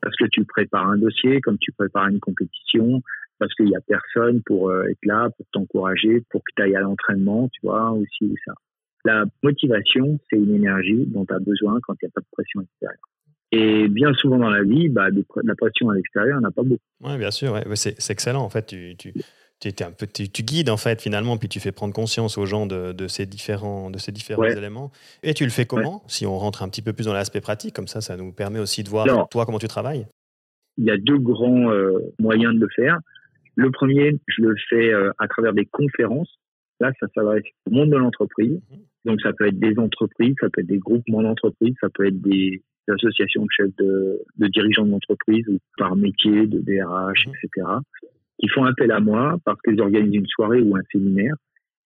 Parce 0.03 0.14
que 0.16 0.27
tu 0.27 0.44
prépares 0.44 0.87
un 0.87 0.98
dossier, 0.98 1.40
comme 1.40 1.57
tu 1.59 1.72
prépares 1.72 2.09
une 2.09 2.20
compétition, 2.20 3.03
parce 3.38 3.55
qu'il 3.55 3.66
n'y 3.66 3.77
a 3.77 3.81
personne 3.81 4.42
pour 4.44 4.68
euh, 4.68 4.85
être 4.85 5.05
là, 5.05 5.31
pour 5.31 5.46
t'encourager, 5.53 6.22
pour 6.31 6.42
que 6.42 6.53
tu 6.55 6.62
ailles 6.62 6.77
à 6.77 6.81
l'entraînement, 6.81 7.48
tu 7.48 7.61
vois, 7.62 7.92
aussi 7.92 8.27
ou 8.27 8.35
ça. 8.44 8.53
La 9.07 9.24
motivation, 9.42 10.20
c'est 10.29 10.37
une 10.37 10.55
énergie 10.55 11.07
dont 11.07 11.24
tu 11.24 11.33
as 11.33 11.38
besoin 11.38 11.79
quand 11.83 11.94
il 12.03 12.05
n'y 12.05 12.09
a 12.11 12.12
pas 12.14 12.20
de 12.20 12.27
pression 12.33 12.61
extérieure. 12.61 12.98
Et 13.51 13.88
bien 13.88 14.12
souvent 14.12 14.37
dans 14.37 14.51
la 14.51 14.62
vie, 14.62 14.90
bah, 14.90 15.11
de 15.11 15.24
la 15.42 15.55
pression 15.55 15.88
à 15.88 15.94
l'extérieur, 15.94 16.37
il 16.37 16.40
n'y 16.40 16.46
en 16.46 16.48
a 16.48 16.53
pas 16.53 16.62
beaucoup. 16.62 16.83
Oui, 17.01 17.16
bien 17.16 17.31
sûr. 17.31 17.53
Ouais. 17.53 17.64
C'est 17.77 18.11
excellent. 18.11 18.42
En 18.42 18.51
fait, 18.51 18.66
tu, 18.66 18.94
tu, 18.98 19.14
tu, 19.61 19.68
un 19.83 19.90
peu, 19.90 20.07
tu, 20.07 20.42
guides 20.42 20.71
en 20.71 20.77
fait 20.77 21.01
finalement, 21.01 21.37
puis 21.37 21.49
tu 21.49 21.59
fais 21.61 21.73
prendre 21.73 21.92
conscience 21.92 22.38
aux 22.38 22.47
gens 22.47 22.66
de, 22.66 22.92
de 22.92 23.09
ces 23.09 23.27
différents, 23.27 23.90
de 23.90 23.99
ces 23.99 24.12
différents 24.12 24.44
éléments. 24.44 24.92
Et 25.23 25.35
tu 25.35 25.44
le 25.44 25.51
fais 25.51 25.66
comment 25.66 26.03
Si 26.07 26.27
on 26.27 26.38
rentre 26.38 26.62
un 26.62 26.68
petit 26.68 26.83
peu 26.83 26.92
plus 26.92 27.07
dans 27.07 27.12
l'aspect 27.12 27.40
pratique, 27.40 27.75
comme 27.75 27.88
ça, 27.88 28.01
ça 28.01 28.16
nous 28.16 28.33
permet 28.33 28.61
aussi 28.61 28.85
de 28.85 28.88
voir 28.88 29.29
toi 29.29 29.47
comment 29.47 29.59
tu 29.59 29.68
travailles? 29.68 30.07
Il 30.77 30.85
y 30.85 30.90
a 30.90 30.97
deux 30.97 31.18
grands 31.18 31.73
euh, 31.73 31.99
moyens 32.21 32.55
de 32.55 32.61
le 32.61 32.68
faire. 32.75 32.99
Le 33.57 33.73
premier, 33.73 34.21
je 34.29 34.42
le 34.42 34.55
fais 34.68 34.92
euh, 34.92 35.11
à 35.18 35.27
travers 35.27 35.53
des 35.53 35.66
conférences. 35.66 36.38
Là, 36.79 36.92
ça 37.01 37.09
s'adresse 37.12 37.42
au 37.66 37.75
monde 37.75 37.90
de 37.90 37.97
l'entreprise. 37.97 38.61
Mhm. 38.71 38.79
Donc, 39.05 39.21
ça 39.23 39.33
peut 39.33 39.49
être 39.49 39.59
des 39.59 39.77
entreprises, 39.79 40.37
ça 40.40 40.49
peut 40.53 40.61
être 40.61 40.68
des 40.68 40.79
groupements 40.79 41.23
d'entreprises, 41.23 41.75
ça 41.81 41.88
peut 41.92 42.07
être 42.07 42.21
des 42.21 42.62
associations 42.88 43.42
de 43.42 43.49
chefs 43.51 43.77
de, 43.77 44.21
de 44.37 44.47
dirigeants 44.47 44.87
d'entreprise 44.87 45.44
ou 45.49 45.59
par 45.77 45.97
métier, 45.97 46.47
de 46.47 46.61
DRH, 46.61 47.27
mhm. 47.27 47.33
etc 47.35 47.66
qui 48.38 48.48
font 48.48 48.64
appel 48.64 48.90
à 48.92 49.01
moi 49.01 49.37
parce 49.44 49.61
qu'ils 49.62 49.81
organisent 49.81 50.14
une 50.14 50.27
soirée 50.27 50.61
ou 50.61 50.77
un 50.77 50.83
séminaire. 50.92 51.35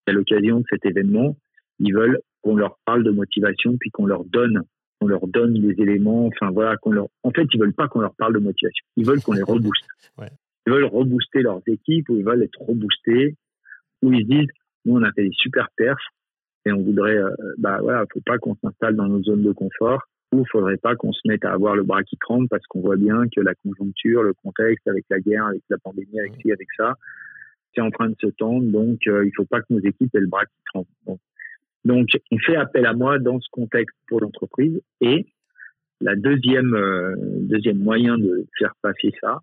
À 0.06 0.12
l'occasion 0.12 0.60
de 0.60 0.64
cet 0.68 0.84
événement, 0.84 1.36
ils 1.78 1.94
veulent 1.94 2.20
qu'on 2.42 2.56
leur 2.56 2.76
parle 2.84 3.04
de 3.04 3.10
motivation, 3.10 3.76
puis 3.78 3.90
qu'on 3.90 4.06
leur 4.06 4.24
donne, 4.24 4.62
qu'on 5.00 5.06
leur 5.06 5.26
donne 5.28 5.54
des 5.54 5.80
éléments. 5.80 6.26
Enfin 6.26 6.50
voilà, 6.50 6.76
qu'on 6.76 6.92
leur. 6.92 7.06
En 7.22 7.30
fait, 7.30 7.46
ils 7.52 7.60
veulent 7.60 7.74
pas 7.74 7.88
qu'on 7.88 8.00
leur 8.00 8.14
parle 8.16 8.34
de 8.34 8.40
motivation. 8.40 8.84
Ils 8.96 9.06
veulent 9.06 9.22
qu'on 9.22 9.32
les 9.32 9.42
rebooste. 9.46 9.86
Ils 10.66 10.72
veulent 10.72 10.84
rebooster 10.84 11.42
leurs 11.42 11.62
équipes 11.66 12.08
ou 12.08 12.16
ils 12.16 12.24
veulent 12.24 12.42
être 12.42 12.60
reboostés. 12.60 13.36
Ou 14.02 14.12
ils 14.12 14.22
se 14.22 14.28
disent, 14.28 14.50
nous 14.84 14.96
on 14.96 15.02
a 15.02 15.12
fait 15.12 15.22
des 15.22 15.32
super 15.32 15.68
perfs 15.76 16.08
et 16.64 16.72
on 16.72 16.82
voudrait, 16.82 17.16
euh, 17.16 17.30
bah 17.58 17.78
voilà, 17.80 18.04
faut 18.12 18.20
pas 18.24 18.38
qu'on 18.38 18.56
s'installe 18.56 18.96
dans 18.96 19.06
nos 19.06 19.22
zones 19.22 19.42
de 19.42 19.52
confort 19.52 20.02
il 20.32 20.38
ne 20.40 20.44
faudrait 20.50 20.78
pas 20.78 20.96
qu'on 20.96 21.12
se 21.12 21.20
mette 21.26 21.44
à 21.44 21.52
avoir 21.52 21.76
le 21.76 21.82
bras 21.82 22.02
qui 22.02 22.16
tremble 22.16 22.48
parce 22.48 22.66
qu'on 22.66 22.80
voit 22.80 22.96
bien 22.96 23.24
que 23.34 23.40
la 23.40 23.54
conjoncture, 23.54 24.22
le 24.22 24.32
contexte 24.34 24.86
avec 24.88 25.04
la 25.10 25.20
guerre, 25.20 25.46
avec 25.46 25.62
la 25.68 25.78
pandémie, 25.78 26.18
avec 26.18 26.32
ci, 26.40 26.50
avec 26.50 26.68
ça, 26.76 26.94
c'est 27.74 27.82
en 27.82 27.90
train 27.90 28.08
de 28.08 28.16
se 28.20 28.28
tendre. 28.28 28.64
Donc, 28.70 28.98
euh, 29.06 29.24
il 29.24 29.28
ne 29.28 29.32
faut 29.36 29.44
pas 29.44 29.60
que 29.60 29.66
nos 29.70 29.80
équipes 29.80 30.14
aient 30.14 30.20
le 30.20 30.26
bras 30.26 30.44
qui 30.44 30.64
tremble. 30.66 31.18
Donc, 31.84 32.08
on 32.30 32.38
fait 32.38 32.56
appel 32.56 32.86
à 32.86 32.94
moi 32.94 33.18
dans 33.18 33.40
ce 33.40 33.48
contexte 33.50 33.96
pour 34.08 34.20
l'entreprise. 34.20 34.80
Et 35.00 35.26
la 36.00 36.16
deuxième, 36.16 36.74
euh, 36.74 37.14
deuxième 37.18 37.78
moyen 37.78 38.16
de 38.16 38.46
faire 38.58 38.74
passer 38.82 39.12
ça, 39.20 39.40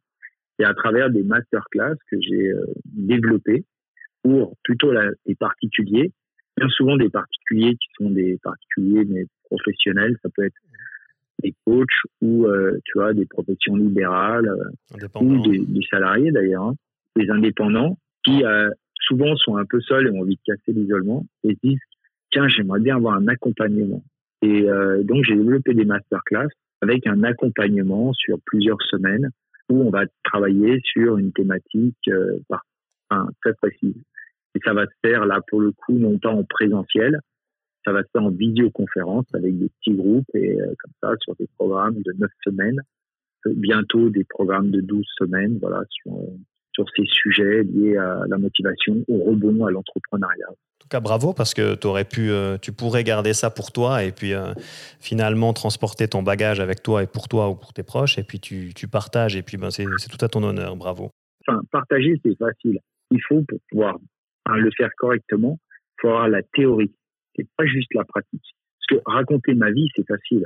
c'est 0.58 0.65
à 0.65 0.73
travers 0.73 1.10
des 1.10 1.23
masterclass 1.23 1.95
que 2.10 2.17
j'ai 2.19 2.52
euh, 2.52 2.65
développés 2.86 3.63
pour 4.23 4.58
plutôt 4.63 4.91
la, 4.91 5.12
les 5.25 5.36
particuliers, 5.36 6.12
bien 6.58 6.67
souvent 6.69 6.97
des 6.97 7.10
particuliers 7.10 7.75
qui 7.75 7.88
sont 7.97 8.10
des 8.10 8.38
particuliers 8.41 9.06
mais 9.06 9.25
professionnels. 9.43 10.17
Ça 10.23 10.30
peut 10.36 10.43
être 10.43 10.56
des 11.43 11.54
coachs 11.65 11.88
ou 12.21 12.45
euh, 12.45 12.80
tu 12.86 12.97
vois 12.97 13.13
des 13.13 13.25
professions 13.25 13.75
libérales 13.75 14.47
euh, 14.47 15.19
ou 15.21 15.41
des, 15.47 15.65
salariés 15.89 16.32
d'ailleurs, 16.32 16.63
hein, 16.63 16.75
des 17.15 17.30
indépendants 17.30 17.97
qui 18.23 18.43
euh, 18.43 18.69
souvent 18.95 19.36
sont 19.36 19.58
un 19.58 19.65
peu 19.65 19.80
seuls 19.82 20.08
et 20.08 20.12
ont 20.12 20.21
envie 20.21 20.36
de 20.36 20.41
casser 20.45 20.73
l'isolement 20.73 21.25
et 21.43 21.58
disent 21.63 21.80
tiens 22.32 22.47
j'aimerais 22.47 22.80
bien 22.80 22.97
avoir 22.97 23.15
un 23.15 23.28
accompagnement. 23.28 24.04
Et 24.41 24.69
euh, 24.69 25.04
donc 25.04 25.25
j'ai 25.25 25.36
développé 25.36 25.73
des 25.73 25.86
masterclass 25.86 26.49
avec 26.82 27.08
un 27.08 27.23
accompagnement 27.23 28.13
sur 28.13 28.38
plusieurs 28.45 28.82
semaines 28.84 29.30
où 29.69 29.82
on 29.82 29.89
va 29.89 30.06
travailler 30.23 30.80
sur 30.84 31.17
une 31.17 31.32
thématique 31.34 31.97
euh, 32.08 32.39
enfin, 32.49 33.28
très 33.41 33.54
précise. 33.54 33.95
Et 34.56 34.60
ça 34.63 34.73
va 34.73 34.86
se 34.86 34.93
faire 35.04 35.25
là 35.25 35.41
pour 35.47 35.62
le 35.62 35.71
coup 35.71 35.93
non 35.93 36.17
pas 36.17 36.30
en 36.30 36.43
présentiel, 36.43 37.19
ça 37.89 37.93
va 37.93 38.04
se 38.04 38.10
faire 38.12 38.23
en 38.23 38.30
vidéoconférence 38.30 39.25
avec 39.34 39.58
des 39.58 39.69
petits 39.69 39.95
groupes 39.95 40.30
et 40.36 40.62
euh, 40.62 40.73
comme 40.78 40.93
ça 41.02 41.15
sur 41.21 41.36
des 41.36 41.47
programmes 41.58 41.95
de 41.95 42.13
neuf 42.19 42.32
semaines, 42.43 42.80
bientôt 43.45 44.10
des 44.10 44.23
programmes 44.25 44.69
de 44.69 44.82
12 44.82 45.04
semaines, 45.17 45.58
voilà 45.60 45.84
sur 45.89 46.13
sur 46.73 46.86
ces 46.95 47.04
sujets 47.06 47.63
liés 47.63 47.97
à 47.97 48.23
la 48.28 48.38
motivation, 48.38 49.04
au 49.08 49.23
rebond, 49.23 49.65
à 49.65 49.71
l'entrepreneuriat. 49.71 50.49
En 50.49 50.80
tout 50.80 50.88
cas, 50.88 50.99
bravo 50.99 51.34
parce 51.34 51.54
que 51.54 51.75
aurais 51.86 52.06
pu, 52.06 52.30
euh, 52.30 52.58
tu 52.58 52.71
pourrais 52.71 53.04
garder 53.04 53.34
ça 53.34 53.49
pour 53.49 53.71
toi 53.71 54.04
et 54.04 54.12
puis 54.12 54.34
euh, 54.34 54.54
finalement 55.02 55.52
transporter 55.52 56.08
ton 56.08 56.23
bagage 56.23 56.60
avec 56.60 56.82
toi 56.84 57.04
et 57.04 57.08
pour 57.08 57.28
toi 57.28 57.49
ou 57.49 57.56
pour 57.56 57.73
tes 57.73 57.84
proches 57.84 58.17
et 58.17 58.23
puis 58.23 58.39
tu, 58.39 58.73
tu 58.75 58.88
partages 58.88 59.36
et 59.36 59.41
puis 59.41 59.58
ben, 59.58 59.71
c'est 59.71 59.86
tout 59.86 60.23
à 60.23 60.30
ton 60.30 60.43
honneur. 60.43 60.75
Bravo. 60.75 61.10
Enfin, 61.45 61.62
partager, 61.71 62.13
c'est 62.23 62.38
facile. 62.38 62.80
Il 63.12 63.19
faut, 63.28 63.41
pour 63.41 63.60
pouvoir 63.69 63.97
hein, 64.45 64.56
le 64.56 64.69
faire 64.78 64.91
correctement, 64.97 65.60
il 65.97 66.02
faut 66.02 66.08
avoir 66.10 66.30
la 66.30 66.43
théorie. 66.54 66.93
C'est 67.39 67.47
pas 67.58 67.65
juste 67.65 67.93
la 67.93 68.04
pratique. 68.04 68.43
Parce 68.43 69.02
que 69.02 69.10
raconter 69.10 69.54
ma 69.54 69.71
vie, 69.71 69.88
c'est 69.95 70.06
facile. 70.06 70.43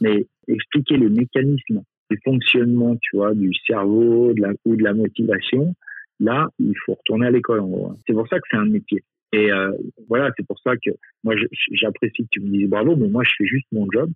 Mais 0.00 0.26
expliquer 0.48 0.96
les 0.96 1.08
mécanismes 1.08 1.82
du 2.10 2.20
fonctionnement, 2.22 2.96
tu 2.96 3.16
vois, 3.16 3.34
du 3.34 3.52
cerveau 3.66 4.32
de 4.34 4.42
la, 4.42 4.52
ou 4.64 4.76
de 4.76 4.82
la 4.82 4.92
motivation, 4.92 5.74
là, 6.20 6.48
il 6.58 6.74
faut 6.84 6.94
retourner 6.94 7.26
à 7.26 7.30
l'école 7.30 7.60
en 7.60 7.68
gros. 7.68 7.92
C'est 8.06 8.12
pour 8.12 8.28
ça 8.28 8.38
que 8.38 8.46
c'est 8.50 8.56
un 8.56 8.66
métier. 8.66 9.02
Et 9.32 9.50
euh, 9.50 9.72
voilà, 10.08 10.30
c'est 10.36 10.46
pour 10.46 10.58
ça 10.60 10.76
que 10.76 10.90
moi, 11.24 11.34
j'apprécie 11.72 12.22
que 12.22 12.28
tu 12.30 12.40
me 12.40 12.50
dises 12.50 12.68
bravo, 12.68 12.94
mais 12.94 13.08
moi, 13.08 13.24
je 13.24 13.32
fais 13.36 13.46
juste 13.46 13.66
mon 13.72 13.86
job. 13.92 14.10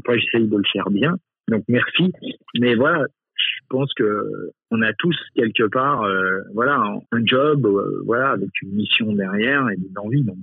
Après, 0.00 0.18
j'essaye 0.18 0.48
de 0.48 0.56
le 0.56 0.64
faire 0.72 0.90
bien. 0.90 1.16
Donc, 1.48 1.64
merci. 1.68 2.12
Mais 2.58 2.74
voilà, 2.74 3.04
je 3.36 3.66
pense 3.68 3.92
que 3.94 4.50
on 4.70 4.82
a 4.82 4.92
tous 4.94 5.16
quelque 5.36 5.64
part, 5.64 6.02
euh, 6.02 6.40
voilà, 6.54 6.82
un 7.12 7.26
job, 7.26 7.66
euh, 7.66 8.02
voilà, 8.04 8.30
avec 8.30 8.50
une 8.62 8.72
mission 8.72 9.12
derrière 9.12 9.68
et 9.70 9.74
une 9.74 9.98
envie. 9.98 10.22
Donc, 10.22 10.42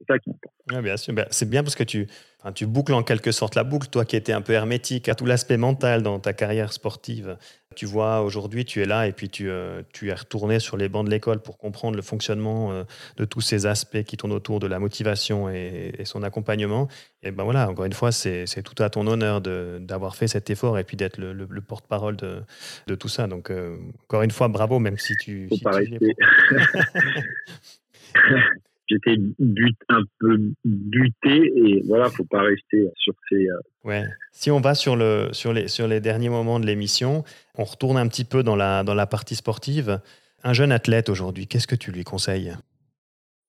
c'est 0.00 0.12
ça 0.12 0.18
qui 0.18 0.30
bien 0.78 0.96
sûr. 0.96 1.12
Ben, 1.12 1.26
c'est 1.30 1.48
bien 1.48 1.62
parce 1.62 1.74
que 1.74 1.82
tu, 1.82 2.06
tu 2.54 2.66
boucles 2.66 2.94
en 2.94 3.02
quelque 3.02 3.32
sorte 3.32 3.54
la 3.54 3.64
boucle, 3.64 3.88
toi 3.88 4.04
qui 4.04 4.16
étais 4.16 4.32
un 4.32 4.40
peu 4.40 4.52
hermétique 4.52 5.08
à 5.08 5.14
tout 5.14 5.26
l'aspect 5.26 5.56
mental 5.56 6.02
dans 6.02 6.18
ta 6.18 6.32
carrière 6.32 6.72
sportive. 6.72 7.36
Tu 7.76 7.86
vois, 7.86 8.22
aujourd'hui, 8.22 8.64
tu 8.64 8.82
es 8.82 8.84
là 8.84 9.06
et 9.06 9.12
puis 9.12 9.28
tu, 9.28 9.48
euh, 9.48 9.82
tu 9.92 10.08
es 10.08 10.14
retourné 10.14 10.58
sur 10.58 10.76
les 10.76 10.88
bancs 10.88 11.04
de 11.04 11.10
l'école 11.10 11.40
pour 11.40 11.58
comprendre 11.58 11.96
le 11.96 12.02
fonctionnement 12.02 12.72
euh, 12.72 12.84
de 13.16 13.24
tous 13.24 13.40
ces 13.40 13.66
aspects 13.66 14.02
qui 14.02 14.16
tournent 14.16 14.32
autour 14.32 14.58
de 14.58 14.66
la 14.66 14.78
motivation 14.78 15.48
et, 15.48 15.92
son 16.04 16.22
accompagnement. 16.22 16.88
Et 17.22 17.30
ben 17.30 17.44
voilà, 17.44 17.68
encore 17.68 17.84
une 17.84 17.92
fois, 17.92 18.10
c'est 18.10 18.62
tout 18.64 18.82
à 18.82 18.90
ton 18.90 19.06
honneur 19.06 19.40
d'avoir 19.40 20.16
fait 20.16 20.28
cet 20.28 20.50
effort 20.50 20.78
et 20.78 20.84
puis 20.84 20.96
d'être 20.96 21.18
le, 21.18 21.60
porte-parole 21.60 22.16
de, 22.16 22.42
de, 22.86 22.94
tout 22.94 23.08
ça. 23.08 23.26
Donc, 23.26 23.50
euh, 23.50 23.76
encore 24.04 24.22
une 24.22 24.30
fois, 24.30 24.48
bravo, 24.48 24.78
même 24.78 24.98
si 24.98 25.14
tu. 25.16 25.48
Faut 25.48 25.58
pas 25.62 25.78
j'étais 28.90 29.16
but, 29.38 29.76
un 29.88 30.02
peu 30.18 30.38
buté 30.64 31.52
et 31.54 31.82
voilà, 31.86 32.08
faut 32.10 32.24
pas 32.24 32.42
rester 32.42 32.88
sur 32.96 33.14
ces. 33.28 33.48
Euh, 33.48 33.60
ouais. 33.84 34.04
Si 34.32 34.50
on 34.50 34.60
va 34.60 34.74
sur 34.74 34.96
le 34.96 35.28
sur 35.32 35.52
les 35.52 35.68
sur 35.68 35.86
les 35.86 36.00
derniers 36.00 36.28
moments 36.28 36.60
de 36.60 36.66
l'émission, 36.66 37.24
on 37.56 37.64
retourne 37.64 37.96
un 37.96 38.08
petit 38.08 38.24
peu 38.24 38.42
dans 38.42 38.56
la 38.56 38.82
dans 38.82 38.94
la 38.94 39.06
partie 39.06 39.36
sportive. 39.36 40.00
Un 40.42 40.52
jeune 40.52 40.72
athlète 40.72 41.08
aujourd'hui, 41.08 41.46
qu'est-ce 41.46 41.66
que 41.66 41.76
tu 41.76 41.92
lui 41.92 42.02
conseilles? 42.02 42.54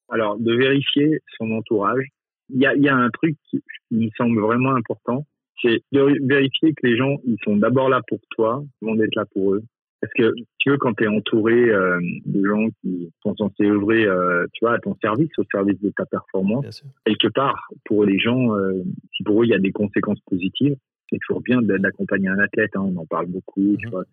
Alors, 0.10 0.38
de 0.38 0.54
vérifier 0.54 1.20
son 1.38 1.52
entourage. 1.52 2.06
Il 2.54 2.60
y 2.60 2.66
a, 2.66 2.76
y 2.76 2.90
a 2.90 2.96
un 2.96 3.10
truc 3.10 3.38
qui 3.50 3.62
me 3.92 4.10
semble 4.18 4.42
vraiment 4.42 4.76
important, 4.76 5.26
c'est 5.62 5.82
de 5.94 6.18
vérifier 6.28 6.74
que 6.74 6.86
les 6.86 6.98
gens, 6.98 7.16
ils 7.26 7.38
sont 7.46 7.56
d'abord 7.56 7.88
là 7.88 8.02
pour 8.06 8.20
toi, 8.32 8.62
ils 8.82 8.88
vont 8.88 9.02
être 9.02 9.16
là 9.16 9.24
pour 9.34 9.54
eux. 9.54 9.64
Parce 10.02 10.14
que 10.14 10.34
tu 10.58 10.72
veux, 10.72 10.78
quand 10.78 10.96
tu 10.96 11.04
es 11.04 11.08
entouré 11.08 11.70
euh, 11.70 12.00
de 12.26 12.44
gens 12.44 12.68
qui 12.82 13.12
sont 13.22 13.36
censés 13.36 13.66
œuvrer, 13.66 14.06
euh, 14.06 14.48
tu 14.52 14.66
vois, 14.66 14.74
à 14.74 14.80
ton 14.80 14.96
service, 14.96 15.30
au 15.38 15.44
service 15.52 15.80
de 15.80 15.92
ta 15.96 16.06
performance, 16.08 16.84
quelque 17.06 17.28
part, 17.28 17.68
pour 17.86 18.04
les 18.04 18.18
gens, 18.18 18.56
euh, 18.56 18.82
si 19.16 19.24
pour 19.24 19.42
eux 19.42 19.46
il 19.46 19.50
y 19.50 19.54
a 19.54 19.60
des 19.60 19.72
conséquences 19.72 20.20
positives, 20.22 20.76
c'est 21.10 21.20
toujours 21.28 21.42
bien 21.42 21.62
d'accompagner 21.62 22.30
un 22.30 22.40
athlète. 22.40 22.72
Hein, 22.76 22.82
on 22.82 22.98
en 22.98 23.06
parle 23.06 23.28
beaucoup, 23.28 23.76
tu 23.78 23.86
mhm. 23.86 23.92
vois. 23.92 24.04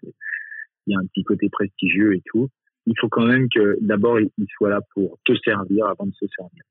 Il 0.87 0.93
y 0.93 0.95
a 0.95 0.99
un 0.99 1.07
petit 1.07 1.25
côté 1.25 1.49
prestigieux 1.49 2.15
et 2.15 2.23
tout. 2.27 2.49
Il 2.87 2.95
faut 3.01 3.09
quand 3.09 3.25
même 3.25 3.49
que 3.49 3.79
d'abord 3.81 4.21
il 4.21 4.31
soit 4.57 4.71
là 4.71 4.81
pour 4.95 5.19
te 5.25 5.33
servir 5.43 5.87
avant 5.87 6.07
de 6.07 6.15
se 6.15 6.27
servir. 6.37 6.63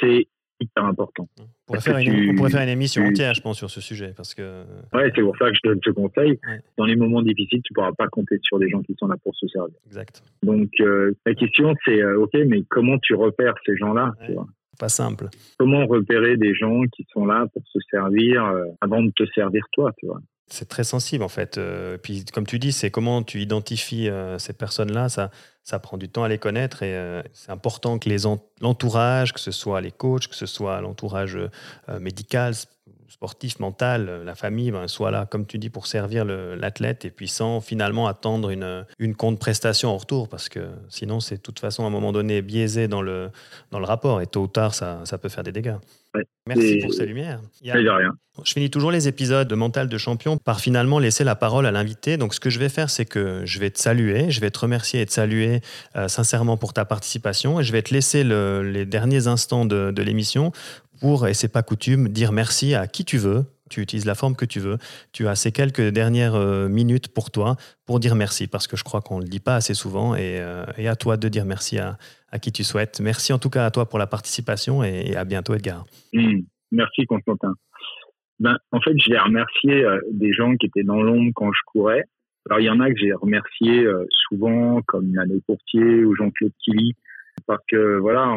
C'est 0.00 0.28
hyper 0.60 0.84
important. 0.84 1.28
On 1.38 1.44
pourrait, 1.66 1.80
faire 1.80 1.98
une, 1.98 2.36
faire, 2.48 2.62
une, 2.62 2.68
émission 2.68 3.04
entière, 3.04 3.34
je 3.34 3.40
pense, 3.40 3.58
sur 3.58 3.70
ce 3.70 3.80
sujet. 3.80 4.12
Parce 4.16 4.34
que... 4.34 4.64
Ouais, 4.92 5.12
c'est 5.14 5.22
pour 5.22 5.36
ça 5.36 5.50
que 5.50 5.56
je 5.56 5.72
te, 5.74 5.90
conseille. 5.90 6.38
Dans 6.76 6.84
les 6.84 6.96
moments 6.96 7.22
difficiles, 7.22 7.60
tu 7.62 7.72
ne 7.72 7.74
pourras 7.74 7.92
pas 7.92 8.08
compter 8.08 8.38
sur 8.42 8.58
des 8.58 8.68
gens 8.68 8.82
qui 8.82 8.94
sont 8.98 9.08
là 9.08 9.16
pour 9.22 9.34
se 9.34 9.46
servir. 9.48 9.74
Exact. 9.86 10.22
Donc, 10.42 10.68
euh, 10.80 11.12
la 11.24 11.34
question, 11.34 11.74
c'est 11.84 12.00
euh, 12.00 12.20
OK, 12.20 12.34
mais 12.46 12.62
comment 12.68 12.98
tu 12.98 13.14
repères 13.14 13.54
ces 13.64 13.76
gens-là 13.76 14.12
Pas 14.78 14.88
simple. 14.88 15.28
Comment 15.58 15.86
repérer 15.86 16.36
des 16.36 16.54
gens 16.54 16.82
qui 16.92 17.06
sont 17.12 17.26
là 17.26 17.46
pour 17.52 17.62
se 17.66 17.78
servir 17.90 18.44
euh, 18.44 18.64
avant 18.80 19.02
de 19.02 19.10
te 19.10 19.24
servir 19.34 19.64
toi, 19.72 19.92
tu 19.98 20.06
vois? 20.06 20.20
C'est 20.48 20.68
très 20.68 20.84
sensible 20.84 21.24
en 21.24 21.28
fait. 21.28 21.58
Euh, 21.58 21.98
puis 21.98 22.24
comme 22.24 22.46
tu 22.46 22.58
dis, 22.58 22.72
c'est 22.72 22.90
comment 22.90 23.22
tu 23.22 23.40
identifies 23.40 24.08
euh, 24.08 24.38
ces 24.38 24.52
personnes-là, 24.52 25.08
ça, 25.08 25.30
ça 25.64 25.78
prend 25.78 25.96
du 25.96 26.08
temps 26.08 26.22
à 26.22 26.28
les 26.28 26.38
connaître 26.38 26.82
et 26.82 26.94
euh, 26.94 27.22
c'est 27.32 27.50
important 27.50 27.98
que 27.98 28.08
l'entourage, 28.60 29.32
que 29.32 29.40
ce 29.40 29.50
soit 29.50 29.80
les 29.80 29.90
coachs, 29.90 30.28
que 30.28 30.36
ce 30.36 30.46
soit 30.46 30.80
l'entourage 30.80 31.38
médical, 32.00 32.54
sportif, 33.08 33.58
mental, 33.60 34.22
la 34.24 34.34
famille, 34.34 34.70
ben, 34.70 34.88
soit 34.88 35.10
là, 35.10 35.26
comme 35.26 35.46
tu 35.46 35.58
dis, 35.58 35.70
pour 35.70 35.86
servir 35.86 36.24
l'athlète 36.24 37.04
et 37.04 37.10
puis 37.10 37.28
sans 37.28 37.60
finalement 37.60 38.06
attendre 38.06 38.50
une, 38.50 38.84
une 38.98 39.14
prestation 39.38 39.90
en 39.90 39.96
retour 39.96 40.28
parce 40.28 40.48
que 40.48 40.68
sinon 40.88 41.20
c'est 41.20 41.36
de 41.36 41.40
toute 41.40 41.58
façon 41.58 41.84
à 41.84 41.86
un 41.86 41.90
moment 41.90 42.12
donné 42.12 42.42
biaisé 42.42 42.88
dans 42.88 43.02
le, 43.02 43.30
dans 43.70 43.78
le 43.78 43.84
rapport 43.84 44.20
et 44.20 44.26
tôt 44.26 44.42
ou 44.42 44.46
tard 44.46 44.74
ça, 44.74 45.00
ça 45.04 45.18
peut 45.18 45.28
faire 45.28 45.44
des 45.44 45.52
dégâts. 45.52 45.76
Merci 46.46 46.78
pour 46.78 46.94
ces 46.94 47.06
lumières. 47.06 47.40
rien. 47.62 48.12
Je 48.44 48.52
finis 48.52 48.70
toujours 48.70 48.90
les 48.90 49.08
épisodes 49.08 49.48
de 49.48 49.54
Mental 49.54 49.88
de 49.88 49.98
Champion 49.98 50.36
par 50.36 50.60
finalement 50.60 50.98
laisser 50.98 51.24
la 51.24 51.34
parole 51.34 51.66
à 51.66 51.72
l'invité. 51.72 52.18
Donc, 52.18 52.34
ce 52.34 52.40
que 52.40 52.50
je 52.50 52.58
vais 52.58 52.68
faire, 52.68 52.90
c'est 52.90 53.06
que 53.06 53.42
je 53.44 53.58
vais 53.58 53.70
te 53.70 53.80
saluer, 53.80 54.30
je 54.30 54.40
vais 54.40 54.50
te 54.50 54.58
remercier 54.58 55.00
et 55.00 55.06
te 55.06 55.12
saluer 55.12 55.60
euh, 55.96 56.06
sincèrement 56.06 56.56
pour 56.56 56.74
ta 56.74 56.84
participation. 56.84 57.60
Et 57.60 57.64
je 57.64 57.72
vais 57.72 57.82
te 57.82 57.94
laisser 57.94 58.24
les 58.24 58.84
derniers 58.84 59.26
instants 59.26 59.64
de, 59.64 59.90
de 59.90 60.02
l'émission 60.02 60.52
pour, 61.00 61.26
et 61.26 61.34
c'est 61.34 61.52
pas 61.52 61.62
coutume, 61.62 62.08
dire 62.08 62.32
merci 62.32 62.74
à 62.74 62.86
qui 62.86 63.04
tu 63.04 63.18
veux. 63.18 63.44
Tu 63.68 63.80
utilises 63.80 64.06
la 64.06 64.14
forme 64.14 64.36
que 64.36 64.44
tu 64.44 64.60
veux. 64.60 64.78
Tu 65.12 65.26
as 65.26 65.34
ces 65.34 65.50
quelques 65.50 65.88
dernières 65.88 66.36
euh, 66.36 66.68
minutes 66.68 67.12
pour 67.12 67.30
toi 67.30 67.56
pour 67.84 67.98
dire 67.98 68.14
merci, 68.14 68.46
parce 68.46 68.68
que 68.68 68.76
je 68.76 68.84
crois 68.84 69.00
qu'on 69.00 69.18
ne 69.18 69.24
le 69.24 69.28
dit 69.28 69.40
pas 69.40 69.56
assez 69.56 69.74
souvent. 69.74 70.14
Et, 70.14 70.40
euh, 70.40 70.64
et 70.78 70.86
à 70.86 70.94
toi 70.94 71.16
de 71.16 71.28
dire 71.28 71.44
merci 71.44 71.78
à, 71.78 71.98
à, 72.30 72.38
qui 72.38 72.52
tu 72.52 72.62
souhaites. 72.62 73.00
Merci 73.00 73.32
en 73.32 73.38
tout 73.38 73.50
cas 73.50 73.66
à 73.66 73.70
toi 73.70 73.88
pour 73.88 73.98
la 73.98 74.06
participation 74.06 74.84
et, 74.84 75.16
à 75.16 75.24
bientôt, 75.24 75.54
Edgar. 75.54 75.84
Mmh. 76.12 76.42
merci, 76.70 77.06
Constantin. 77.06 77.54
Ben, 78.38 78.56
en 78.70 78.80
fait, 78.80 78.92
j'ai 78.98 79.18
remercié 79.18 79.84
euh, 79.84 79.98
des 80.12 80.32
gens 80.32 80.54
qui 80.56 80.66
étaient 80.66 80.84
dans 80.84 81.02
l'ombre 81.02 81.32
quand 81.34 81.50
je 81.52 81.60
courais. 81.66 82.04
Alors, 82.48 82.60
il 82.60 82.66
y 82.66 82.70
en 82.70 82.78
a 82.78 82.88
que 82.88 82.96
j'ai 82.96 83.12
remercié 83.12 83.84
souvent, 84.28 84.80
comme 84.86 85.10
Yannick 85.10 85.44
Courtier 85.46 86.04
ou 86.04 86.14
Jean-Claude 86.14 86.52
Killy, 86.62 86.94
parce 87.46 87.62
que 87.68 87.98
voilà, 87.98 88.36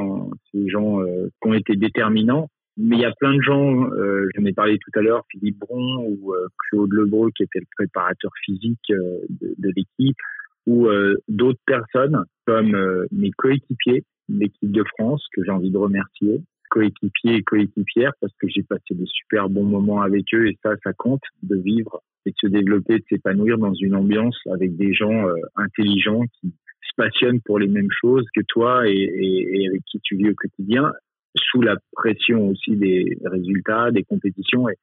c'est 0.52 0.60
des 0.60 0.70
gens 0.70 1.02
euh, 1.02 1.30
qui 1.42 1.50
ont 1.50 1.54
été 1.54 1.76
déterminants. 1.76 2.50
Mais 2.78 2.96
il 2.96 3.02
y 3.02 3.06
a 3.06 3.14
plein 3.20 3.36
de 3.36 3.42
gens, 3.42 3.92
euh, 3.92 4.30
j'en 4.36 4.46
ai 4.46 4.54
parlé 4.54 4.78
tout 4.78 4.98
à 4.98 5.02
l'heure, 5.02 5.26
Philippe 5.30 5.60
Bron 5.60 5.98
ou 5.98 6.34
euh, 6.34 6.48
Claude 6.58 6.94
Lebreu 6.94 7.30
qui 7.36 7.44
était 7.44 7.60
le 7.60 7.66
préparateur 7.76 8.32
physique 8.46 8.80
de, 8.90 9.54
de 9.58 9.74
l'équipe, 9.76 10.18
ou 10.66 10.88
d'autres 11.28 11.60
personnes 11.66 12.24
comme 12.46 13.08
mes 13.12 13.32
coéquipiers, 13.32 14.04
l'équipe 14.28 14.72
de 14.72 14.84
France 14.98 15.26
que 15.34 15.44
j'ai 15.44 15.50
envie 15.50 15.72
de 15.72 15.78
remercier, 15.78 16.42
coéquipiers 16.70 17.38
et 17.38 17.44
coéquipières 17.44 18.12
parce 18.22 18.34
que 18.40 18.48
j'ai 18.48 18.62
passé 18.62 18.94
des 18.94 19.08
super 19.08 19.50
bons 19.50 19.64
moments 19.64 20.02
avec 20.02 20.26
eux 20.36 20.48
et 20.48 20.60
ça, 20.62 20.74
ça 20.84 20.94
compte 20.94 21.24
de 21.42 21.56
vivre 21.56 22.04
et 22.28 22.30
de 22.30 22.36
se 22.40 22.48
développer, 22.48 23.00
de 23.00 23.04
s'épanouir 23.10 23.58
dans 23.58 23.74
une 23.74 23.96
ambiance 23.96 24.38
avec 24.52 24.78
des 24.78 24.94
gens 24.94 25.26
intelligents 25.56 26.26
qui 26.40 26.54
se 27.00 27.04
passionnent 27.04 27.41
pour 27.41 27.60
les 27.60 27.67
mêmes 27.67 27.91
choses 28.02 28.25
que 28.35 28.41
toi 28.47 28.87
et, 28.87 28.93
et, 28.93 29.67
avec 29.67 29.81
qui 29.85 30.00
tu 30.02 30.15
vis 30.15 30.29
au 30.29 30.35
quotidien, 30.35 30.91
sous 31.35 31.62
la 31.62 31.75
pression 31.93 32.50
aussi 32.50 32.75
des 32.75 33.17
résultats, 33.25 33.91
des 33.91 34.04
compétitions. 34.04 34.67
Et, 34.69 34.75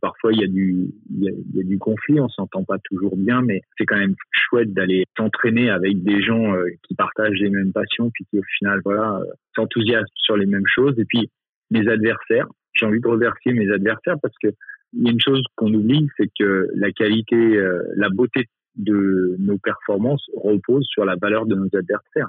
parfois, 0.00 0.32
il 0.32 0.40
y, 0.40 0.44
a 0.44 0.48
du, 0.48 0.88
y 1.20 1.28
a 1.28 1.62
du 1.62 1.78
conflit, 1.78 2.18
on 2.18 2.28
s'entend 2.28 2.64
pas 2.64 2.78
toujours 2.84 3.16
bien, 3.16 3.42
mais 3.42 3.60
c'est 3.76 3.84
quand 3.84 3.98
même 3.98 4.14
chouette 4.32 4.72
d'aller 4.72 5.04
s'entraîner 5.16 5.68
avec 5.68 6.02
des 6.02 6.22
gens 6.22 6.54
euh, 6.54 6.64
qui 6.84 6.94
partagent 6.94 7.38
les 7.38 7.50
mêmes 7.50 7.72
passions, 7.72 8.10
puis 8.12 8.24
qui 8.30 8.38
au 8.38 8.42
final, 8.58 8.80
voilà, 8.84 9.18
euh, 9.18 9.24
s'enthousiasment 9.54 10.06
sur 10.16 10.36
les 10.36 10.46
mêmes 10.46 10.66
choses. 10.74 10.98
Et 10.98 11.04
puis, 11.04 11.30
mes 11.70 11.86
adversaires, 11.86 12.46
j'ai 12.72 12.86
envie 12.86 13.00
de 13.00 13.06
remercier 13.06 13.52
mes 13.52 13.70
adversaires 13.70 14.16
parce 14.22 14.34
que 14.42 14.48
il 14.96 15.04
y 15.04 15.08
a 15.08 15.12
une 15.12 15.20
chose 15.20 15.42
qu'on 15.56 15.74
oublie, 15.74 16.08
c'est 16.16 16.30
que 16.38 16.68
la 16.74 16.90
qualité, 16.92 17.36
euh, 17.36 17.82
la 17.96 18.08
beauté 18.08 18.48
de 18.76 19.36
nos 19.38 19.58
performances 19.58 20.24
repose 20.36 20.86
sur 20.88 21.04
la 21.04 21.16
valeur 21.16 21.46
de 21.46 21.54
nos 21.54 21.68
adversaires. 21.74 22.28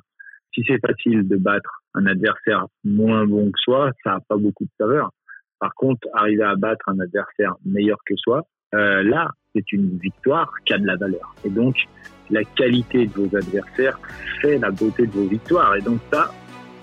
si 0.53 0.63
c'est 0.65 0.79
facile 0.79 1.27
de 1.27 1.35
battre 1.35 1.81
un 1.95 2.05
adversaire 2.05 2.65
moins 2.83 3.25
bon 3.25 3.51
que 3.51 3.59
soi, 3.59 3.91
ça 4.03 4.11
n'a 4.11 4.19
pas 4.27 4.37
beaucoup 4.37 4.63
de 4.63 4.69
saveur. 4.77 5.11
Par 5.59 5.73
contre, 5.75 6.07
arriver 6.13 6.43
à 6.43 6.55
battre 6.55 6.87
un 6.87 6.99
adversaire 6.99 7.55
meilleur 7.65 7.97
que 8.05 8.15
soi, 8.15 8.43
euh, 8.73 9.03
là, 9.03 9.31
c'est 9.53 9.71
une 9.71 9.97
victoire 9.97 10.51
qui 10.65 10.73
a 10.73 10.77
de 10.77 10.85
la 10.85 10.95
valeur. 10.95 11.35
Et 11.43 11.49
donc, 11.49 11.75
la 12.29 12.43
qualité 12.43 13.07
de 13.07 13.13
vos 13.13 13.35
adversaires 13.35 13.99
fait 14.41 14.57
la 14.57 14.71
beauté 14.71 15.07
de 15.07 15.11
vos 15.11 15.27
victoires. 15.27 15.75
Et 15.75 15.81
donc 15.81 15.99
ça, 16.11 16.31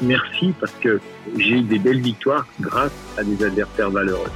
merci 0.03 0.53
parce 0.59 0.75
que 0.79 1.01
j'ai 1.37 1.59
eu 1.59 1.63
des 1.63 1.79
belles 1.79 2.01
victoires 2.01 2.47
grâce 2.61 3.17
à 3.19 3.25
des 3.25 3.45
adversaires 3.45 3.91
valeureux. 3.91 4.31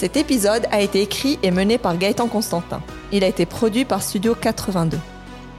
Cet 0.00 0.16
épisode 0.16 0.66
a 0.70 0.80
été 0.80 1.02
écrit 1.02 1.38
et 1.42 1.50
mené 1.50 1.76
par 1.76 1.98
Gaëtan 1.98 2.26
Constantin. 2.26 2.80
Il 3.12 3.22
a 3.22 3.26
été 3.26 3.44
produit 3.44 3.84
par 3.84 4.02
Studio 4.02 4.34
82. 4.34 4.98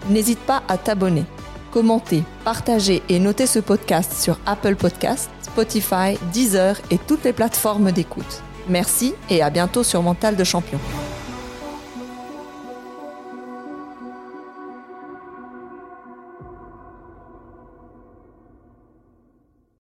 N'hésite 0.10 0.40
pas 0.40 0.64
à 0.68 0.80
t'abonner, 0.80 1.26
commenter, 1.70 2.24
partager 2.44 3.04
et 3.08 3.20
noter 3.20 3.46
ce 3.46 3.60
podcast 3.60 4.14
sur 4.14 4.40
Apple 4.48 4.76
Podcasts, 4.78 5.30
Spotify, 5.44 6.18
Deezer 6.34 6.76
et 6.90 6.98
toutes 6.98 7.24
les 7.24 7.34
plateformes 7.34 7.92
d'écoute. 7.92 8.42
Merci 8.68 9.14
et 9.30 9.44
à 9.44 9.52
bientôt 9.52 9.84
sur 9.84 10.02
Mental 10.02 10.36
de 10.36 10.44
Champion. 10.44 10.80